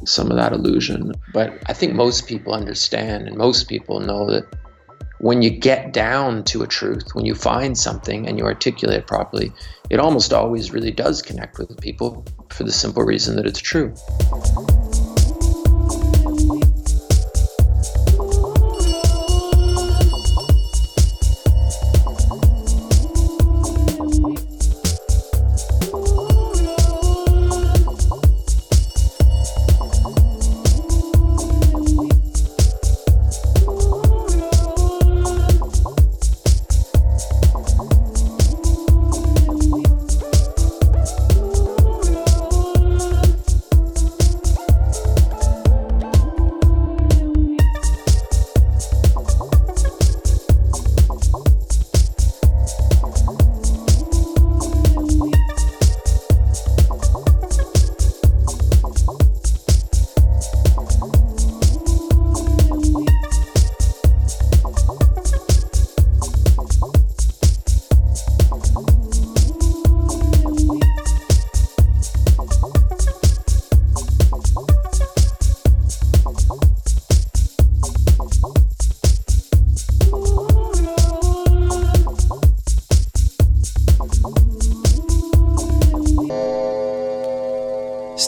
some 0.07 0.31
of 0.31 0.39
that 0.39 0.55
illusion. 0.55 1.13
But 1.35 1.53
I 1.67 1.75
think 1.75 1.93
most 1.93 2.27
people 2.27 2.55
understand 2.55 3.29
and 3.29 3.37
most 3.37 3.69
people 3.69 4.01
know 4.01 4.25
that 4.31 4.45
when 5.19 5.43
you 5.43 5.51
get 5.51 5.93
down 5.93 6.45
to 6.45 6.63
a 6.63 6.67
truth, 6.67 7.11
when 7.13 7.27
you 7.27 7.35
find 7.35 7.77
something 7.77 8.27
and 8.27 8.39
you 8.39 8.45
articulate 8.47 9.01
it 9.01 9.07
properly, 9.07 9.53
it 9.91 10.01
almost 10.01 10.33
always 10.33 10.73
really 10.73 10.93
does 10.93 11.21
connect 11.21 11.59
with 11.59 11.79
people 11.83 12.25
for 12.49 12.65
the 12.65 12.73
simple 12.73 13.03
reason 13.03 13.37
that 13.37 13.45
it's 13.45 13.61
true. 13.61 13.93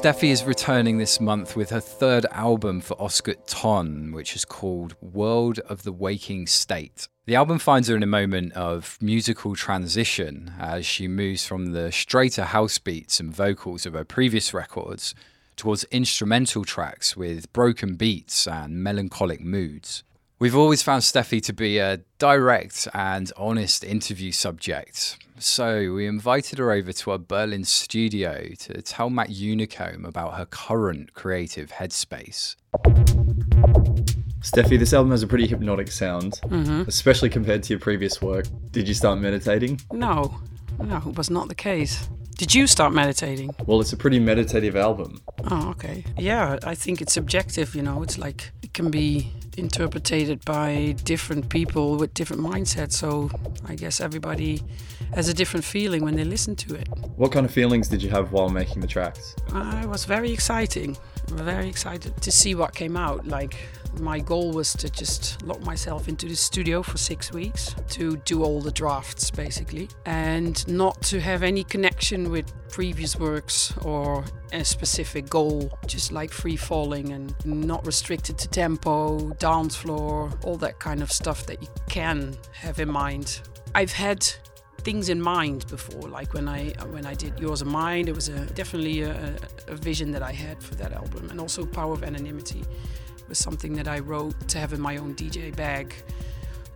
Steffi 0.03 0.31
is 0.31 0.43
returning 0.43 0.99
this 0.99 1.21
month 1.21 1.55
with 1.55 1.71
her 1.71 1.79
third 1.79 2.27
album 2.33 2.81
for 2.81 2.97
Ostgut 2.97 3.47
Ton, 3.47 4.11
which 4.11 4.35
is 4.35 4.45
called 4.45 4.97
World 5.01 5.61
of 5.69 5.85
the 5.85 5.93
Waking 5.93 6.49
State. 6.49 7.07
The 7.27 7.37
album 7.37 7.61
finds 7.61 7.87
her 7.87 7.95
in 7.95 8.03
a 8.03 8.07
moment 8.07 8.53
of 8.55 8.99
musical 9.01 9.55
transition 9.55 10.55
as 10.59 10.85
she 10.85 11.07
moves 11.07 11.47
from 11.47 11.67
the 11.67 11.93
straighter 11.93 12.47
house 12.47 12.79
beats 12.79 13.21
and 13.21 13.33
vocals 13.33 13.87
of 13.87 13.93
her 13.93 14.05
previous 14.05 14.53
records 14.53 15.15
towards 15.55 15.85
instrumental 15.93 16.65
tracks 16.65 17.17
with 17.17 17.53
broken 17.53 17.95
beats 17.95 18.49
and 18.49 18.83
melancholic 18.83 19.41
moods. 19.41 20.03
We've 20.43 20.57
always 20.57 20.82
found 20.82 21.03
Steffi 21.03 21.40
to 21.45 21.53
be 21.53 21.78
a 21.78 22.01
direct 22.18 22.88
and 22.93 23.30
honest 23.36 23.84
interview 23.84 24.32
subject, 24.32 25.16
so 25.38 25.93
we 25.93 26.09
invited 26.09 26.59
her 26.59 26.72
over 26.72 26.93
to 26.93 27.12
our 27.12 27.18
Berlin 27.18 27.62
studio 27.62 28.49
to 28.59 28.82
tell 28.82 29.09
Matt 29.09 29.28
Unicomb 29.28 30.05
about 30.05 30.34
her 30.34 30.45
current 30.45 31.14
creative 31.14 31.70
headspace. 31.70 32.57
Steffi, 34.40 34.76
this 34.80 34.93
album 34.93 35.12
has 35.12 35.22
a 35.22 35.28
pretty 35.28 35.47
hypnotic 35.47 35.93
sound, 35.93 36.40
Mhm. 36.47 36.88
especially 36.88 37.30
compared 37.30 37.62
to 37.62 37.74
your 37.74 37.78
previous 37.78 38.20
work. 38.20 38.47
Did 38.72 38.88
you 38.88 38.95
start 38.95 39.20
meditating? 39.20 39.80
No, 39.93 40.40
no, 40.82 40.97
it 41.07 41.16
was 41.16 41.30
not 41.30 41.51
the 41.51 41.55
case. 41.55 42.09
Did 42.43 42.57
you 42.57 42.66
start 42.66 42.93
meditating? 42.93 43.55
Well, 43.66 43.80
it's 43.80 43.93
a 43.93 43.97
pretty 43.97 44.18
meditative 44.18 44.74
album. 44.74 45.20
Oh, 45.49 45.70
okay. 45.70 46.05
Yeah, 46.18 46.59
I 46.64 46.74
think 46.74 47.01
it's 47.01 47.12
subjective, 47.12 47.76
you 47.76 47.82
know. 47.82 48.03
It's 48.03 48.18
like 48.18 48.51
it 48.62 48.74
can 48.74 48.90
be 48.90 49.30
interpreted 49.57 50.45
by 50.45 50.97
different 51.05 51.51
people 51.51 51.97
with 51.99 52.12
different 52.14 52.43
mindsets. 52.43 52.95
So 52.95 53.30
I 53.68 53.76
guess 53.76 54.01
everybody 54.01 54.61
has 55.14 55.28
a 55.28 55.34
different 55.34 55.64
feeling 55.64 56.03
when 56.03 56.16
they 56.16 56.24
listen 56.24 56.57
to 56.57 56.74
it. 56.74 56.88
What 57.14 57.30
kind 57.30 57.47
of 57.47 57.53
feelings 57.53 57.86
did 57.86 58.03
you 58.03 58.11
have 58.11 58.32
while 58.32 58.49
making 58.49 58.80
the 58.80 58.88
tracks? 58.88 59.36
Uh, 59.55 59.80
it 59.84 59.88
was 59.88 60.05
very 60.05 60.32
exciting. 60.32 60.97
Very 61.29 61.68
excited 61.68 62.20
to 62.20 62.31
see 62.31 62.55
what 62.55 62.75
came 62.75 62.97
out. 62.97 63.27
Like 63.27 63.57
my 64.01 64.20
goal 64.20 64.53
was 64.53 64.73
to 64.75 64.89
just 64.89 65.43
lock 65.43 65.61
myself 65.62 66.09
into 66.09 66.27
the 66.27 66.35
studio 66.35 66.83
for 66.83 66.97
six 66.97 67.33
weeks 67.33 67.75
to 67.91 68.16
do 68.18 68.43
all 68.43 68.61
the 68.61 68.70
drafts 68.70 69.31
basically, 69.31 69.89
and 70.07 70.66
not 70.66 71.01
to 71.03 71.20
have 71.20 71.43
any 71.43 71.64
connection 71.64 72.31
with 72.31 72.53
previous 72.70 73.16
works 73.16 73.75
or 73.83 74.25
a 74.53 74.64
specific 74.64 75.29
goal. 75.29 75.70
Just 75.87 76.12
like 76.12 76.31
free 76.31 76.57
falling 76.57 77.12
and 77.12 77.35
not 77.45 77.85
restricted 77.87 78.39
to 78.39 78.49
tempo, 78.49 79.31
dance 79.39 79.77
floor, 79.77 80.31
all 80.45 80.57
that 80.57 80.79
kind 80.79 81.03
of 81.03 81.12
stuff 81.12 81.47
that 81.47 81.62
you 81.62 81.68
can 81.89 82.37
have 82.53 82.81
in 82.81 82.91
mind. 82.91 83.41
I've 83.75 83.93
had 83.93 84.27
things 84.85 85.09
in 85.09 85.20
mind 85.20 85.66
before 85.68 86.09
like 86.09 86.35
when 86.35 86.49
i 86.49 86.70
when 86.91 87.07
i 87.07 87.14
did 87.14 87.39
yours 87.39 87.62
and 87.62 87.70
mine 87.70 88.09
it 88.09 88.14
was 88.14 88.28
a, 88.28 88.47
definitely 88.47 89.03
a, 89.03 89.37
a 89.68 89.76
vision 89.76 90.11
that 90.11 90.22
i 90.22 90.33
had 90.33 90.62
for 90.62 90.74
that 90.74 90.93
album. 90.93 91.30
And 91.30 91.41
also 91.41 91.64
power 91.64 91.93
of 91.93 92.03
anonymity 92.03 92.64
was 93.28 93.39
something 93.39 93.74
that 93.74 93.87
i 93.87 93.99
wrote 94.01 94.49
to 94.49 94.59
have 94.59 94.72
in 94.72 94.80
my 94.80 94.97
own 94.97 95.14
dj 95.14 95.55
bag 95.55 95.95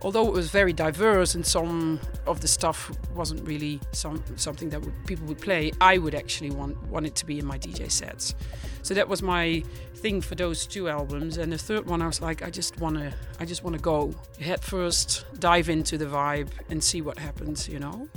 although 0.01 0.27
it 0.27 0.33
was 0.33 0.49
very 0.49 0.73
diverse 0.73 1.35
and 1.35 1.45
some 1.45 1.99
of 2.25 2.41
the 2.41 2.47
stuff 2.47 2.91
wasn't 3.13 3.45
really 3.47 3.79
some 3.91 4.23
something 4.35 4.69
that 4.69 4.81
would, 4.81 4.93
people 5.05 5.25
would 5.25 5.39
play 5.39 5.71
i 5.81 5.97
would 5.97 6.13
actually 6.13 6.51
want 6.51 6.77
want 6.87 7.05
it 7.05 7.15
to 7.15 7.25
be 7.25 7.39
in 7.39 7.45
my 7.45 7.57
dj 7.57 7.91
sets. 7.91 8.35
So 8.83 8.93
that 8.93 9.09
was 9.09 9.21
my 9.21 9.63
thing 9.95 10.21
for 10.21 10.35
those 10.35 10.65
two 10.65 10.87
albums. 10.87 11.37
And 11.37 11.51
the 11.51 11.57
third 11.57 11.87
one 11.87 12.01
i 12.01 12.07
was 12.07 12.21
like 12.21 12.43
i 12.43 12.49
just 12.49 12.79
want 12.79 12.97
to 12.97 13.13
i 13.39 13.45
just 13.45 13.63
want 13.63 13.75
to 13.75 13.81
go 13.81 14.13
head 14.39 14.61
first 14.61 15.25
dive 15.39 15.69
into 15.69 15.97
the 15.97 16.05
vibe 16.05 16.49
and 16.69 16.83
see 16.83 17.01
what 17.01 17.17
happens 17.17 17.67
you 17.67 17.79
know 17.79 18.07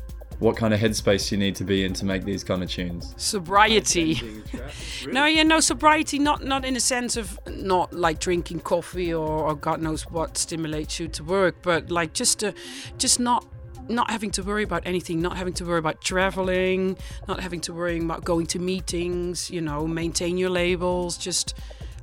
What 0.41 0.57
kind 0.57 0.73
of 0.73 0.81
headspace 0.81 1.31
you 1.31 1.39
need 1.39 1.55
to 1.57 1.65
be 1.65 1.85
in 1.85 1.93
to 1.95 2.05
make 2.05 2.25
these 2.25 2.43
kind 2.43 2.63
of 2.63 2.71
tunes? 2.71 3.15
sobriety 3.17 4.21
no 5.09 5.27
yeah 5.27 5.43
no 5.43 5.61
sobriety 5.61 6.19
not 6.19 6.43
not 6.45 6.65
in 6.65 6.77
a 6.77 6.81
sense 6.81 7.17
of 7.17 7.39
not 7.47 7.93
like 7.93 8.19
drinking 8.19 8.61
coffee 8.61 9.13
or, 9.13 9.29
or 9.29 9.55
god 9.55 9.81
knows 9.83 10.03
what 10.11 10.39
stimulates 10.39 10.99
you 10.99 11.09
to 11.09 11.23
work 11.23 11.57
but 11.63 11.91
like 11.91 12.13
just 12.15 12.41
to 12.41 12.55
just 12.99 13.21
not 13.21 13.47
not 13.89 14.11
having 14.11 14.31
to 14.31 14.43
worry 14.43 14.63
about 14.63 14.83
anything 14.87 15.21
not 15.21 15.37
having 15.37 15.53
to 15.53 15.65
worry 15.65 15.79
about 15.79 16.01
traveling 16.01 16.97
not 17.29 17.41
having 17.41 17.61
to 17.61 17.73
worry 17.73 17.99
about 17.99 18.25
going 18.25 18.47
to 18.47 18.59
meetings 18.59 19.51
you 19.51 19.61
know 19.61 19.87
maintain 19.87 20.39
your 20.39 20.51
labels 20.51 21.19
just 21.19 21.55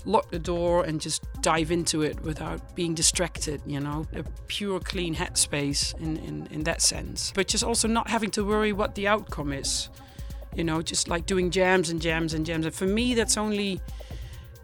lock 0.07 0.31
the 0.31 0.39
door 0.39 0.83
and 0.85 1.01
just 1.01 1.21
dive 1.41 1.69
into 1.69 2.01
it 2.01 2.19
without 2.21 2.75
being 2.75 2.95
distracted 2.95 3.61
you 3.65 3.79
know? 3.79 4.05
A 4.15 4.23
pure 4.47 4.79
clean 4.79 5.15
headspace 5.15 5.93
in, 5.99 6.17
in 6.17 6.47
in 6.51 6.63
that 6.63 6.81
sense. 6.81 7.31
But 7.35 7.47
just 7.47 7.63
also 7.63 7.87
not 7.87 8.09
having 8.09 8.31
to 8.31 8.43
worry 8.43 8.71
what 8.73 8.95
the 8.95 9.07
outcome 9.07 9.51
is 9.53 9.89
you 10.55 10.63
know? 10.63 10.81
Just 10.81 11.07
like 11.07 11.25
doing 11.25 11.51
jams 11.51 11.89
and 11.89 12.01
jams 12.01 12.33
and 12.33 12.45
jams. 12.45 12.65
And 12.65 12.73
for 12.73 12.87
me 12.87 13.13
that's 13.13 13.37
only 13.37 13.81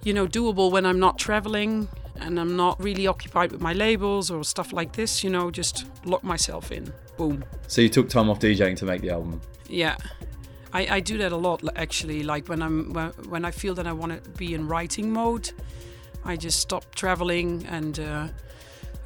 you 0.04 0.14
know 0.14 0.28
doable 0.28 0.72
when 0.72 0.86
i'm 0.86 1.00
not 1.00 1.18
traveling 1.18 1.88
and 2.20 2.38
i'm 2.40 2.56
not 2.58 2.78
really 2.84 3.08
occupied 3.08 3.52
with 3.54 3.62
my 3.62 3.72
labels 3.72 4.30
or 4.30 4.44
stuff 4.44 4.74
like 4.74 4.94
this 4.94 5.24
you 5.24 5.30
know? 5.30 5.52
Just 5.52 5.86
lock 6.06 6.24
myself 6.24 6.72
in. 6.72 6.92
Boom. 7.18 7.44
So 7.68 7.82
you 7.82 7.90
took 7.90 8.10
time 8.10 8.30
off 8.30 8.40
DJing 8.40 8.76
to 8.78 8.86
make 8.86 9.02
the 9.02 9.12
album. 9.12 9.42
yeah 9.70 9.96
I, 10.74 10.96
I 10.96 11.00
do 11.00 11.18
that 11.20 11.32
a 11.32 11.38
lot 11.38 11.64
actually. 11.76 12.24
Like 12.24 12.50
when 12.50 12.62
i'm 12.62 12.94
when, 13.30 13.46
i 13.46 13.52
feel 13.52 13.76
that 13.76 13.88
i 13.88 13.94
want 13.94 14.24
to 14.24 14.30
be 14.32 14.54
in 14.54 14.68
writing 14.68 15.12
mode 15.12 15.52
i 16.26 16.36
just 16.36 16.60
stop 16.60 16.96
traveling 16.96 17.66
and 17.70 18.00
uh, 18.00 18.28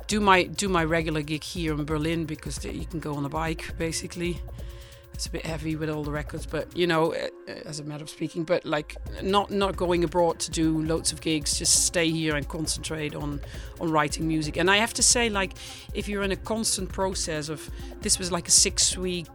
do 0.08 0.20
my 0.20 0.44
do 0.44 0.70
my 0.70 0.84
regular 0.84 1.22
gig 1.22 1.44
here 1.44 1.74
in 1.74 1.84
berlin 1.84 2.26
because 2.26 2.64
you 2.64 2.86
can 2.86 3.00
go 3.00 3.16
on 3.16 3.26
a 3.26 3.30
bike 3.30 3.78
basically. 3.78 4.42
It's 5.14 5.26
a 5.26 5.32
bit 5.32 5.48
heavy 5.48 5.76
with 5.76 5.90
all 5.90 6.04
the 6.04 6.12
records 6.12 6.46
but 6.46 6.78
you 6.78 6.86
know 6.86 7.16
as 7.66 7.80
a 7.80 7.84
matter 7.84 8.04
of 8.04 8.10
speaking 8.10 8.44
but 8.44 8.64
like 8.66 8.96
not 9.24 9.50
not 9.50 9.76
going 9.76 10.04
abroad 10.04 10.38
to 10.42 10.52
do 10.52 10.84
loads 10.84 11.12
of 11.12 11.22
gigs 11.22 11.58
just 11.58 11.86
stay 11.86 12.12
here 12.12 12.36
and 12.36 12.48
concentrate 12.48 13.16
on 13.16 13.42
on 13.82 13.92
writing 13.92 14.28
music. 14.28 14.58
And 14.58 14.70
i 14.70 14.78
have 14.78 14.94
to 14.94 15.04
say 15.04 15.28
like 15.30 15.54
if 15.96 16.08
you're 16.08 16.22
in 16.22 16.32
a 16.32 16.36
constant 16.36 16.90
process 16.90 17.50
of 17.50 17.68
this 18.02 18.20
was 18.20 18.32
like 18.32 18.48
a 18.48 18.52
six 18.52 18.96
week 18.96 19.26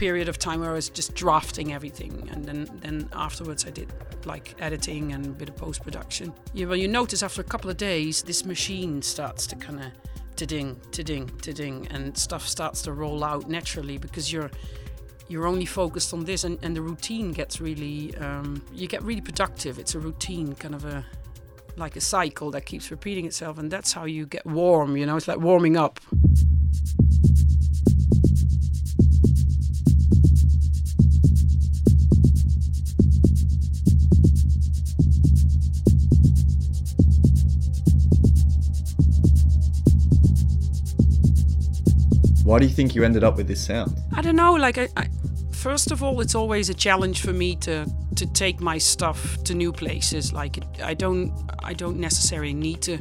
period 0.00 0.30
of 0.30 0.38
time 0.38 0.60
where 0.60 0.70
I 0.70 0.72
was 0.72 0.88
just 0.88 1.14
drafting 1.14 1.74
everything, 1.74 2.26
and 2.32 2.42
then 2.42 2.58
then 2.80 3.06
afterwards 3.12 3.66
I 3.66 3.70
did 3.70 3.92
like 4.24 4.54
editing 4.58 5.12
and 5.12 5.26
a 5.26 5.28
bit 5.28 5.50
of 5.50 5.56
post 5.56 5.82
production. 5.84 6.32
You 6.54 6.68
well, 6.68 6.76
you 6.76 6.88
notice 6.88 7.22
after 7.22 7.42
a 7.42 7.44
couple 7.44 7.68
of 7.68 7.76
days, 7.76 8.22
this 8.22 8.46
machine 8.46 9.02
starts 9.02 9.46
to 9.48 9.56
kind 9.56 9.78
of 9.78 9.88
to 10.36 10.46
ding, 10.46 10.80
to 10.92 11.04
ding, 11.04 11.28
to 11.42 11.52
ding, 11.52 11.86
and 11.90 12.16
stuff 12.16 12.48
starts 12.48 12.80
to 12.82 12.92
roll 12.94 13.22
out 13.22 13.50
naturally 13.50 13.98
because 13.98 14.32
you're 14.32 14.50
you're 15.28 15.46
only 15.46 15.66
focused 15.66 16.14
on 16.14 16.24
this, 16.24 16.44
and, 16.44 16.58
and 16.64 16.74
the 16.74 16.80
routine 16.80 17.32
gets 17.32 17.60
really 17.60 18.16
um, 18.16 18.62
you 18.72 18.88
get 18.88 19.02
really 19.02 19.20
productive. 19.20 19.78
It's 19.78 19.94
a 19.94 19.98
routine, 19.98 20.54
kind 20.54 20.74
of 20.74 20.86
a 20.86 21.04
like 21.76 21.96
a 21.96 22.00
cycle 22.00 22.50
that 22.52 22.64
keeps 22.64 22.90
repeating 22.90 23.26
itself, 23.26 23.58
and 23.58 23.70
that's 23.70 23.92
how 23.92 24.06
you 24.06 24.24
get 24.24 24.46
warm. 24.46 24.96
You 24.96 25.04
know, 25.04 25.16
it's 25.18 25.28
like 25.28 25.40
warming 25.40 25.76
up. 25.76 26.00
Why 42.50 42.58
do 42.58 42.66
you 42.66 42.72
think 42.72 42.96
you 42.96 43.04
ended 43.04 43.22
up 43.22 43.36
with 43.36 43.46
this 43.46 43.64
sound? 43.64 43.96
I 44.12 44.22
don't 44.22 44.34
know. 44.34 44.54
Like, 44.54 44.76
I, 44.76 44.88
I, 44.96 45.08
first 45.52 45.92
of 45.92 46.02
all, 46.02 46.20
it's 46.20 46.34
always 46.34 46.68
a 46.68 46.74
challenge 46.74 47.22
for 47.22 47.32
me 47.32 47.54
to 47.66 47.86
to 48.16 48.26
take 48.26 48.60
my 48.60 48.76
stuff 48.76 49.40
to 49.44 49.54
new 49.54 49.70
places. 49.70 50.32
Like, 50.32 50.58
I 50.82 50.94
don't 50.94 51.32
I 51.62 51.74
don't 51.74 51.98
necessarily 51.98 52.52
need 52.52 52.82
to 52.82 52.98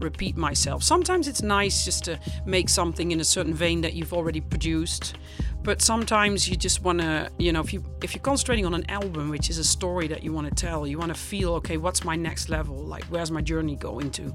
repeat 0.00 0.36
myself. 0.36 0.82
Sometimes 0.82 1.28
it's 1.28 1.40
nice 1.40 1.84
just 1.84 2.02
to 2.06 2.18
make 2.46 2.68
something 2.68 3.12
in 3.12 3.20
a 3.20 3.24
certain 3.24 3.54
vein 3.54 3.80
that 3.82 3.94
you've 3.94 4.12
already 4.12 4.40
produced. 4.40 5.14
But 5.62 5.82
sometimes 5.82 6.48
you 6.48 6.56
just 6.56 6.82
want 6.82 6.98
to, 6.98 7.30
you 7.38 7.52
know, 7.52 7.60
if 7.60 7.72
you 7.72 7.84
if 8.02 8.12
you're 8.12 8.22
concentrating 8.22 8.66
on 8.66 8.74
an 8.74 8.90
album, 8.90 9.30
which 9.30 9.50
is 9.50 9.58
a 9.58 9.64
story 9.64 10.08
that 10.08 10.24
you 10.24 10.32
want 10.32 10.48
to 10.48 10.54
tell, 10.66 10.84
you 10.84 10.98
want 10.98 11.14
to 11.14 11.20
feel, 11.20 11.54
okay, 11.54 11.76
what's 11.76 12.02
my 12.02 12.16
next 12.16 12.48
level? 12.48 12.74
Like, 12.74 13.04
where's 13.04 13.30
my 13.30 13.40
journey 13.40 13.76
going 13.76 14.10
to? 14.18 14.34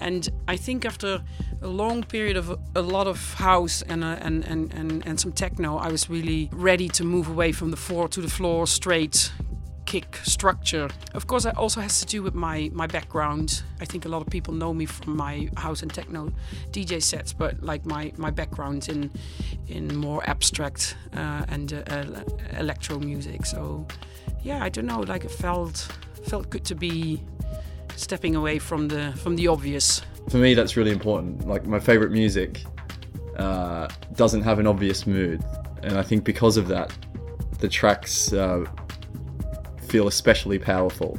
And 0.00 0.28
I 0.46 0.56
think 0.56 0.84
after 0.84 1.22
a 1.62 1.68
long 1.68 2.02
period 2.02 2.36
of 2.36 2.58
a 2.74 2.82
lot 2.82 3.06
of 3.06 3.34
house 3.34 3.82
and, 3.82 4.04
uh, 4.04 4.16
and, 4.20 4.44
and, 4.44 4.72
and, 4.74 5.06
and 5.06 5.20
some 5.20 5.32
techno, 5.32 5.76
I 5.76 5.88
was 5.88 6.08
really 6.08 6.48
ready 6.52 6.88
to 6.90 7.04
move 7.04 7.28
away 7.28 7.52
from 7.52 7.70
the 7.70 7.76
floor 7.76 8.08
to 8.08 8.20
the 8.20 8.30
floor 8.30 8.66
straight 8.66 9.32
kick 9.88 10.16
structure. 10.22 10.90
Of 11.14 11.26
course, 11.26 11.46
it 11.46 11.56
also 11.56 11.80
has 11.80 11.98
to 12.00 12.06
do 12.06 12.22
with 12.22 12.34
my, 12.34 12.70
my 12.74 12.86
background. 12.86 13.62
I 13.80 13.86
think 13.86 14.04
a 14.04 14.08
lot 14.08 14.20
of 14.20 14.28
people 14.28 14.52
know 14.52 14.74
me 14.74 14.84
from 14.84 15.16
my 15.16 15.48
house 15.56 15.80
and 15.80 15.92
techno 15.92 16.30
DJ 16.72 17.02
sets, 17.02 17.32
but 17.32 17.62
like 17.62 17.86
my, 17.86 18.12
my 18.18 18.30
background 18.30 18.88
in 18.90 19.10
in 19.68 19.94
more 19.96 20.22
abstract 20.28 20.96
uh, 21.14 21.44
and 21.48 21.72
uh, 21.72 21.82
uh, 21.94 22.04
electro 22.58 22.98
music. 22.98 23.46
So 23.46 23.86
yeah, 24.42 24.62
I 24.62 24.68
don't 24.68 24.86
know. 24.86 25.00
Like 25.00 25.24
it 25.24 25.30
felt 25.30 25.88
felt 26.28 26.50
good 26.50 26.64
to 26.66 26.74
be 26.74 27.22
stepping 27.98 28.36
away 28.36 28.58
from 28.58 28.88
the 28.88 29.12
from 29.22 29.36
the 29.36 29.48
obvious. 29.48 30.02
For 30.30 30.38
me, 30.38 30.54
that's 30.54 30.76
really 30.76 30.92
important. 30.92 31.46
Like 31.46 31.66
my 31.66 31.80
favorite 31.80 32.12
music 32.12 32.64
uh, 33.36 33.88
doesn't 34.14 34.42
have 34.42 34.58
an 34.58 34.66
obvious 34.66 35.06
mood, 35.06 35.42
and 35.82 35.98
I 35.98 36.02
think 36.02 36.24
because 36.24 36.56
of 36.56 36.68
that, 36.68 36.92
the 37.58 37.68
tracks 37.68 38.32
uh, 38.32 38.64
feel 39.88 40.06
especially 40.06 40.58
powerful? 40.58 41.18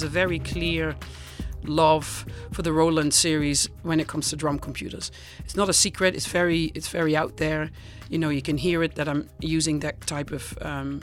Is 0.00 0.04
a 0.04 0.08
very 0.08 0.38
clear 0.38 0.96
love 1.64 2.24
for 2.52 2.62
the 2.62 2.72
Roland 2.72 3.12
series 3.12 3.68
when 3.82 4.00
it 4.00 4.08
comes 4.08 4.30
to 4.30 4.36
drum 4.36 4.58
computers. 4.58 5.12
It's 5.40 5.56
not 5.56 5.68
a 5.68 5.72
secret. 5.72 6.14
It's 6.14 6.26
very 6.26 6.72
it's 6.74 6.88
very 6.88 7.16
out 7.16 7.36
there. 7.36 7.70
You 8.08 8.18
know, 8.18 8.30
you 8.30 8.42
can 8.42 8.56
hear 8.56 8.82
it 8.82 8.94
that 8.94 9.08
I'm 9.08 9.28
using 9.40 9.80
that 9.80 10.00
type 10.06 10.32
of 10.32 10.58
um, 10.62 11.00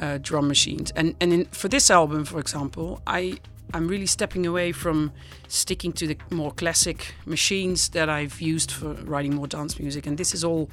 uh, 0.00 0.18
drum 0.22 0.46
machines. 0.46 0.92
And 0.94 1.14
and 1.20 1.32
in, 1.32 1.44
for 1.46 1.68
this 1.68 1.90
album, 1.90 2.24
for 2.24 2.38
example, 2.38 3.02
I 3.06 3.38
I'm 3.74 3.88
really 3.88 4.06
stepping 4.06 4.46
away 4.46 4.72
from 4.72 5.10
sticking 5.48 5.92
to 5.94 6.06
the 6.06 6.16
more 6.30 6.52
classic 6.52 7.14
machines 7.26 7.88
that 7.90 8.08
I've 8.08 8.40
used 8.40 8.70
for 8.70 8.94
writing 9.04 9.34
more 9.34 9.48
dance 9.48 9.78
music. 9.80 10.06
And 10.06 10.18
this 10.18 10.34
is 10.34 10.44
all 10.44 10.68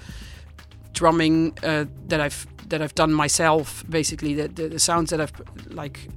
drumming 0.94 1.54
uh, 1.64 1.86
that 2.08 2.20
I've 2.20 2.46
that 2.70 2.82
I've 2.82 2.96
done 2.96 3.14
myself. 3.14 3.84
Basically, 3.90 4.36
the, 4.36 4.48
the 4.48 4.70
the 4.70 4.80
sounds 4.80 5.10
that 5.10 5.20
I've 5.20 5.34
like 5.70 6.08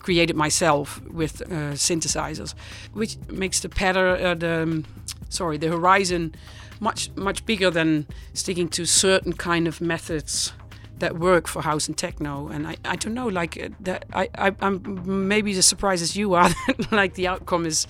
created 0.00 0.36
myself 0.36 1.00
with 1.06 1.42
uh, 1.42 1.74
synthesizers, 1.74 2.54
which 2.92 3.16
makes 3.28 3.60
the 3.60 3.68
pattern, 3.68 4.24
uh, 4.24 4.34
the 4.34 4.62
um, 4.62 4.84
sorry, 5.28 5.58
the 5.58 5.68
horizon 5.68 6.34
much 6.80 7.10
much 7.14 7.44
bigger 7.46 7.70
than 7.70 8.06
sticking 8.32 8.68
to 8.68 8.86
certain 8.86 9.32
kind 9.32 9.68
of 9.68 9.80
methods 9.80 10.52
that 11.00 11.18
work 11.18 11.46
for 11.48 11.62
house 11.62 11.88
and 11.88 11.96
techno. 11.96 12.48
And 12.48 12.66
I, 12.66 12.76
I 12.84 12.96
don't 12.96 13.14
know, 13.14 13.28
like 13.28 13.60
uh, 13.60 13.68
that. 13.80 14.04
I, 14.12 14.28
I 14.34 14.54
I'm 14.60 15.28
maybe 15.28 15.56
as 15.56 15.66
surprised 15.66 16.02
as 16.02 16.16
you 16.16 16.34
are. 16.34 16.50
like 16.90 17.14
the 17.14 17.26
outcome 17.28 17.66
is 17.66 17.86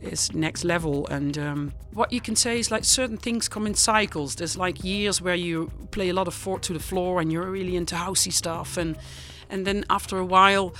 is 0.00 0.32
next 0.32 0.64
level. 0.64 1.06
And 1.08 1.36
um, 1.38 1.72
what 1.92 2.12
you 2.12 2.20
can 2.20 2.36
say 2.36 2.58
is 2.58 2.70
like 2.70 2.84
certain 2.84 3.16
things 3.16 3.48
come 3.48 3.66
in 3.66 3.74
cycles. 3.74 4.36
There's 4.36 4.56
like 4.56 4.84
years 4.84 5.20
where 5.20 5.34
you 5.34 5.70
play 5.90 6.08
a 6.08 6.14
lot 6.14 6.28
of 6.28 6.34
four 6.34 6.58
to 6.60 6.72
the 6.72 6.80
floor 6.80 7.20
and 7.20 7.32
you're 7.32 7.50
really 7.50 7.76
into 7.76 7.96
housey 7.96 8.32
stuff, 8.32 8.76
and 8.76 8.96
and 9.50 9.66
then 9.66 9.84
after 9.90 10.18
a 10.18 10.24
while 10.24 10.74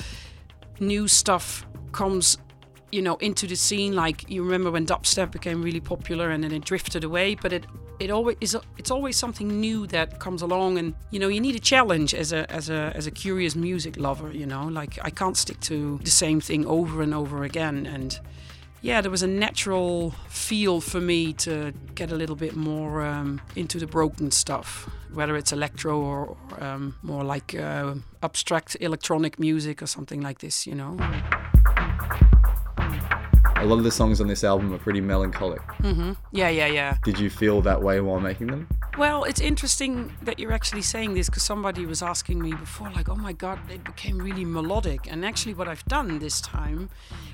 new 0.80 1.08
stuff 1.08 1.66
comes 1.92 2.38
you 2.92 3.02
know 3.02 3.16
into 3.16 3.46
the 3.46 3.56
scene. 3.56 3.94
Like 3.94 4.28
you 4.30 4.42
remember 4.42 4.70
when 4.70 4.86
dubstep 4.86 5.30
became 5.30 5.62
really 5.62 5.80
popular 5.80 6.30
and 6.30 6.42
then 6.42 6.52
it 6.52 6.64
drifted 6.64 7.04
away 7.04 7.34
but 7.34 7.52
it 7.52 7.66
it 7.98 8.10
always 8.10 8.36
is 8.40 8.56
it's 8.76 8.90
always 8.90 9.16
something 9.16 9.60
new 9.60 9.86
that 9.88 10.20
comes 10.20 10.42
along. 10.42 10.78
And 10.78 10.94
you 11.10 11.18
know 11.18 11.28
you 11.28 11.40
need 11.40 11.56
a 11.56 11.60
challenge 11.60 12.14
as 12.14 12.32
a 12.32 12.50
as 12.50 12.70
a 12.70 12.92
as 12.94 13.06
a 13.06 13.10
curious 13.10 13.54
music 13.54 13.96
lover 13.96 14.32
you 14.32 14.46
know? 14.46 14.66
Like 14.68 14.98
I 15.02 15.10
can't 15.10 15.36
stick 15.36 15.60
to 15.60 15.98
the 16.02 16.10
same 16.10 16.40
thing 16.40 16.66
over 16.66 17.02
and 17.02 17.14
over 17.14 17.44
again. 17.44 17.86
And 17.86 18.18
yeah, 18.80 19.00
there 19.00 19.10
was 19.10 19.22
a 19.22 19.26
natural 19.28 20.10
feel 20.28 20.80
for 20.80 21.00
me 21.00 21.32
to 21.34 21.72
get 21.94 22.12
a 22.12 22.14
little 22.14 22.36
bit 22.36 22.56
more 22.56 23.02
um, 23.02 23.40
into 23.56 23.78
the 23.78 23.86
broken 23.86 24.30
stuff, 24.30 24.88
whether 25.12 25.36
it's 25.36 25.52
electro 25.52 25.98
or, 25.98 26.36
um, 26.60 26.96
more 27.02 27.24
like 27.24 27.54
uh, 27.54 27.94
abstract 28.22 28.76
electronic 28.80 29.38
music 29.38 29.82
or 29.82 29.86
something 29.86 30.20
like 30.20 30.38
this, 30.38 30.66
you 30.66 30.74
know. 30.74 30.96
A 33.60 33.64
lot 33.64 33.78
of 33.78 33.84
the 33.84 33.90
songs 33.90 34.20
on 34.20 34.28
this 34.28 34.44
album 34.44 34.72
are 34.72 34.78
pretty 34.78 35.00
melancholic. 35.00 35.60
hmm 35.80 36.12
Yeah, 36.30 36.48
yeah, 36.48 36.66
yeah. 36.66 36.96
Did 37.04 37.18
you 37.18 37.28
feel 37.28 37.60
that 37.62 37.82
way 37.82 38.00
while 38.00 38.20
making 38.20 38.46
them? 38.48 38.68
Well, 38.96 39.24
it's 39.24 39.40
interesting 39.40 40.12
that 40.22 40.38
you're 40.38 40.52
actually 40.52 40.82
saying 40.82 41.14
this 41.14 41.28
because 41.28 41.42
somebody 41.44 41.86
was 41.86 42.02
asking 42.02 42.40
me 42.40 42.52
before, 42.52 42.90
like, 42.90 43.08
oh 43.08 43.14
my 43.16 43.32
god, 43.32 43.58
it 43.70 43.84
became 43.84 44.18
really 44.18 44.44
melodic. 44.44 45.10
And 45.10 45.24
actually, 45.24 45.54
what 45.54 45.68
I've 45.68 45.84
done 45.86 46.18
this 46.18 46.40
time, 46.40 46.88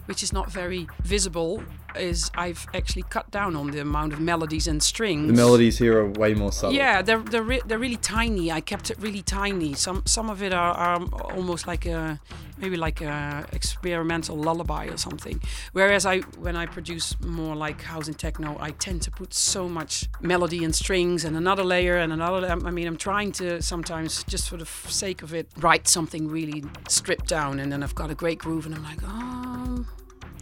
which 0.07 0.23
is 0.23 0.33
not 0.33 0.51
very 0.51 0.87
visible, 1.03 1.63
is 1.97 2.31
I've 2.35 2.67
actually 2.75 3.05
cut 3.05 3.31
down 3.31 3.57
on 3.57 3.71
the 3.71 3.81
amount 3.81 4.13
of 4.13 4.21
melodies 4.21 4.67
and 4.67 4.83
strings. 4.83 5.29
The 5.29 5.33
melodies 5.35 5.79
here 5.79 5.99
are 6.01 6.11
way 6.11 6.35
more 6.35 6.53
subtle. 6.53 6.75
Yeah, 6.77 7.01
they're 7.03 7.21
they're, 7.21 7.43
re- 7.43 7.63
they're 7.67 7.79
really 7.79 7.97
tiny. 7.97 8.51
I 8.53 8.61
kept 8.61 8.91
it 8.91 8.99
really 8.99 9.23
tiny. 9.23 9.73
Some 9.75 10.03
some 10.05 10.29
of 10.29 10.43
it 10.43 10.53
are, 10.53 10.75
are 10.75 11.03
almost 11.35 11.67
like 11.67 11.87
a 11.87 12.21
maybe 12.59 12.77
like 12.77 13.01
a 13.01 13.47
experimental 13.53 14.37
lullaby 14.37 14.87
or 14.87 14.97
something. 14.99 15.41
Whereas 15.73 16.05
I 16.05 16.14
when 16.21 16.57
I 16.57 16.67
produce 16.67 17.19
more 17.21 17.55
like 17.55 17.83
house 17.83 18.09
and 18.09 18.19
techno, 18.19 18.57
I 18.61 18.71
tend 18.71 19.03
to 19.03 19.11
put 19.11 19.35
so 19.35 19.69
much 19.69 20.09
melody 20.21 20.65
and 20.65 20.75
strings 20.75 21.25
and 21.25 21.37
another 21.37 21.65
layer 21.65 21.97
and 21.97 22.13
another. 22.13 22.47
I 22.49 22.71
mean, 22.71 22.87
I'm 22.87 22.97
trying 22.97 23.33
to 23.33 23.63
sometimes 23.63 24.25
just 24.25 24.49
for 24.49 24.57
the 24.57 24.67
sake 24.67 25.23
of 25.23 25.35
it 25.35 25.49
write 25.59 25.89
something 25.89 26.29
really 26.29 26.65
stripped 26.89 27.29
down, 27.29 27.61
and 27.61 27.73
then 27.73 27.83
I've 27.83 27.95
got 27.95 28.11
a 28.11 28.15
great 28.15 28.39
groove, 28.39 28.67
and 28.67 28.75
I'm 28.75 28.83
like, 28.83 29.01
oh 29.05 29.87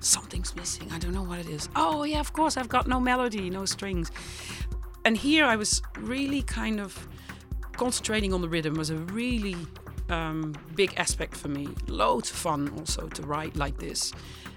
something's 0.04 0.54
missing. 0.56 0.90
I 0.92 0.98
don't 0.98 1.14
know 1.14 1.22
what 1.22 1.38
it 1.38 1.48
is. 1.48 1.68
Oh, 1.76 2.02
yeah, 2.04 2.20
of 2.20 2.32
course, 2.32 2.56
I've 2.56 2.68
got 2.68 2.86
no 2.86 3.00
melody, 3.00 3.50
no 3.50 3.64
strings. 3.64 4.10
And 5.04 5.16
here 5.16 5.44
I 5.44 5.56
was 5.56 5.82
really 5.98 6.42
kind 6.42 6.80
of 6.80 7.08
concentrating 7.72 8.32
on 8.32 8.40
the 8.40 8.48
rhythm 8.48 8.74
was 8.74 8.90
a 8.90 8.96
really 8.96 9.56
um, 10.08 10.54
big 10.74 10.94
aspect 10.96 11.36
for 11.36 11.48
me. 11.48 11.68
Loads 11.86 12.30
of 12.30 12.36
fun 12.36 12.72
also 12.78 13.08
to 13.08 13.22
write 13.22 13.56
like 13.56 13.78
this. 13.78 14.12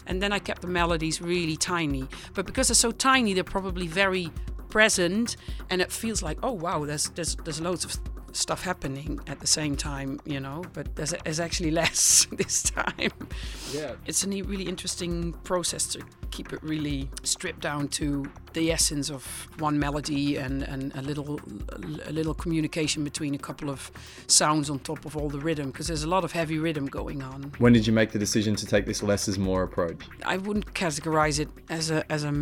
And 0.08 0.22
then 0.22 0.32
I 0.32 0.40
kept 0.40 0.62
the 0.62 0.68
melodies 0.68 1.22
really 1.22 1.58
tiny. 1.58 2.08
But 2.34 2.46
because 2.46 2.68
they're 2.68 2.76
so 2.76 2.92
tiny, 2.92 3.34
they're 3.34 3.44
probably 3.44 3.88
very 3.88 4.32
present 4.70 5.38
and 5.70 5.82
it 5.82 5.92
feels 5.92 6.22
like, 6.22 6.38
oh 6.44 6.52
wow, 6.52 6.86
there's 6.86 7.10
there's 7.12 7.36
there's 7.38 7.62
loads 7.62 7.86
of 7.86 7.98
stuff 8.34 8.64
happening 8.64 9.20
at 9.28 9.40
the 9.40 9.48
same 9.48 9.76
time, 9.76 10.20
you 10.26 10.40
know, 10.40 10.64
but 10.74 10.96
there's, 10.96 11.14
there's 11.24 11.40
actually 11.40 11.72
less 11.82 12.28
this 12.32 12.64
time. 12.64 13.12
Yeah. 13.74 13.94
It's 14.06 14.24
a 14.24 14.28
really 14.28 14.66
interesting 14.66 15.34
process 15.44 15.88
to 15.88 16.04
keep 16.36 16.52
it 16.52 16.62
really 16.62 17.10
stripped 17.24 17.62
down 17.62 17.88
to 17.88 18.26
the 18.52 18.70
essence 18.72 19.10
of 19.10 19.48
one 19.60 19.80
melody 19.80 20.36
and, 20.36 20.64
and 20.64 20.94
a 20.96 21.02
little 21.02 21.40
a 22.06 22.12
little 22.12 22.34
communication 22.34 23.04
between 23.06 23.34
a 23.34 23.38
couple 23.38 23.70
of 23.70 23.90
sounds 24.28 24.70
on 24.70 24.80
top 24.80 25.06
of 25.06 25.16
all 25.16 25.30
the 25.30 25.40
rhythm 25.40 25.72
because 25.72 25.88
there's 25.88 26.04
a 26.04 26.10
lot 26.10 26.24
of 26.26 26.34
heavy 26.34 26.60
rhythm 26.60 26.88
going 26.88 27.22
on. 27.24 27.54
When 27.58 27.72
did 27.72 27.88
you 27.88 27.94
make 27.94 28.12
the 28.12 28.20
decision 28.20 28.56
to 28.58 28.66
take 28.66 28.86
this 28.86 29.02
less 29.02 29.28
is 29.30 29.40
more 29.40 29.64
approach? 29.64 30.02
I 30.26 30.36
wouldn't 30.38 30.74
categorize 30.74 31.40
it 31.40 31.50
as 31.70 31.90
a 31.90 32.00
as 32.12 32.26
a 32.26 32.34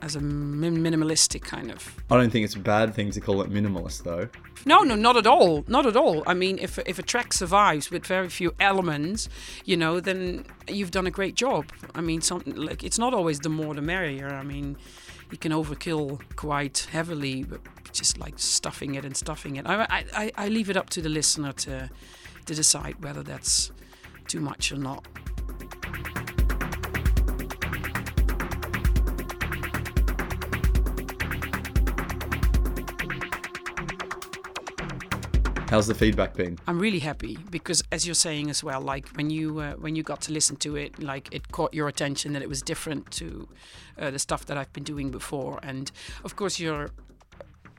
as 0.00 0.16
a 0.16 0.20
min- 0.20 0.82
minimalistic 0.82 1.42
kind 1.42 1.70
of 1.70 1.94
I 2.10 2.16
don't 2.16 2.30
think 2.30 2.44
it's 2.46 2.54
a 2.54 2.66
bad 2.76 2.94
thing 2.94 3.10
to 3.10 3.20
call 3.20 3.42
it 3.42 3.50
minimalist 3.50 4.02
though. 4.04 4.28
No, 4.64 4.82
no, 4.82 4.94
not 4.94 5.16
at 5.16 5.26
all. 5.26 5.64
Not 5.66 5.86
at 5.86 5.96
all. 5.96 6.22
I 6.26 6.34
mean, 6.34 6.58
if 6.58 6.78
if 6.86 6.98
a 6.98 7.02
track 7.02 7.32
survives 7.32 7.90
with 7.90 8.06
very 8.06 8.28
few 8.28 8.54
elements, 8.60 9.28
you 9.64 9.76
know, 9.76 10.00
then 10.00 10.44
you've 10.68 10.92
done 10.92 11.06
a 11.06 11.10
great 11.10 11.34
job. 11.34 11.70
I 11.94 12.00
mean, 12.00 12.20
something 12.20 12.54
like 12.54 12.84
it's 12.84 12.98
not 12.98 13.12
always 13.14 13.40
the 13.42 13.48
more 13.48 13.74
the 13.74 13.82
merrier. 13.82 14.28
I 14.28 14.42
mean, 14.42 14.76
you 15.30 15.38
can 15.38 15.52
overkill 15.52 16.20
quite 16.36 16.88
heavily, 16.90 17.44
but 17.44 17.60
just 17.92 18.18
like 18.18 18.34
stuffing 18.38 18.94
it 18.94 19.04
and 19.04 19.16
stuffing 19.16 19.56
it. 19.56 19.66
I 19.66 20.04
I, 20.14 20.32
I 20.36 20.48
leave 20.48 20.70
it 20.70 20.76
up 20.76 20.90
to 20.90 21.02
the 21.02 21.08
listener 21.08 21.52
to 21.52 21.90
to 22.46 22.54
decide 22.54 23.02
whether 23.02 23.22
that's 23.22 23.72
too 24.28 24.40
much 24.40 24.72
or 24.72 24.78
not. 24.78 25.06
How's 35.72 35.86
the 35.86 35.94
feedback 35.94 36.34
been? 36.34 36.58
I'm 36.66 36.78
really 36.78 36.98
happy 36.98 37.38
because, 37.50 37.82
as 37.90 38.06
you're 38.06 38.14
saying 38.14 38.50
as 38.50 38.62
well, 38.62 38.82
like 38.82 39.08
when 39.16 39.30
you 39.30 39.58
uh, 39.60 39.72
when 39.76 39.96
you 39.96 40.02
got 40.02 40.20
to 40.22 40.30
listen 40.30 40.56
to 40.56 40.76
it, 40.76 41.02
like 41.02 41.32
it 41.32 41.50
caught 41.50 41.72
your 41.72 41.88
attention 41.88 42.34
that 42.34 42.42
it 42.42 42.48
was 42.50 42.60
different 42.60 43.10
to 43.12 43.48
uh, 43.98 44.10
the 44.10 44.18
stuff 44.18 44.44
that 44.44 44.58
I've 44.58 44.70
been 44.74 44.84
doing 44.84 45.10
before, 45.10 45.60
and 45.62 45.90
of 46.24 46.36
course 46.36 46.60
you're 46.60 46.90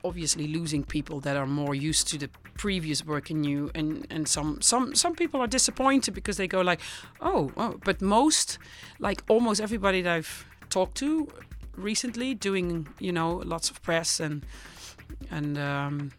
obviously 0.02 0.48
losing 0.48 0.82
people 0.82 1.20
that 1.20 1.36
are 1.36 1.46
more 1.46 1.76
used 1.76 2.08
to 2.08 2.18
the 2.18 2.28
previous 2.54 3.06
work 3.06 3.30
in 3.30 3.44
you, 3.44 3.70
and 3.76 4.08
and 4.10 4.26
some 4.26 4.60
some 4.60 4.96
some 4.96 5.14
people 5.14 5.40
are 5.40 5.46
disappointed 5.46 6.14
because 6.14 6.36
they 6.36 6.48
go 6.48 6.62
like, 6.62 6.80
oh, 7.20 7.52
oh, 7.56 7.78
but 7.84 8.02
most, 8.02 8.58
like 8.98 9.22
almost 9.28 9.60
everybody 9.60 10.02
that 10.02 10.12
I've 10.12 10.44
talked 10.68 10.96
to 10.96 11.28
recently, 11.76 12.34
doing 12.34 12.88
you 12.98 13.12
know 13.12 13.36
lots 13.44 13.70
of 13.70 13.80
press 13.82 14.18
and 14.18 14.44
and 15.30 15.56
um, 15.58 16.10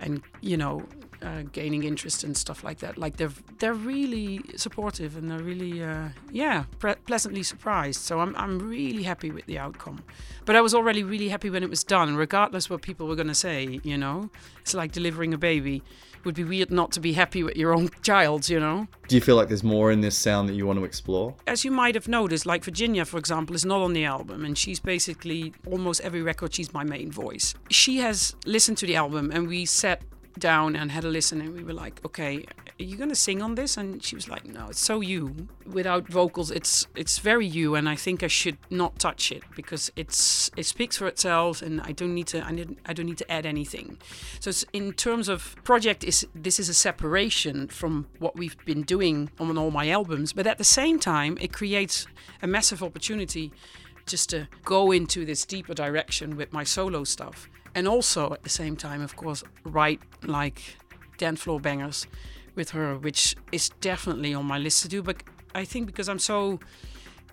and 0.00 0.22
you 0.40 0.56
know 0.56 0.82
uh, 1.22 1.42
gaining 1.52 1.82
interest 1.84 2.24
and 2.24 2.36
stuff 2.36 2.64
like 2.64 2.78
that. 2.78 2.96
Like 2.96 3.16
they're 3.16 3.32
they're 3.58 3.74
really 3.74 4.40
supportive 4.56 5.16
and 5.16 5.30
they're 5.30 5.42
really 5.42 5.82
uh, 5.82 6.08
yeah 6.32 6.64
pre- 6.78 6.94
pleasantly 7.06 7.42
surprised. 7.42 8.00
So 8.00 8.20
I'm 8.20 8.34
I'm 8.36 8.58
really 8.58 9.02
happy 9.02 9.30
with 9.30 9.46
the 9.46 9.58
outcome. 9.58 10.02
But 10.46 10.56
I 10.56 10.60
was 10.60 10.74
already 10.74 11.02
really 11.04 11.28
happy 11.28 11.50
when 11.50 11.62
it 11.62 11.70
was 11.70 11.84
done, 11.84 12.16
regardless 12.16 12.70
what 12.70 12.82
people 12.82 13.06
were 13.06 13.16
gonna 13.16 13.34
say. 13.34 13.80
You 13.82 13.98
know, 13.98 14.30
it's 14.60 14.74
like 14.74 14.92
delivering 14.92 15.34
a 15.34 15.38
baby. 15.38 15.82
Would 16.24 16.34
be 16.34 16.44
weird 16.44 16.70
not 16.70 16.92
to 16.92 17.00
be 17.00 17.12
happy 17.14 17.42
with 17.42 17.56
your 17.56 17.74
own 17.74 17.88
child. 18.02 18.48
You 18.48 18.60
know. 18.60 18.88
Do 19.08 19.14
you 19.14 19.20
feel 19.20 19.36
like 19.36 19.48
there's 19.48 19.64
more 19.64 19.90
in 19.90 20.00
this 20.00 20.16
sound 20.16 20.48
that 20.48 20.54
you 20.54 20.66
want 20.66 20.78
to 20.78 20.84
explore? 20.84 21.34
As 21.46 21.64
you 21.64 21.70
might 21.70 21.94
have 21.94 22.08
noticed, 22.08 22.46
like 22.46 22.64
Virginia, 22.64 23.04
for 23.04 23.18
example, 23.18 23.54
is 23.54 23.64
not 23.64 23.80
on 23.80 23.92
the 23.92 24.04
album, 24.04 24.44
and 24.44 24.56
she's 24.56 24.80
basically 24.80 25.52
almost 25.66 26.00
every 26.02 26.22
record 26.22 26.54
she's 26.54 26.72
my 26.72 26.84
main 26.84 27.10
voice. 27.10 27.54
She 27.70 27.98
has 27.98 28.34
listened 28.46 28.78
to 28.78 28.86
the 28.86 28.96
album, 28.96 29.30
and 29.32 29.48
we 29.48 29.64
sat 29.64 30.02
down 30.40 30.74
and 30.74 30.90
had 30.90 31.04
a 31.04 31.08
listen 31.08 31.40
and 31.40 31.54
we 31.54 31.62
were 31.62 31.72
like 31.72 32.04
okay 32.04 32.44
are 32.80 32.84
you 32.84 32.96
gonna 32.96 33.14
sing 33.14 33.42
on 33.42 33.56
this? 33.56 33.76
And 33.76 34.02
she 34.02 34.14
was 34.14 34.28
like 34.28 34.46
no 34.46 34.68
it's 34.70 34.80
so 34.80 35.00
you. 35.00 35.48
Without 35.66 36.08
vocals 36.08 36.50
it's 36.50 36.86
it's 36.96 37.18
very 37.18 37.46
you 37.46 37.74
and 37.76 37.88
i 37.88 37.94
think 37.94 38.22
i 38.24 38.26
should 38.26 38.58
not 38.70 38.98
touch 38.98 39.30
it 39.30 39.42
because 39.54 39.92
it's 39.94 40.50
it 40.56 40.66
speaks 40.66 40.96
for 40.96 41.06
itself 41.06 41.62
and 41.62 41.80
i 41.82 41.92
don't 41.92 42.12
need 42.12 42.26
to 42.26 42.42
i, 42.44 42.50
need, 42.50 42.76
I 42.86 42.92
don't 42.92 43.06
need 43.06 43.18
to 43.18 43.30
add 43.30 43.46
anything. 43.46 43.98
So 44.40 44.50
in 44.72 44.92
terms 44.94 45.28
of 45.28 45.54
project 45.62 46.02
is 46.02 46.26
this 46.34 46.58
is 46.58 46.68
a 46.68 46.74
separation 46.74 47.68
from 47.68 48.06
what 48.18 48.36
we've 48.36 48.56
been 48.64 48.82
doing 48.82 49.30
on 49.38 49.56
all 49.58 49.70
my 49.70 49.90
albums 49.90 50.32
but 50.32 50.46
at 50.46 50.58
the 50.58 50.64
same 50.64 50.98
time 50.98 51.36
it 51.40 51.52
creates 51.52 52.06
a 52.42 52.46
massive 52.46 52.82
opportunity 52.82 53.52
just 54.06 54.30
to 54.30 54.48
go 54.64 54.90
into 54.90 55.24
this 55.24 55.44
deeper 55.44 55.74
direction 55.74 56.36
with 56.36 56.52
my 56.52 56.64
solo 56.64 57.04
stuff 57.04 57.48
and 57.74 57.86
also 57.88 58.32
at 58.32 58.42
the 58.42 58.48
same 58.48 58.76
time, 58.76 59.00
of 59.02 59.16
course, 59.16 59.42
write 59.64 60.00
like 60.22 60.76
dance 61.18 61.42
floor 61.42 61.60
bangers 61.60 62.06
with 62.54 62.70
her, 62.70 62.96
which 62.96 63.36
is 63.52 63.70
definitely 63.80 64.34
on 64.34 64.44
my 64.46 64.58
list 64.58 64.82
to 64.82 64.88
do. 64.88 65.02
But 65.02 65.22
I 65.54 65.64
think 65.64 65.86
because 65.86 66.08
I'm 66.08 66.18
so 66.18 66.60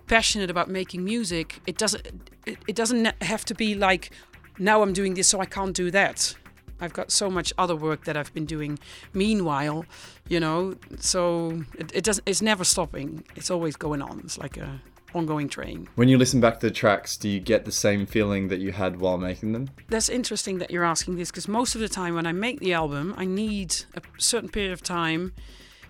passionate 0.06 0.50
about 0.50 0.68
making 0.68 1.04
music, 1.04 1.60
it 1.66 1.76
doesn't 1.78 2.06
it, 2.46 2.58
it 2.66 2.76
doesn't 2.76 3.06
have 3.22 3.44
to 3.46 3.54
be 3.54 3.74
like 3.74 4.10
now 4.58 4.82
I'm 4.82 4.92
doing 4.92 5.14
this, 5.14 5.28
so 5.28 5.40
I 5.40 5.46
can't 5.46 5.74
do 5.74 5.90
that. 5.92 6.34
I've 6.80 6.92
got 6.92 7.10
so 7.10 7.28
much 7.28 7.52
other 7.58 7.74
work 7.74 8.04
that 8.04 8.16
I've 8.16 8.32
been 8.32 8.46
doing 8.46 8.78
meanwhile, 9.12 9.84
you 10.28 10.40
know. 10.40 10.74
So 10.98 11.64
it, 11.74 11.90
it 11.94 12.04
doesn't. 12.04 12.28
It's 12.28 12.42
never 12.42 12.64
stopping. 12.64 13.24
It's 13.36 13.50
always 13.50 13.76
going 13.76 14.02
on. 14.02 14.20
It's 14.24 14.38
like 14.38 14.56
a 14.56 14.80
ongoing 15.14 15.48
train. 15.48 15.88
When 15.94 16.08
you 16.08 16.18
listen 16.18 16.40
back 16.40 16.60
to 16.60 16.66
the 16.66 16.72
tracks, 16.72 17.16
do 17.16 17.28
you 17.28 17.40
get 17.40 17.64
the 17.64 17.72
same 17.72 18.06
feeling 18.06 18.48
that 18.48 18.60
you 18.60 18.72
had 18.72 19.00
while 19.00 19.18
making 19.18 19.52
them? 19.52 19.68
That's 19.88 20.08
interesting 20.08 20.58
that 20.58 20.70
you're 20.70 20.84
asking 20.84 21.16
this 21.16 21.30
because 21.30 21.48
most 21.48 21.74
of 21.74 21.80
the 21.80 21.88
time 21.88 22.14
when 22.14 22.26
I 22.26 22.32
make 22.32 22.60
the 22.60 22.72
album, 22.72 23.14
I 23.16 23.24
need 23.24 23.74
a 23.94 24.02
certain 24.18 24.48
period 24.48 24.72
of 24.72 24.82
time 24.82 25.32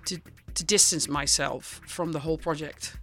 to 0.06 0.20
to 0.54 0.64
distance 0.64 1.08
myself 1.08 1.80
from 1.86 2.10
the 2.10 2.20
whole 2.20 2.36
project 2.38 2.96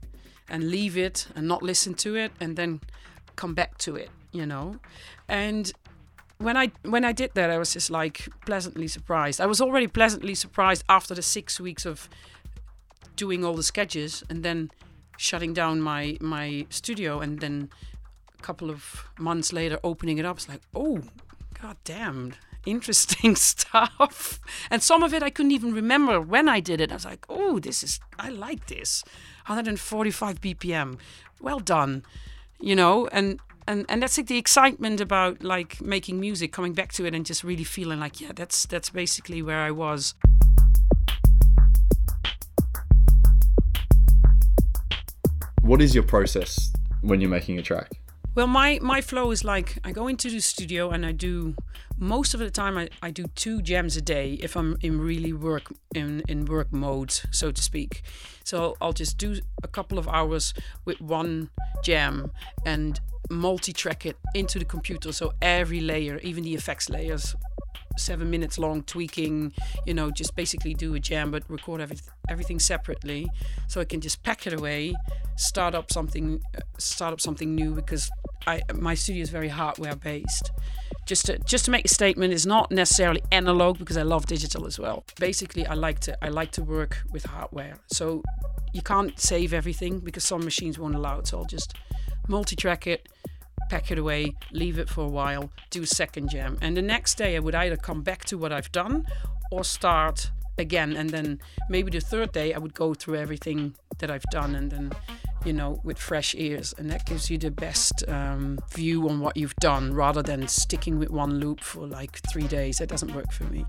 and 0.49 0.69
leave 0.69 0.97
it 0.97 1.27
and 1.35 1.47
not 1.47 1.63
listen 1.63 1.93
to 1.93 2.15
it 2.15 2.31
and 2.41 2.57
then 2.57 2.81
come 3.37 3.53
back 3.53 3.77
to 3.77 3.95
it, 3.95 4.09
you 4.33 4.45
know. 4.45 4.77
And 5.29 5.71
when 6.37 6.57
I 6.57 6.71
when 6.83 7.05
I 7.05 7.13
did 7.13 7.31
that, 7.35 7.49
I 7.49 7.57
was 7.57 7.73
just 7.73 7.89
like 7.89 8.27
pleasantly 8.45 8.87
surprised. 8.87 9.39
I 9.39 9.45
was 9.45 9.61
already 9.61 9.87
pleasantly 9.87 10.35
surprised 10.35 10.83
after 10.89 11.15
the 11.15 11.21
six 11.21 11.59
weeks 11.59 11.85
of 11.85 12.09
doing 13.15 13.45
all 13.45 13.53
the 13.53 13.63
sketches 13.63 14.23
and 14.29 14.43
then 14.43 14.69
shutting 15.17 15.53
down 15.53 15.81
my 15.81 16.17
my 16.21 16.65
studio 16.69 17.19
and 17.19 17.39
then 17.39 17.69
a 18.37 18.41
couple 18.41 18.69
of 18.69 19.05
months 19.17 19.53
later 19.53 19.79
opening 19.83 20.17
it 20.17 20.25
up 20.25 20.37
it's 20.37 20.49
like 20.49 20.61
oh 20.73 21.01
god 21.61 21.77
damn 21.83 22.33
interesting 22.65 23.35
stuff. 23.53 24.39
And 24.71 24.81
some 24.81 25.03
of 25.03 25.13
it 25.13 25.23
i 25.23 25.29
couldn't 25.29 25.51
even 25.51 25.73
remember 25.73 26.19
when 26.19 26.49
i 26.49 26.59
did 26.59 26.81
it. 26.81 26.91
I 26.91 26.95
was 26.95 27.05
like 27.05 27.25
oh 27.29 27.59
this 27.59 27.83
is 27.83 27.99
i 28.19 28.29
like 28.29 28.67
this. 28.67 29.03
145 29.47 30.41
bpm 30.41 30.99
well 31.39 31.59
done 31.59 32.03
you 32.59 32.75
know? 32.75 33.07
And 33.11 33.39
and 33.67 33.85
and 33.89 34.01
that's 34.01 34.17
like 34.17 34.27
the 34.27 34.37
excitement 34.37 35.01
about 35.01 35.43
like 35.43 35.81
making 35.81 36.19
music 36.19 36.51
coming 36.51 36.73
back 36.73 36.91
to 36.93 37.05
it 37.05 37.15
and 37.15 37.25
just 37.25 37.43
really 37.43 37.63
feeling 37.63 37.99
like 37.99 38.21
yeah 38.21 38.31
that's 38.33 38.65
that's 38.65 38.89
basically 38.89 39.41
where 39.41 39.61
i 39.61 39.71
was 39.71 40.13
What 45.65 45.81
is 45.81 45.95
your 45.95 46.03
process 46.03 46.71
when 47.01 47.21
you're 47.21 47.29
making 47.31 47.57
a 47.57 47.63
track? 47.63 47.89
Well, 48.35 48.45
my 48.45 48.77
my 48.83 49.01
flow 49.01 49.31
is 49.31 49.43
like 49.43 49.79
I 49.83 49.93
go 49.93 50.07
into 50.07 50.29
the 50.29 50.39
studio 50.39 50.91
and 50.91 51.03
I 51.03 51.11
do 51.11 51.55
most 51.97 52.35
of 52.35 52.39
the 52.39 52.51
time 52.51 52.77
I, 52.77 52.89
I 53.01 53.09
do 53.09 53.25
two 53.33 53.63
jams 53.63 53.97
a 53.97 54.01
day 54.01 54.33
if 54.43 54.55
I'm 54.55 54.77
in 54.81 55.01
really 55.01 55.33
work 55.33 55.73
in 55.95 56.21
in 56.27 56.45
work 56.45 56.71
mode, 56.71 57.13
so 57.31 57.49
to 57.49 57.61
speak. 57.63 58.03
So 58.43 58.75
I'll 58.79 58.93
just 58.93 59.17
do 59.17 59.37
a 59.63 59.67
couple 59.67 59.97
of 59.97 60.07
hours 60.07 60.53
with 60.85 61.01
one 61.01 61.49
jam 61.83 62.31
and 62.63 62.99
multi-track 63.31 64.05
it 64.05 64.17
into 64.35 64.59
the 64.59 64.65
computer. 64.65 65.11
So 65.11 65.33
every 65.41 65.81
layer, 65.81 66.19
even 66.19 66.43
the 66.43 66.53
effects 66.53 66.89
layers, 66.91 67.35
seven 67.97 68.29
minutes 68.29 68.57
long 68.57 68.83
tweaking 68.83 69.51
you 69.85 69.93
know 69.93 70.11
just 70.11 70.35
basically 70.35 70.73
do 70.73 70.93
a 70.95 70.99
jam 70.99 71.31
but 71.31 71.43
record 71.49 71.81
every, 71.81 71.97
everything 72.29 72.59
separately 72.59 73.27
so 73.67 73.81
i 73.81 73.85
can 73.85 74.01
just 74.01 74.21
pack 74.23 74.45
it 74.47 74.53
away 74.53 74.93
start 75.37 75.75
up 75.75 75.91
something 75.91 76.41
start 76.77 77.13
up 77.13 77.21
something 77.21 77.55
new 77.55 77.73
because 77.73 78.09
i 78.47 78.61
my 78.73 78.93
studio 78.93 79.21
is 79.21 79.29
very 79.29 79.49
hardware 79.49 79.95
based. 79.95 80.51
Just 81.05 81.27
to 81.27 81.37
just 81.39 81.65
to 81.65 81.71
make 81.71 81.85
a 81.85 81.87
statement 81.87 82.33
is 82.33 82.45
not 82.45 82.71
necessarily 82.71 83.21
analog 83.31 83.77
because 83.77 83.97
i 83.97 84.01
love 84.01 84.25
digital 84.25 84.65
as 84.65 84.79
well. 84.79 85.03
Basically 85.19 85.65
i 85.67 85.73
like 85.73 85.99
to 86.01 86.17
i 86.23 86.29
like 86.29 86.51
to 86.51 86.63
work 86.63 87.03
with 87.11 87.25
hardware. 87.25 87.77
So 87.87 88.23
you 88.73 88.81
can't 88.81 89.19
save 89.19 89.53
everything 89.53 89.99
because 89.99 90.23
some 90.23 90.43
machines 90.43 90.79
won't 90.79 90.95
allow 90.95 91.19
it. 91.19 91.27
So 91.27 91.37
i'll 91.37 91.45
just 91.45 91.75
multi-track 92.27 92.87
it 92.87 93.07
pack 93.69 93.91
it 93.91 93.97
away, 93.97 94.35
leave 94.51 94.79
it 94.79 94.89
for 94.89 95.03
a 95.05 95.09
while, 95.09 95.49
do 95.69 95.85
second 95.85 96.29
jam. 96.29 96.57
And 96.61 96.75
the 96.75 96.81
next 96.81 97.15
day 97.15 97.35
I 97.35 97.39
would 97.39 97.55
either 97.55 97.77
come 97.77 98.01
back 98.01 98.25
to 98.25 98.37
what 98.37 98.51
I've 98.51 98.71
done 98.71 99.05
or 99.51 99.63
start 99.63 100.31
again. 100.57 100.95
And 100.95 101.09
then 101.09 101.39
maybe 101.69 101.91
the 101.91 101.99
third 101.99 102.31
day 102.31 102.53
I 102.53 102.57
would 102.57 102.73
go 102.73 102.93
through 102.93 103.15
everything 103.15 103.75
that 103.99 104.11
I've 104.11 104.25
done 104.31 104.55
and 104.55 104.71
then, 104.71 104.91
you 105.45 105.53
know, 105.53 105.81
with 105.83 105.97
fresh 105.97 106.35
ears. 106.35 106.73
And 106.77 106.89
that 106.91 107.05
gives 107.05 107.29
you 107.29 107.37
the 107.37 107.51
best 107.51 108.07
um, 108.07 108.59
view 108.73 109.09
on 109.09 109.19
what 109.19 109.37
you've 109.37 109.55
done 109.55 109.93
rather 109.93 110.21
than 110.21 110.47
sticking 110.47 110.99
with 110.99 111.09
one 111.09 111.39
loop 111.39 111.61
for 111.61 111.87
like 111.87 112.19
three 112.31 112.47
days. 112.47 112.77
That 112.77 112.89
doesn't 112.89 113.13
work 113.13 113.31
for 113.31 113.45
me. 113.45 113.65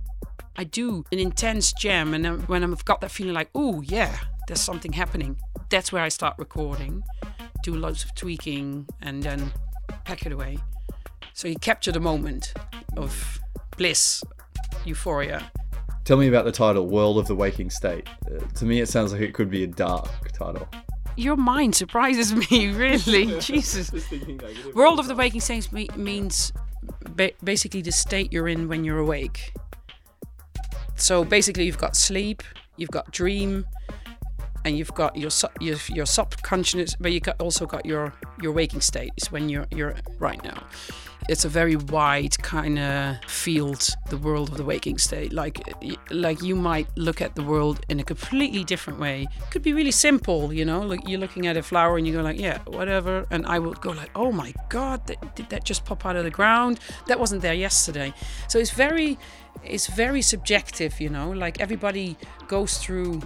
I 0.58 0.64
do 0.64 1.04
an 1.12 1.18
intense 1.18 1.74
jam, 1.74 2.14
and 2.14 2.24
then 2.24 2.38
when 2.46 2.64
I've 2.64 2.84
got 2.86 3.02
that 3.02 3.10
feeling 3.10 3.34
like, 3.34 3.50
oh, 3.54 3.82
yeah, 3.82 4.16
there's 4.48 4.60
something 4.60 4.94
happening, 4.94 5.36
that's 5.68 5.92
where 5.92 6.02
I 6.02 6.08
start 6.08 6.34
recording, 6.38 7.02
do 7.62 7.74
loads 7.74 8.04
of 8.04 8.14
tweaking, 8.14 8.86
and 9.02 9.22
then 9.22 9.52
pack 10.04 10.26
it 10.26 10.32
away. 10.32 10.58
So 11.32 11.48
you 11.48 11.56
capture 11.56 11.92
the 11.92 12.00
moment 12.00 12.54
of 12.96 13.38
bliss, 13.76 14.22
euphoria. 14.84 15.50
Tell 16.04 16.16
me 16.16 16.28
about 16.28 16.44
the 16.44 16.52
title, 16.52 16.86
World 16.86 17.18
of 17.18 17.26
the 17.26 17.34
Waking 17.34 17.68
State. 17.70 18.08
Uh, 18.26 18.38
to 18.54 18.64
me, 18.64 18.80
it 18.80 18.88
sounds 18.88 19.12
like 19.12 19.20
it 19.20 19.34
could 19.34 19.50
be 19.50 19.64
a 19.64 19.66
dark 19.66 20.08
title. 20.32 20.68
Your 21.16 21.36
mind 21.36 21.74
surprises 21.74 22.32
me, 22.32 22.70
really. 22.72 23.40
Jesus. 23.40 23.90
World 24.74 25.00
of 25.00 25.08
the 25.08 25.14
Waking 25.14 25.40
State 25.40 25.96
means 25.96 26.52
ba- 27.10 27.32
basically 27.42 27.82
the 27.82 27.92
state 27.92 28.32
you're 28.32 28.48
in 28.48 28.68
when 28.68 28.84
you're 28.84 28.98
awake. 28.98 29.52
So 30.94 31.24
basically, 31.24 31.64
you've 31.64 31.78
got 31.78 31.96
sleep, 31.96 32.42
you've 32.76 32.90
got 32.90 33.10
dream, 33.10 33.66
and 34.66 34.76
you've 34.76 34.92
got 34.94 35.16
your 35.16 35.30
your, 35.60 35.76
your 35.88 36.06
subconscious, 36.06 36.96
but 36.96 37.12
you 37.12 37.20
got 37.20 37.40
also 37.40 37.66
got 37.66 37.86
your 37.86 38.12
your 38.42 38.52
waking 38.52 38.80
state 38.80 39.12
is 39.16 39.30
when 39.30 39.48
you're 39.48 39.66
you're 39.70 39.94
right 40.18 40.42
now. 40.42 40.60
It's 41.28 41.44
a 41.44 41.48
very 41.48 41.76
wide 41.76 42.36
kind 42.38 42.78
of 42.78 43.16
field, 43.26 43.88
the 44.10 44.16
world 44.16 44.50
of 44.50 44.56
the 44.56 44.64
waking 44.64 44.98
state. 44.98 45.32
Like 45.32 45.56
like 46.10 46.42
you 46.42 46.56
might 46.56 46.88
look 46.96 47.20
at 47.20 47.36
the 47.36 47.44
world 47.44 47.80
in 47.88 48.00
a 48.00 48.04
completely 48.04 48.64
different 48.64 48.98
way. 48.98 49.28
Could 49.50 49.62
be 49.62 49.72
really 49.72 49.92
simple, 49.92 50.52
you 50.52 50.64
know. 50.64 50.80
Like 50.80 51.08
you're 51.08 51.20
looking 51.20 51.46
at 51.46 51.56
a 51.56 51.62
flower 51.62 51.96
and 51.96 52.06
you 52.06 52.12
go 52.12 52.22
like, 52.22 52.40
yeah, 52.40 52.58
whatever. 52.66 53.24
And 53.30 53.46
I 53.46 53.60
would 53.60 53.80
go 53.80 53.92
like, 53.92 54.10
oh 54.16 54.32
my 54.32 54.52
god, 54.68 55.06
that, 55.06 55.36
did 55.36 55.48
that 55.50 55.64
just 55.64 55.84
pop 55.84 56.04
out 56.04 56.16
of 56.16 56.24
the 56.24 56.30
ground? 56.30 56.80
That 57.06 57.20
wasn't 57.20 57.42
there 57.42 57.54
yesterday. 57.54 58.12
So 58.48 58.58
it's 58.58 58.72
very 58.72 59.16
it's 59.64 59.86
very 59.86 60.22
subjective, 60.22 61.00
you 61.00 61.08
know. 61.08 61.30
Like 61.30 61.60
everybody 61.60 62.16
goes 62.48 62.78
through 62.78 63.22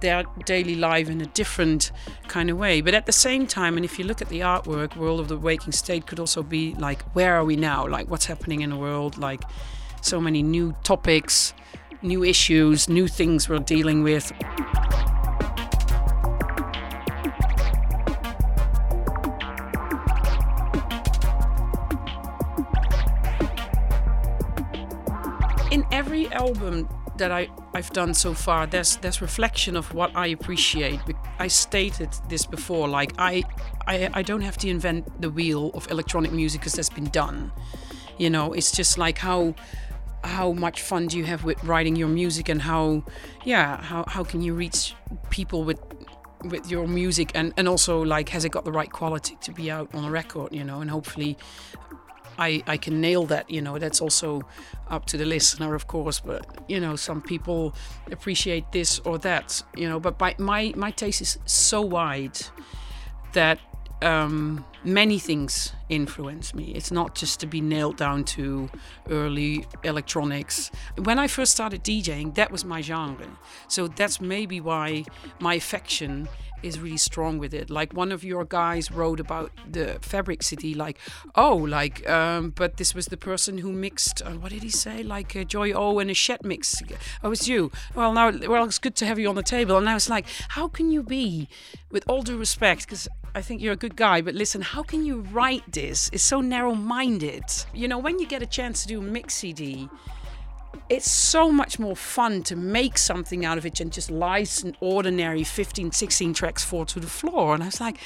their 0.00 0.24
daily 0.44 0.74
life 0.74 1.08
in 1.08 1.20
a 1.20 1.26
different 1.26 1.92
kind 2.28 2.50
of 2.50 2.58
way. 2.58 2.80
But 2.80 2.94
at 2.94 3.06
the 3.06 3.12
same 3.12 3.46
time, 3.46 3.76
and 3.76 3.84
if 3.84 3.98
you 3.98 4.04
look 4.04 4.20
at 4.22 4.28
the 4.28 4.40
artwork, 4.40 4.96
World 4.96 5.20
of 5.20 5.28
the 5.28 5.38
Waking 5.38 5.72
State 5.72 6.06
could 6.06 6.18
also 6.18 6.42
be 6.42 6.74
like, 6.74 7.02
where 7.14 7.34
are 7.34 7.44
we 7.44 7.56
now? 7.56 7.86
Like, 7.86 8.08
what's 8.08 8.26
happening 8.26 8.60
in 8.60 8.70
the 8.70 8.76
world? 8.76 9.18
Like, 9.18 9.42
so 10.00 10.20
many 10.20 10.42
new 10.42 10.74
topics, 10.82 11.54
new 12.02 12.22
issues, 12.22 12.88
new 12.88 13.08
things 13.08 13.48
we're 13.48 13.58
dealing 13.58 14.02
with. 14.02 14.32
In 25.70 25.84
every 25.90 26.30
album 26.32 26.88
that 27.18 27.30
I, 27.30 27.48
I've 27.74 27.90
done 27.90 28.14
so 28.14 28.34
far, 28.34 28.66
there's 28.66 28.96
there's 28.96 29.20
reflection 29.20 29.76
of 29.76 29.92
what 29.94 30.14
I 30.16 30.28
appreciate. 30.28 31.00
I 31.38 31.48
stated 31.48 32.10
this 32.28 32.46
before, 32.46 32.88
like 32.88 33.12
I 33.18 33.42
I, 33.86 34.10
I 34.14 34.22
don't 34.22 34.42
have 34.42 34.56
to 34.58 34.68
invent 34.68 35.20
the 35.20 35.30
wheel 35.30 35.70
of 35.74 35.90
electronic 35.90 36.32
music 36.32 36.60
because 36.60 36.74
that's 36.74 36.90
been 36.90 37.10
done. 37.10 37.52
You 38.18 38.30
know, 38.30 38.52
it's 38.52 38.72
just 38.72 38.98
like 38.98 39.18
how 39.18 39.54
how 40.24 40.52
much 40.52 40.80
fun 40.82 41.06
do 41.06 41.18
you 41.18 41.24
have 41.24 41.44
with 41.44 41.62
writing 41.64 41.96
your 41.96 42.08
music 42.08 42.48
and 42.48 42.62
how 42.62 43.04
yeah 43.44 43.80
how, 43.82 44.04
how 44.08 44.24
can 44.24 44.40
you 44.40 44.54
reach 44.54 44.94
people 45.30 45.64
with 45.64 45.80
with 46.44 46.70
your 46.70 46.86
music 46.86 47.30
and 47.34 47.52
and 47.56 47.68
also 47.68 48.02
like 48.02 48.28
has 48.30 48.44
it 48.44 48.50
got 48.50 48.64
the 48.64 48.72
right 48.72 48.90
quality 48.90 49.36
to 49.40 49.52
be 49.52 49.70
out 49.70 49.94
on 49.94 50.04
a 50.04 50.10
record 50.10 50.52
you 50.52 50.64
know 50.64 50.80
and 50.80 50.90
hopefully 50.90 51.36
I, 52.38 52.62
I 52.66 52.76
can 52.76 53.00
nail 53.00 53.24
that 53.26 53.50
you 53.50 53.60
know 53.60 53.78
that's 53.78 54.00
also 54.00 54.42
up 54.88 55.06
to 55.06 55.16
the 55.16 55.24
listener 55.24 55.74
of 55.74 55.86
course 55.86 56.20
but 56.20 56.46
you 56.68 56.80
know 56.80 56.96
some 56.96 57.20
people 57.22 57.74
appreciate 58.10 58.70
this 58.72 59.00
or 59.00 59.18
that 59.18 59.62
you 59.76 59.88
know 59.88 60.00
but 60.00 60.18
my 60.20 60.34
my, 60.38 60.72
my 60.76 60.90
taste 60.90 61.20
is 61.20 61.38
so 61.46 61.80
wide 61.80 62.38
that 63.32 63.58
um, 64.02 64.64
many 64.84 65.18
things 65.18 65.72
influence 65.88 66.54
me. 66.54 66.64
It's 66.74 66.90
not 66.90 67.14
just 67.14 67.40
to 67.40 67.46
be 67.46 67.60
nailed 67.60 67.96
down 67.96 68.24
to 68.24 68.68
early 69.08 69.66
electronics. 69.82 70.70
When 71.02 71.18
I 71.18 71.26
first 71.26 71.52
started 71.52 71.82
DJing, 71.82 72.34
that 72.34 72.50
was 72.50 72.64
my 72.64 72.82
genre. 72.82 73.26
So 73.68 73.88
that's 73.88 74.20
maybe 74.20 74.60
why 74.60 75.04
my 75.40 75.54
affection 75.54 76.28
is 76.64 76.80
really 76.80 76.96
strong 76.96 77.38
with 77.38 77.52
it. 77.52 77.70
Like 77.70 77.92
one 77.92 78.10
of 78.10 78.24
your 78.24 78.44
guys 78.44 78.90
wrote 78.90 79.20
about 79.20 79.52
the 79.70 79.98
Fabric 80.00 80.42
City, 80.42 80.74
like, 80.74 80.98
oh, 81.34 81.54
like, 81.54 82.08
um, 82.08 82.50
but 82.50 82.78
this 82.78 82.94
was 82.94 83.06
the 83.06 83.16
person 83.16 83.58
who 83.58 83.72
mixed. 83.72 84.22
Uh, 84.22 84.32
what 84.32 84.50
did 84.50 84.62
he 84.62 84.70
say? 84.70 85.02
Like 85.02 85.46
Joy 85.46 85.72
O 85.72 85.98
and 85.98 86.10
a 86.10 86.14
Shed 86.14 86.44
mix. 86.44 86.82
Oh, 87.22 87.32
it's 87.32 87.46
you. 87.46 87.70
Well, 87.94 88.12
now, 88.12 88.32
well, 88.48 88.64
it's 88.64 88.78
good 88.78 88.96
to 88.96 89.06
have 89.06 89.18
you 89.18 89.28
on 89.28 89.34
the 89.34 89.42
table. 89.42 89.76
And 89.76 89.88
I 89.88 89.94
was 89.94 90.08
like, 90.08 90.26
how 90.48 90.68
can 90.68 90.90
you 90.90 91.02
be, 91.02 91.48
with 91.90 92.04
all 92.08 92.22
due 92.22 92.38
respect, 92.38 92.86
because 92.86 93.06
I 93.34 93.42
think 93.42 93.60
you're 93.60 93.72
a 93.72 93.76
good 93.76 93.96
guy, 93.96 94.20
but 94.20 94.34
listen, 94.34 94.62
how 94.62 94.82
can 94.82 95.04
you 95.04 95.20
write 95.32 95.72
this? 95.72 96.08
It's 96.12 96.22
so 96.22 96.40
narrow-minded. 96.40 97.44
You 97.74 97.88
know, 97.88 97.98
when 97.98 98.18
you 98.18 98.26
get 98.26 98.42
a 98.42 98.46
chance 98.46 98.82
to 98.82 98.88
do 98.88 99.00
mix 99.00 99.34
CD 99.34 99.88
it's 100.88 101.10
so 101.10 101.50
much 101.50 101.78
more 101.78 101.96
fun 101.96 102.42
to 102.44 102.56
make 102.56 102.98
something 102.98 103.44
out 103.44 103.58
of 103.58 103.66
it 103.66 103.76
than 103.76 103.90
just 103.90 104.10
license 104.10 104.76
ordinary 104.80 105.44
15, 105.44 105.92
16 105.92 106.34
tracks 106.34 106.64
four 106.64 106.84
to 106.86 107.00
the 107.00 107.06
floor. 107.06 107.54
And 107.54 107.62
I 107.62 107.66
was 107.66 107.80
like, 107.80 107.98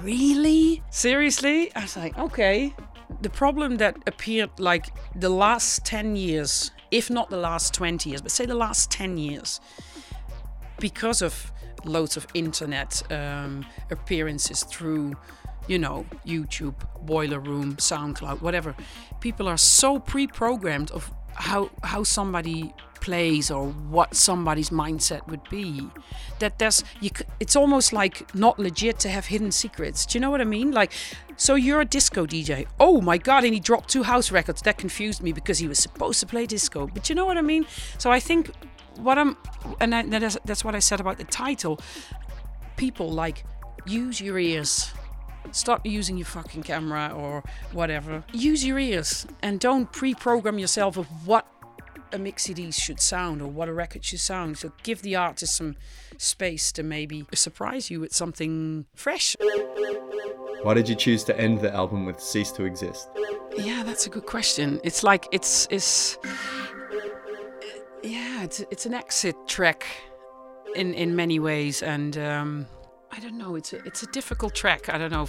really? 0.00 0.82
Seriously? 0.90 1.74
I 1.74 1.82
was 1.82 1.96
like, 1.96 2.16
okay. 2.18 2.74
The 3.20 3.30
problem 3.30 3.76
that 3.76 3.96
appeared 4.06 4.50
like 4.58 4.86
the 5.14 5.28
last 5.28 5.84
10 5.84 6.16
years, 6.16 6.70
if 6.90 7.10
not 7.10 7.30
the 7.30 7.36
last 7.36 7.74
20 7.74 8.08
years, 8.08 8.22
but 8.22 8.30
say 8.30 8.46
the 8.46 8.54
last 8.54 8.90
10 8.90 9.18
years, 9.18 9.60
because 10.78 11.22
of 11.22 11.52
loads 11.84 12.16
of 12.16 12.26
internet 12.34 13.02
um, 13.12 13.66
appearances 13.90 14.62
through 14.64 15.14
you 15.68 15.78
know, 15.78 16.04
YouTube, 16.26 16.74
Boiler 17.02 17.38
Room, 17.38 17.76
SoundCloud, 17.76 18.42
whatever. 18.42 18.74
People 19.20 19.48
are 19.48 19.56
so 19.56 19.98
pre-programmed 19.98 20.90
of 20.90 21.12
how 21.34 21.70
how 21.82 22.02
somebody 22.02 22.72
plays 23.02 23.50
or 23.50 23.66
what 23.66 24.14
somebody's 24.14 24.70
mindset 24.70 25.26
would 25.28 25.42
be. 25.50 25.88
That 26.38 26.58
there's 26.58 26.84
you 27.00 27.10
it's 27.40 27.56
almost 27.56 27.92
like 27.92 28.34
not 28.34 28.58
legit 28.58 28.98
to 29.00 29.08
have 29.08 29.26
hidden 29.26 29.50
secrets. 29.50 30.06
Do 30.06 30.16
you 30.16 30.20
know 30.20 30.30
what 30.30 30.40
i 30.40 30.44
mean? 30.44 30.70
Like 30.70 30.92
so 31.36 31.56
you're 31.56 31.80
a 31.80 31.84
disco 31.84 32.26
dj 32.26 32.66
oh 32.78 33.00
my 33.00 33.18
god 33.18 33.44
and 33.44 33.52
he 33.52 33.60
dropped 33.60 33.90
two 33.90 34.04
house 34.04 34.30
records. 34.30 34.62
That 34.62 34.78
confused 34.78 35.22
me 35.22 35.32
because 35.32 35.58
he 35.58 35.68
was 35.68 35.78
supposed 35.78 36.20
to 36.20 36.26
play 36.26 36.46
disco. 36.46 36.86
But 36.86 37.08
you 37.08 37.14
know 37.14 37.26
what 37.26 37.36
i 37.36 37.42
mean? 37.42 37.66
So 37.98 38.10
i 38.10 38.20
think 38.20 38.50
what 38.96 39.18
i'm 39.18 39.36
and 39.80 39.94
I, 39.94 40.02
that's, 40.02 40.38
that's 40.44 40.64
what 40.64 40.74
i 40.74 40.78
said 40.78 41.00
about 41.00 41.18
the 41.18 41.24
title. 41.24 41.80
People 42.76 43.10
like 43.10 43.44
use 43.84 44.20
your 44.20 44.38
ears 44.38 44.92
Stop 45.50 45.84
using 45.84 46.16
your 46.16 46.26
fucking 46.26 46.62
camera 46.62 47.12
or 47.14 47.42
whatever. 47.72 48.24
Use 48.32 48.64
your 48.64 48.78
ears 48.78 49.26
and 49.42 49.60
don't 49.60 49.90
pre 49.92 50.14
program 50.14 50.58
yourself 50.58 50.96
of 50.96 51.06
what 51.26 51.46
a 52.12 52.18
mix 52.18 52.44
CD 52.44 52.70
should 52.70 53.00
sound 53.00 53.42
or 53.42 53.48
what 53.48 53.68
a 53.68 53.72
record 53.72 54.04
should 54.04 54.20
sound. 54.20 54.58
So 54.58 54.72
give 54.82 55.02
the 55.02 55.16
artist 55.16 55.56
some 55.56 55.76
space 56.18 56.70
to 56.72 56.82
maybe 56.82 57.26
surprise 57.34 57.90
you 57.90 58.00
with 58.00 58.14
something 58.14 58.86
fresh. 58.94 59.36
Why 60.62 60.74
did 60.74 60.88
you 60.88 60.94
choose 60.94 61.24
to 61.24 61.38
end 61.38 61.60
the 61.60 61.74
album 61.74 62.06
with 62.06 62.20
Cease 62.20 62.52
to 62.52 62.64
Exist? 62.64 63.08
Yeah, 63.56 63.82
that's 63.82 64.06
a 64.06 64.10
good 64.10 64.26
question. 64.26 64.80
It's 64.84 65.02
like 65.02 65.26
it's 65.32 65.66
it's 65.70 66.18
yeah, 68.02 68.44
it's 68.44 68.60
it's 68.70 68.86
an 68.86 68.94
exit 68.94 69.36
track 69.46 69.86
in 70.74 70.94
in 70.94 71.16
many 71.16 71.38
ways 71.38 71.82
and 71.82 72.16
um 72.16 72.66
I 73.14 73.20
don't 73.20 73.36
know. 73.36 73.56
It's 73.56 73.74
a 73.74 73.84
it's 73.84 74.02
a 74.02 74.06
difficult 74.06 74.54
track. 74.54 74.88
I 74.88 74.96
don't 74.96 75.12
know. 75.12 75.28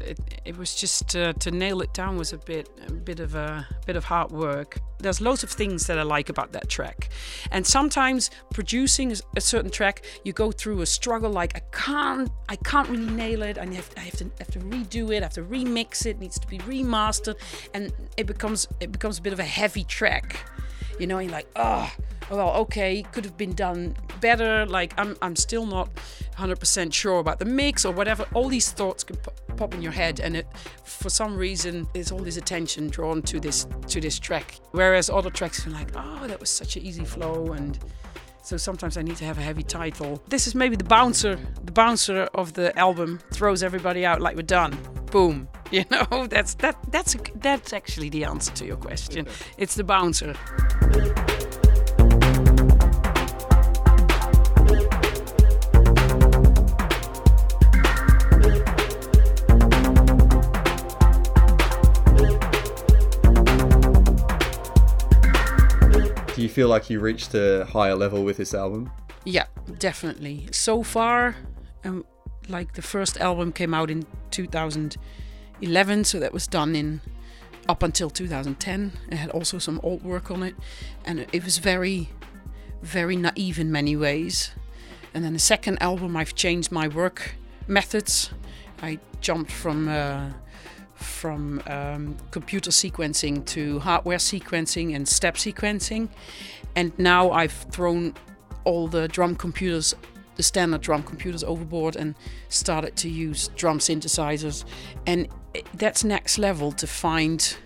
It, 0.00 0.18
it 0.46 0.56
was 0.56 0.74
just 0.74 1.14
uh, 1.14 1.34
to 1.34 1.50
nail 1.50 1.82
it 1.82 1.92
down 1.92 2.16
was 2.16 2.32
a 2.32 2.38
bit 2.38 2.70
a 2.88 2.92
bit 2.92 3.20
of 3.20 3.34
a 3.34 3.68
bit 3.84 3.96
of 3.96 4.04
hard 4.04 4.32
work. 4.32 4.78
There's 4.98 5.20
loads 5.20 5.42
of 5.42 5.50
things 5.50 5.86
that 5.88 5.98
I 5.98 6.04
like 6.04 6.30
about 6.30 6.52
that 6.52 6.70
track, 6.70 7.10
and 7.50 7.66
sometimes 7.66 8.30
producing 8.54 9.14
a 9.36 9.42
certain 9.42 9.70
track, 9.70 10.06
you 10.24 10.32
go 10.32 10.52
through 10.52 10.80
a 10.80 10.86
struggle. 10.86 11.30
Like 11.30 11.54
I 11.54 11.60
can't 11.70 12.30
I 12.48 12.56
can't 12.56 12.88
really 12.88 13.12
nail 13.12 13.42
it. 13.42 13.58
I 13.58 13.66
have 13.66 13.90
I 13.98 14.00
have 14.00 14.16
to 14.16 14.30
have 14.38 14.50
to 14.52 14.60
redo 14.60 15.14
it. 15.14 15.18
I 15.18 15.26
have 15.26 15.34
to 15.34 15.42
remix 15.42 16.06
it. 16.06 16.10
it 16.12 16.18
needs 16.18 16.38
to 16.38 16.46
be 16.46 16.58
remastered, 16.60 17.36
and 17.74 17.92
it 18.16 18.26
becomes 18.26 18.66
it 18.80 18.90
becomes 18.90 19.18
a 19.18 19.22
bit 19.22 19.34
of 19.34 19.38
a 19.38 19.44
heavy 19.44 19.84
track. 19.84 20.48
You 20.98 21.06
know, 21.06 21.18
you're 21.18 21.30
like, 21.30 21.48
oh, 21.56 21.92
well, 22.32 22.54
okay, 22.54 23.02
could 23.12 23.24
have 23.24 23.36
been 23.36 23.52
done 23.52 23.94
better. 24.20 24.64
Like, 24.66 24.94
I'm, 24.96 25.16
I'm 25.20 25.36
still 25.36 25.66
not 25.66 25.90
100% 26.36 26.92
sure 26.92 27.18
about 27.18 27.38
the 27.38 27.44
mix 27.44 27.84
or 27.84 27.92
whatever. 27.92 28.26
All 28.32 28.48
these 28.48 28.72
thoughts 28.72 29.04
can 29.04 29.16
pop 29.56 29.74
in 29.74 29.82
your 29.82 29.92
head, 29.92 30.18
and 30.18 30.36
it, 30.36 30.46
for 30.82 31.10
some 31.10 31.36
reason, 31.36 31.86
there's 31.92 32.10
all 32.10 32.20
this 32.20 32.38
attention 32.38 32.88
drawn 32.88 33.20
to 33.22 33.38
this 33.38 33.66
to 33.88 34.00
this 34.00 34.18
track. 34.18 34.58
Whereas 34.70 35.10
other 35.10 35.30
tracks 35.30 35.66
are 35.66 35.70
like, 35.70 35.90
oh, 35.94 36.26
that 36.26 36.40
was 36.40 36.48
such 36.48 36.76
an 36.76 36.82
easy 36.82 37.04
flow, 37.04 37.52
and 37.52 37.78
so 38.42 38.56
sometimes 38.56 38.96
I 38.96 39.02
need 39.02 39.16
to 39.16 39.24
have 39.24 39.38
a 39.38 39.42
heavy 39.42 39.62
title. 39.62 40.22
This 40.28 40.46
is 40.46 40.54
maybe 40.54 40.76
the 40.76 40.84
bouncer, 40.84 41.38
the 41.64 41.72
bouncer 41.72 42.28
of 42.34 42.54
the 42.54 42.76
album 42.78 43.20
throws 43.32 43.62
everybody 43.62 44.06
out 44.06 44.20
like 44.20 44.36
we're 44.36 44.42
done. 44.42 44.76
Boom. 45.10 45.48
You 45.72 45.86
know, 45.90 46.26
that's 46.26 46.52
that 46.56 46.76
that's 46.90 47.16
that's 47.36 47.72
actually 47.72 48.10
the 48.10 48.24
answer 48.24 48.52
to 48.56 48.66
your 48.66 48.76
question. 48.76 49.26
It's 49.56 49.74
the 49.74 49.84
bouncer. 49.84 50.36
Feel 66.52 66.68
like 66.68 66.90
you 66.90 67.00
reached 67.00 67.34
a 67.34 67.64
higher 67.64 67.94
level 67.94 68.22
with 68.24 68.36
this 68.36 68.54
album? 68.54 68.90
Yeah, 69.24 69.46
definitely. 69.78 70.48
So 70.52 70.82
far, 70.82 71.36
um, 71.84 72.04
like 72.48 72.74
the 72.74 72.82
first 72.82 73.18
album 73.18 73.52
came 73.52 73.74
out 73.74 73.90
in 73.90 74.04
2011, 74.30 76.04
so 76.04 76.20
that 76.20 76.32
was 76.32 76.46
done 76.46 76.76
in 76.76 77.00
up 77.68 77.82
until 77.82 78.10
2010. 78.10 78.92
It 79.10 79.16
had 79.16 79.30
also 79.30 79.58
some 79.58 79.80
old 79.82 80.02
work 80.02 80.30
on 80.30 80.42
it, 80.42 80.54
and 81.04 81.26
it 81.32 81.44
was 81.44 81.58
very, 81.58 82.10
very 82.82 83.16
naive 83.16 83.58
in 83.58 83.72
many 83.72 83.96
ways. 83.96 84.50
And 85.14 85.24
then 85.24 85.32
the 85.32 85.38
second 85.38 85.80
album, 85.82 86.16
I've 86.16 86.34
changed 86.34 86.72
my 86.72 86.88
work 86.88 87.34
methods. 87.66 88.30
I 88.80 88.98
jumped 89.20 89.52
from 89.52 89.88
uh, 89.88 90.30
from 91.02 91.62
um, 91.66 92.16
computer 92.30 92.70
sequencing 92.70 93.44
to 93.46 93.78
hardware 93.80 94.18
sequencing 94.18 94.94
and 94.94 95.06
step 95.08 95.34
sequencing. 95.34 96.08
And 96.74 96.96
now 96.98 97.30
I've 97.30 97.52
thrown 97.52 98.14
all 98.64 98.88
the 98.88 99.08
drum 99.08 99.36
computers, 99.36 99.94
the 100.36 100.42
standard 100.42 100.80
drum 100.80 101.02
computers 101.02 101.44
overboard 101.44 101.96
and 101.96 102.14
started 102.48 102.96
to 102.96 103.08
use 103.08 103.48
drum 103.48 103.78
synthesizers. 103.78 104.64
And 105.06 105.28
that's 105.74 106.04
next 106.04 106.38
level 106.38 106.72
to 106.72 106.86
find 106.86 107.56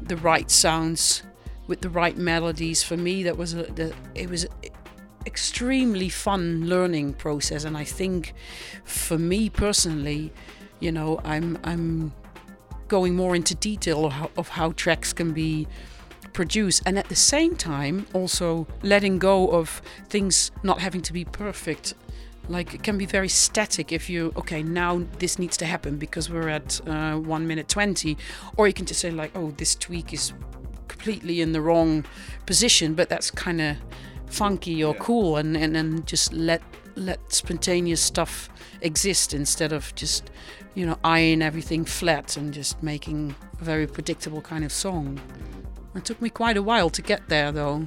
the 0.00 0.16
right 0.16 0.50
sounds 0.50 1.22
with 1.66 1.80
the 1.80 1.90
right 1.90 2.16
melodies. 2.16 2.82
For 2.82 2.96
me, 2.96 3.22
that 3.22 3.36
was 3.36 3.54
a, 3.54 3.92
it 4.14 4.28
was 4.28 4.46
extremely 5.26 6.08
fun 6.08 6.66
learning 6.68 7.14
process. 7.14 7.64
And 7.64 7.76
I 7.76 7.84
think 7.84 8.34
for 8.84 9.18
me 9.18 9.48
personally, 9.48 10.32
you 10.80 10.90
know, 10.90 11.20
I'm 11.24 11.58
I'm 11.62 12.12
going 12.92 13.16
more 13.16 13.34
into 13.34 13.54
detail 13.54 14.04
of 14.04 14.12
how, 14.12 14.30
of 14.36 14.48
how 14.50 14.70
tracks 14.72 15.14
can 15.14 15.32
be 15.32 15.66
produced 16.34 16.82
and 16.84 16.98
at 16.98 17.08
the 17.08 17.16
same 17.16 17.56
time 17.56 18.06
also 18.12 18.66
letting 18.82 19.18
go 19.18 19.48
of 19.48 19.80
things 20.10 20.50
not 20.62 20.78
having 20.78 21.00
to 21.00 21.12
be 21.14 21.24
perfect. 21.24 21.94
Like 22.50 22.74
it 22.74 22.82
can 22.82 22.98
be 22.98 23.06
very 23.06 23.30
static 23.30 23.92
if 23.92 24.10
you 24.10 24.30
okay 24.36 24.62
now 24.62 25.06
this 25.20 25.38
needs 25.38 25.56
to 25.56 25.64
happen 25.64 25.96
because 25.96 26.28
we're 26.28 26.50
at 26.50 26.86
uh, 26.86 27.16
1 27.16 27.46
minute 27.46 27.68
20 27.68 28.18
or 28.58 28.66
you 28.68 28.74
can 28.74 28.84
just 28.84 29.00
say 29.00 29.10
like 29.10 29.30
oh 29.34 29.52
this 29.52 29.74
tweak 29.74 30.12
is 30.12 30.34
completely 30.88 31.40
in 31.40 31.52
the 31.52 31.62
wrong 31.62 32.04
position 32.44 32.92
but 32.92 33.08
that's 33.08 33.30
kind 33.30 33.62
of 33.62 33.78
funky 34.26 34.84
or 34.84 34.92
cool 34.96 35.38
and, 35.38 35.56
and, 35.56 35.74
and 35.78 36.06
just 36.06 36.30
let 36.34 36.60
let 36.96 37.32
spontaneous 37.32 38.00
stuff 38.00 38.48
exist 38.80 39.34
instead 39.34 39.72
of 39.72 39.94
just 39.94 40.30
you 40.74 40.86
know 40.86 40.98
eyeing 41.04 41.42
everything 41.42 41.84
flat 41.84 42.36
and 42.36 42.52
just 42.52 42.82
making 42.82 43.34
a 43.60 43.64
very 43.64 43.86
predictable 43.86 44.40
kind 44.40 44.64
of 44.64 44.72
song. 44.72 45.20
It 45.94 46.04
took 46.04 46.20
me 46.22 46.30
quite 46.30 46.56
a 46.56 46.62
while 46.62 46.90
to 46.90 47.02
get 47.02 47.28
there 47.28 47.52
though. 47.52 47.86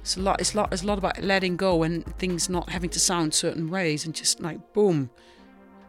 It's 0.00 0.16
a 0.16 0.20
lot. 0.20 0.40
It's 0.40 0.54
a 0.54 0.56
lot. 0.56 0.72
It's 0.72 0.82
a 0.82 0.86
lot 0.86 0.98
about 0.98 1.22
letting 1.22 1.56
go 1.56 1.82
and 1.82 2.04
things 2.18 2.48
not 2.48 2.70
having 2.70 2.90
to 2.90 3.00
sound 3.00 3.34
certain 3.34 3.70
ways 3.70 4.04
and 4.04 4.14
just 4.14 4.40
like 4.40 4.72
boom, 4.72 5.10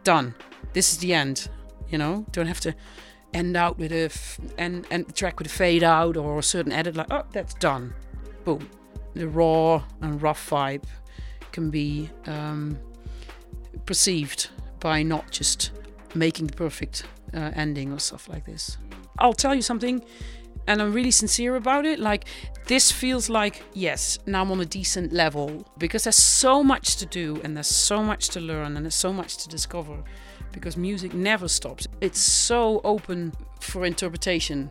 done. 0.04 0.34
This 0.72 0.92
is 0.92 0.98
the 0.98 1.14
end. 1.14 1.48
You 1.88 1.98
know, 1.98 2.24
don't 2.32 2.46
have 2.46 2.60
to 2.60 2.74
end 3.32 3.56
out 3.56 3.78
with 3.78 3.92
a 3.92 4.04
f- 4.04 4.38
end 4.56 4.86
end 4.90 5.06
the 5.06 5.12
track 5.12 5.38
with 5.38 5.48
a 5.48 5.50
fade 5.50 5.82
out 5.82 6.16
or 6.16 6.38
a 6.38 6.42
certain 6.42 6.72
edit. 6.72 6.96
Like 6.96 7.08
oh, 7.10 7.24
that's 7.32 7.54
done. 7.54 7.94
Boom. 8.44 8.68
The 9.14 9.28
raw 9.28 9.82
and 10.00 10.20
rough 10.20 10.50
vibe 10.50 10.84
can 11.54 11.70
be 11.70 12.10
um, 12.26 12.76
perceived 13.86 14.50
by 14.80 15.02
not 15.02 15.30
just 15.30 15.70
making 16.14 16.48
the 16.48 16.52
perfect 16.52 17.04
uh, 17.32 17.52
ending 17.54 17.92
or 17.92 17.98
stuff 18.00 18.28
like 18.28 18.44
this. 18.44 18.76
I'll 19.20 19.32
tell 19.32 19.54
you 19.54 19.62
something 19.62 20.04
and 20.66 20.82
I'm 20.82 20.92
really 20.92 21.12
sincere 21.12 21.54
about 21.54 21.86
it. 21.86 22.00
Like, 22.00 22.24
this 22.66 22.90
feels 22.90 23.30
like, 23.30 23.62
yes, 23.72 24.18
now 24.26 24.42
I'm 24.42 24.50
on 24.50 24.60
a 24.60 24.66
decent 24.66 25.12
level 25.12 25.64
because 25.78 26.04
there's 26.04 26.16
so 26.16 26.64
much 26.64 26.96
to 26.96 27.06
do 27.06 27.40
and 27.44 27.56
there's 27.56 27.68
so 27.68 28.02
much 28.02 28.30
to 28.30 28.40
learn 28.40 28.76
and 28.76 28.84
there's 28.84 28.96
so 28.96 29.12
much 29.12 29.36
to 29.38 29.48
discover 29.48 30.02
because 30.50 30.76
music 30.76 31.14
never 31.14 31.46
stops. 31.46 31.86
It's 32.00 32.18
so 32.18 32.80
open 32.82 33.32
for 33.60 33.84
interpretation. 33.84 34.70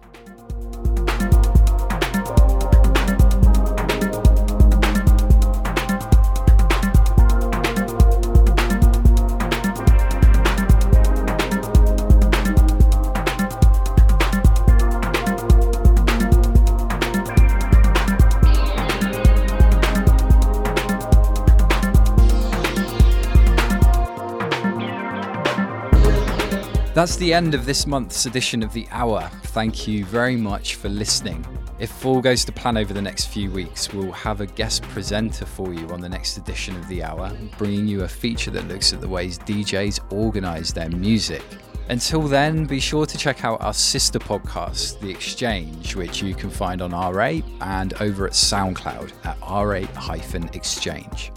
That's 26.93 27.15
the 27.15 27.33
end 27.33 27.55
of 27.55 27.65
this 27.65 27.87
month's 27.87 28.27
edition 28.27 28.61
of 28.61 28.71
The 28.71 28.87
Hour. 28.91 29.27
Thank 29.45 29.87
you 29.87 30.05
very 30.05 30.35
much 30.35 30.75
for 30.75 30.89
listening. 30.89 31.43
If 31.79 32.05
all 32.05 32.21
goes 32.21 32.45
to 32.45 32.51
plan 32.51 32.77
over 32.77 32.93
the 32.93 33.01
next 33.01 33.25
few 33.25 33.49
weeks, 33.49 33.91
we'll 33.91 34.11
have 34.11 34.41
a 34.41 34.45
guest 34.45 34.83
presenter 34.83 35.47
for 35.47 35.73
you 35.73 35.89
on 35.89 36.01
the 36.01 36.07
next 36.07 36.37
edition 36.37 36.75
of 36.75 36.87
The 36.87 37.01
Hour, 37.01 37.31
bringing 37.57 37.87
you 37.87 38.03
a 38.03 38.07
feature 38.07 38.51
that 38.51 38.67
looks 38.67 38.93
at 38.93 39.01
the 39.01 39.07
ways 39.07 39.39
DJs 39.39 40.13
organise 40.13 40.71
their 40.71 40.89
music. 40.89 41.41
Until 41.89 42.21
then, 42.21 42.65
be 42.65 42.79
sure 42.79 43.07
to 43.07 43.17
check 43.17 43.43
out 43.43 43.59
our 43.61 43.73
sister 43.73 44.19
podcast, 44.19 44.99
The 44.99 45.09
Exchange, 45.09 45.95
which 45.95 46.21
you 46.21 46.35
can 46.35 46.51
find 46.51 46.79
on 46.79 46.91
RA 46.91 47.39
and 47.61 47.95
over 48.01 48.27
at 48.27 48.33
SoundCloud 48.33 49.11
at 49.25 49.37
RA 49.41 49.87
Exchange. 50.53 51.31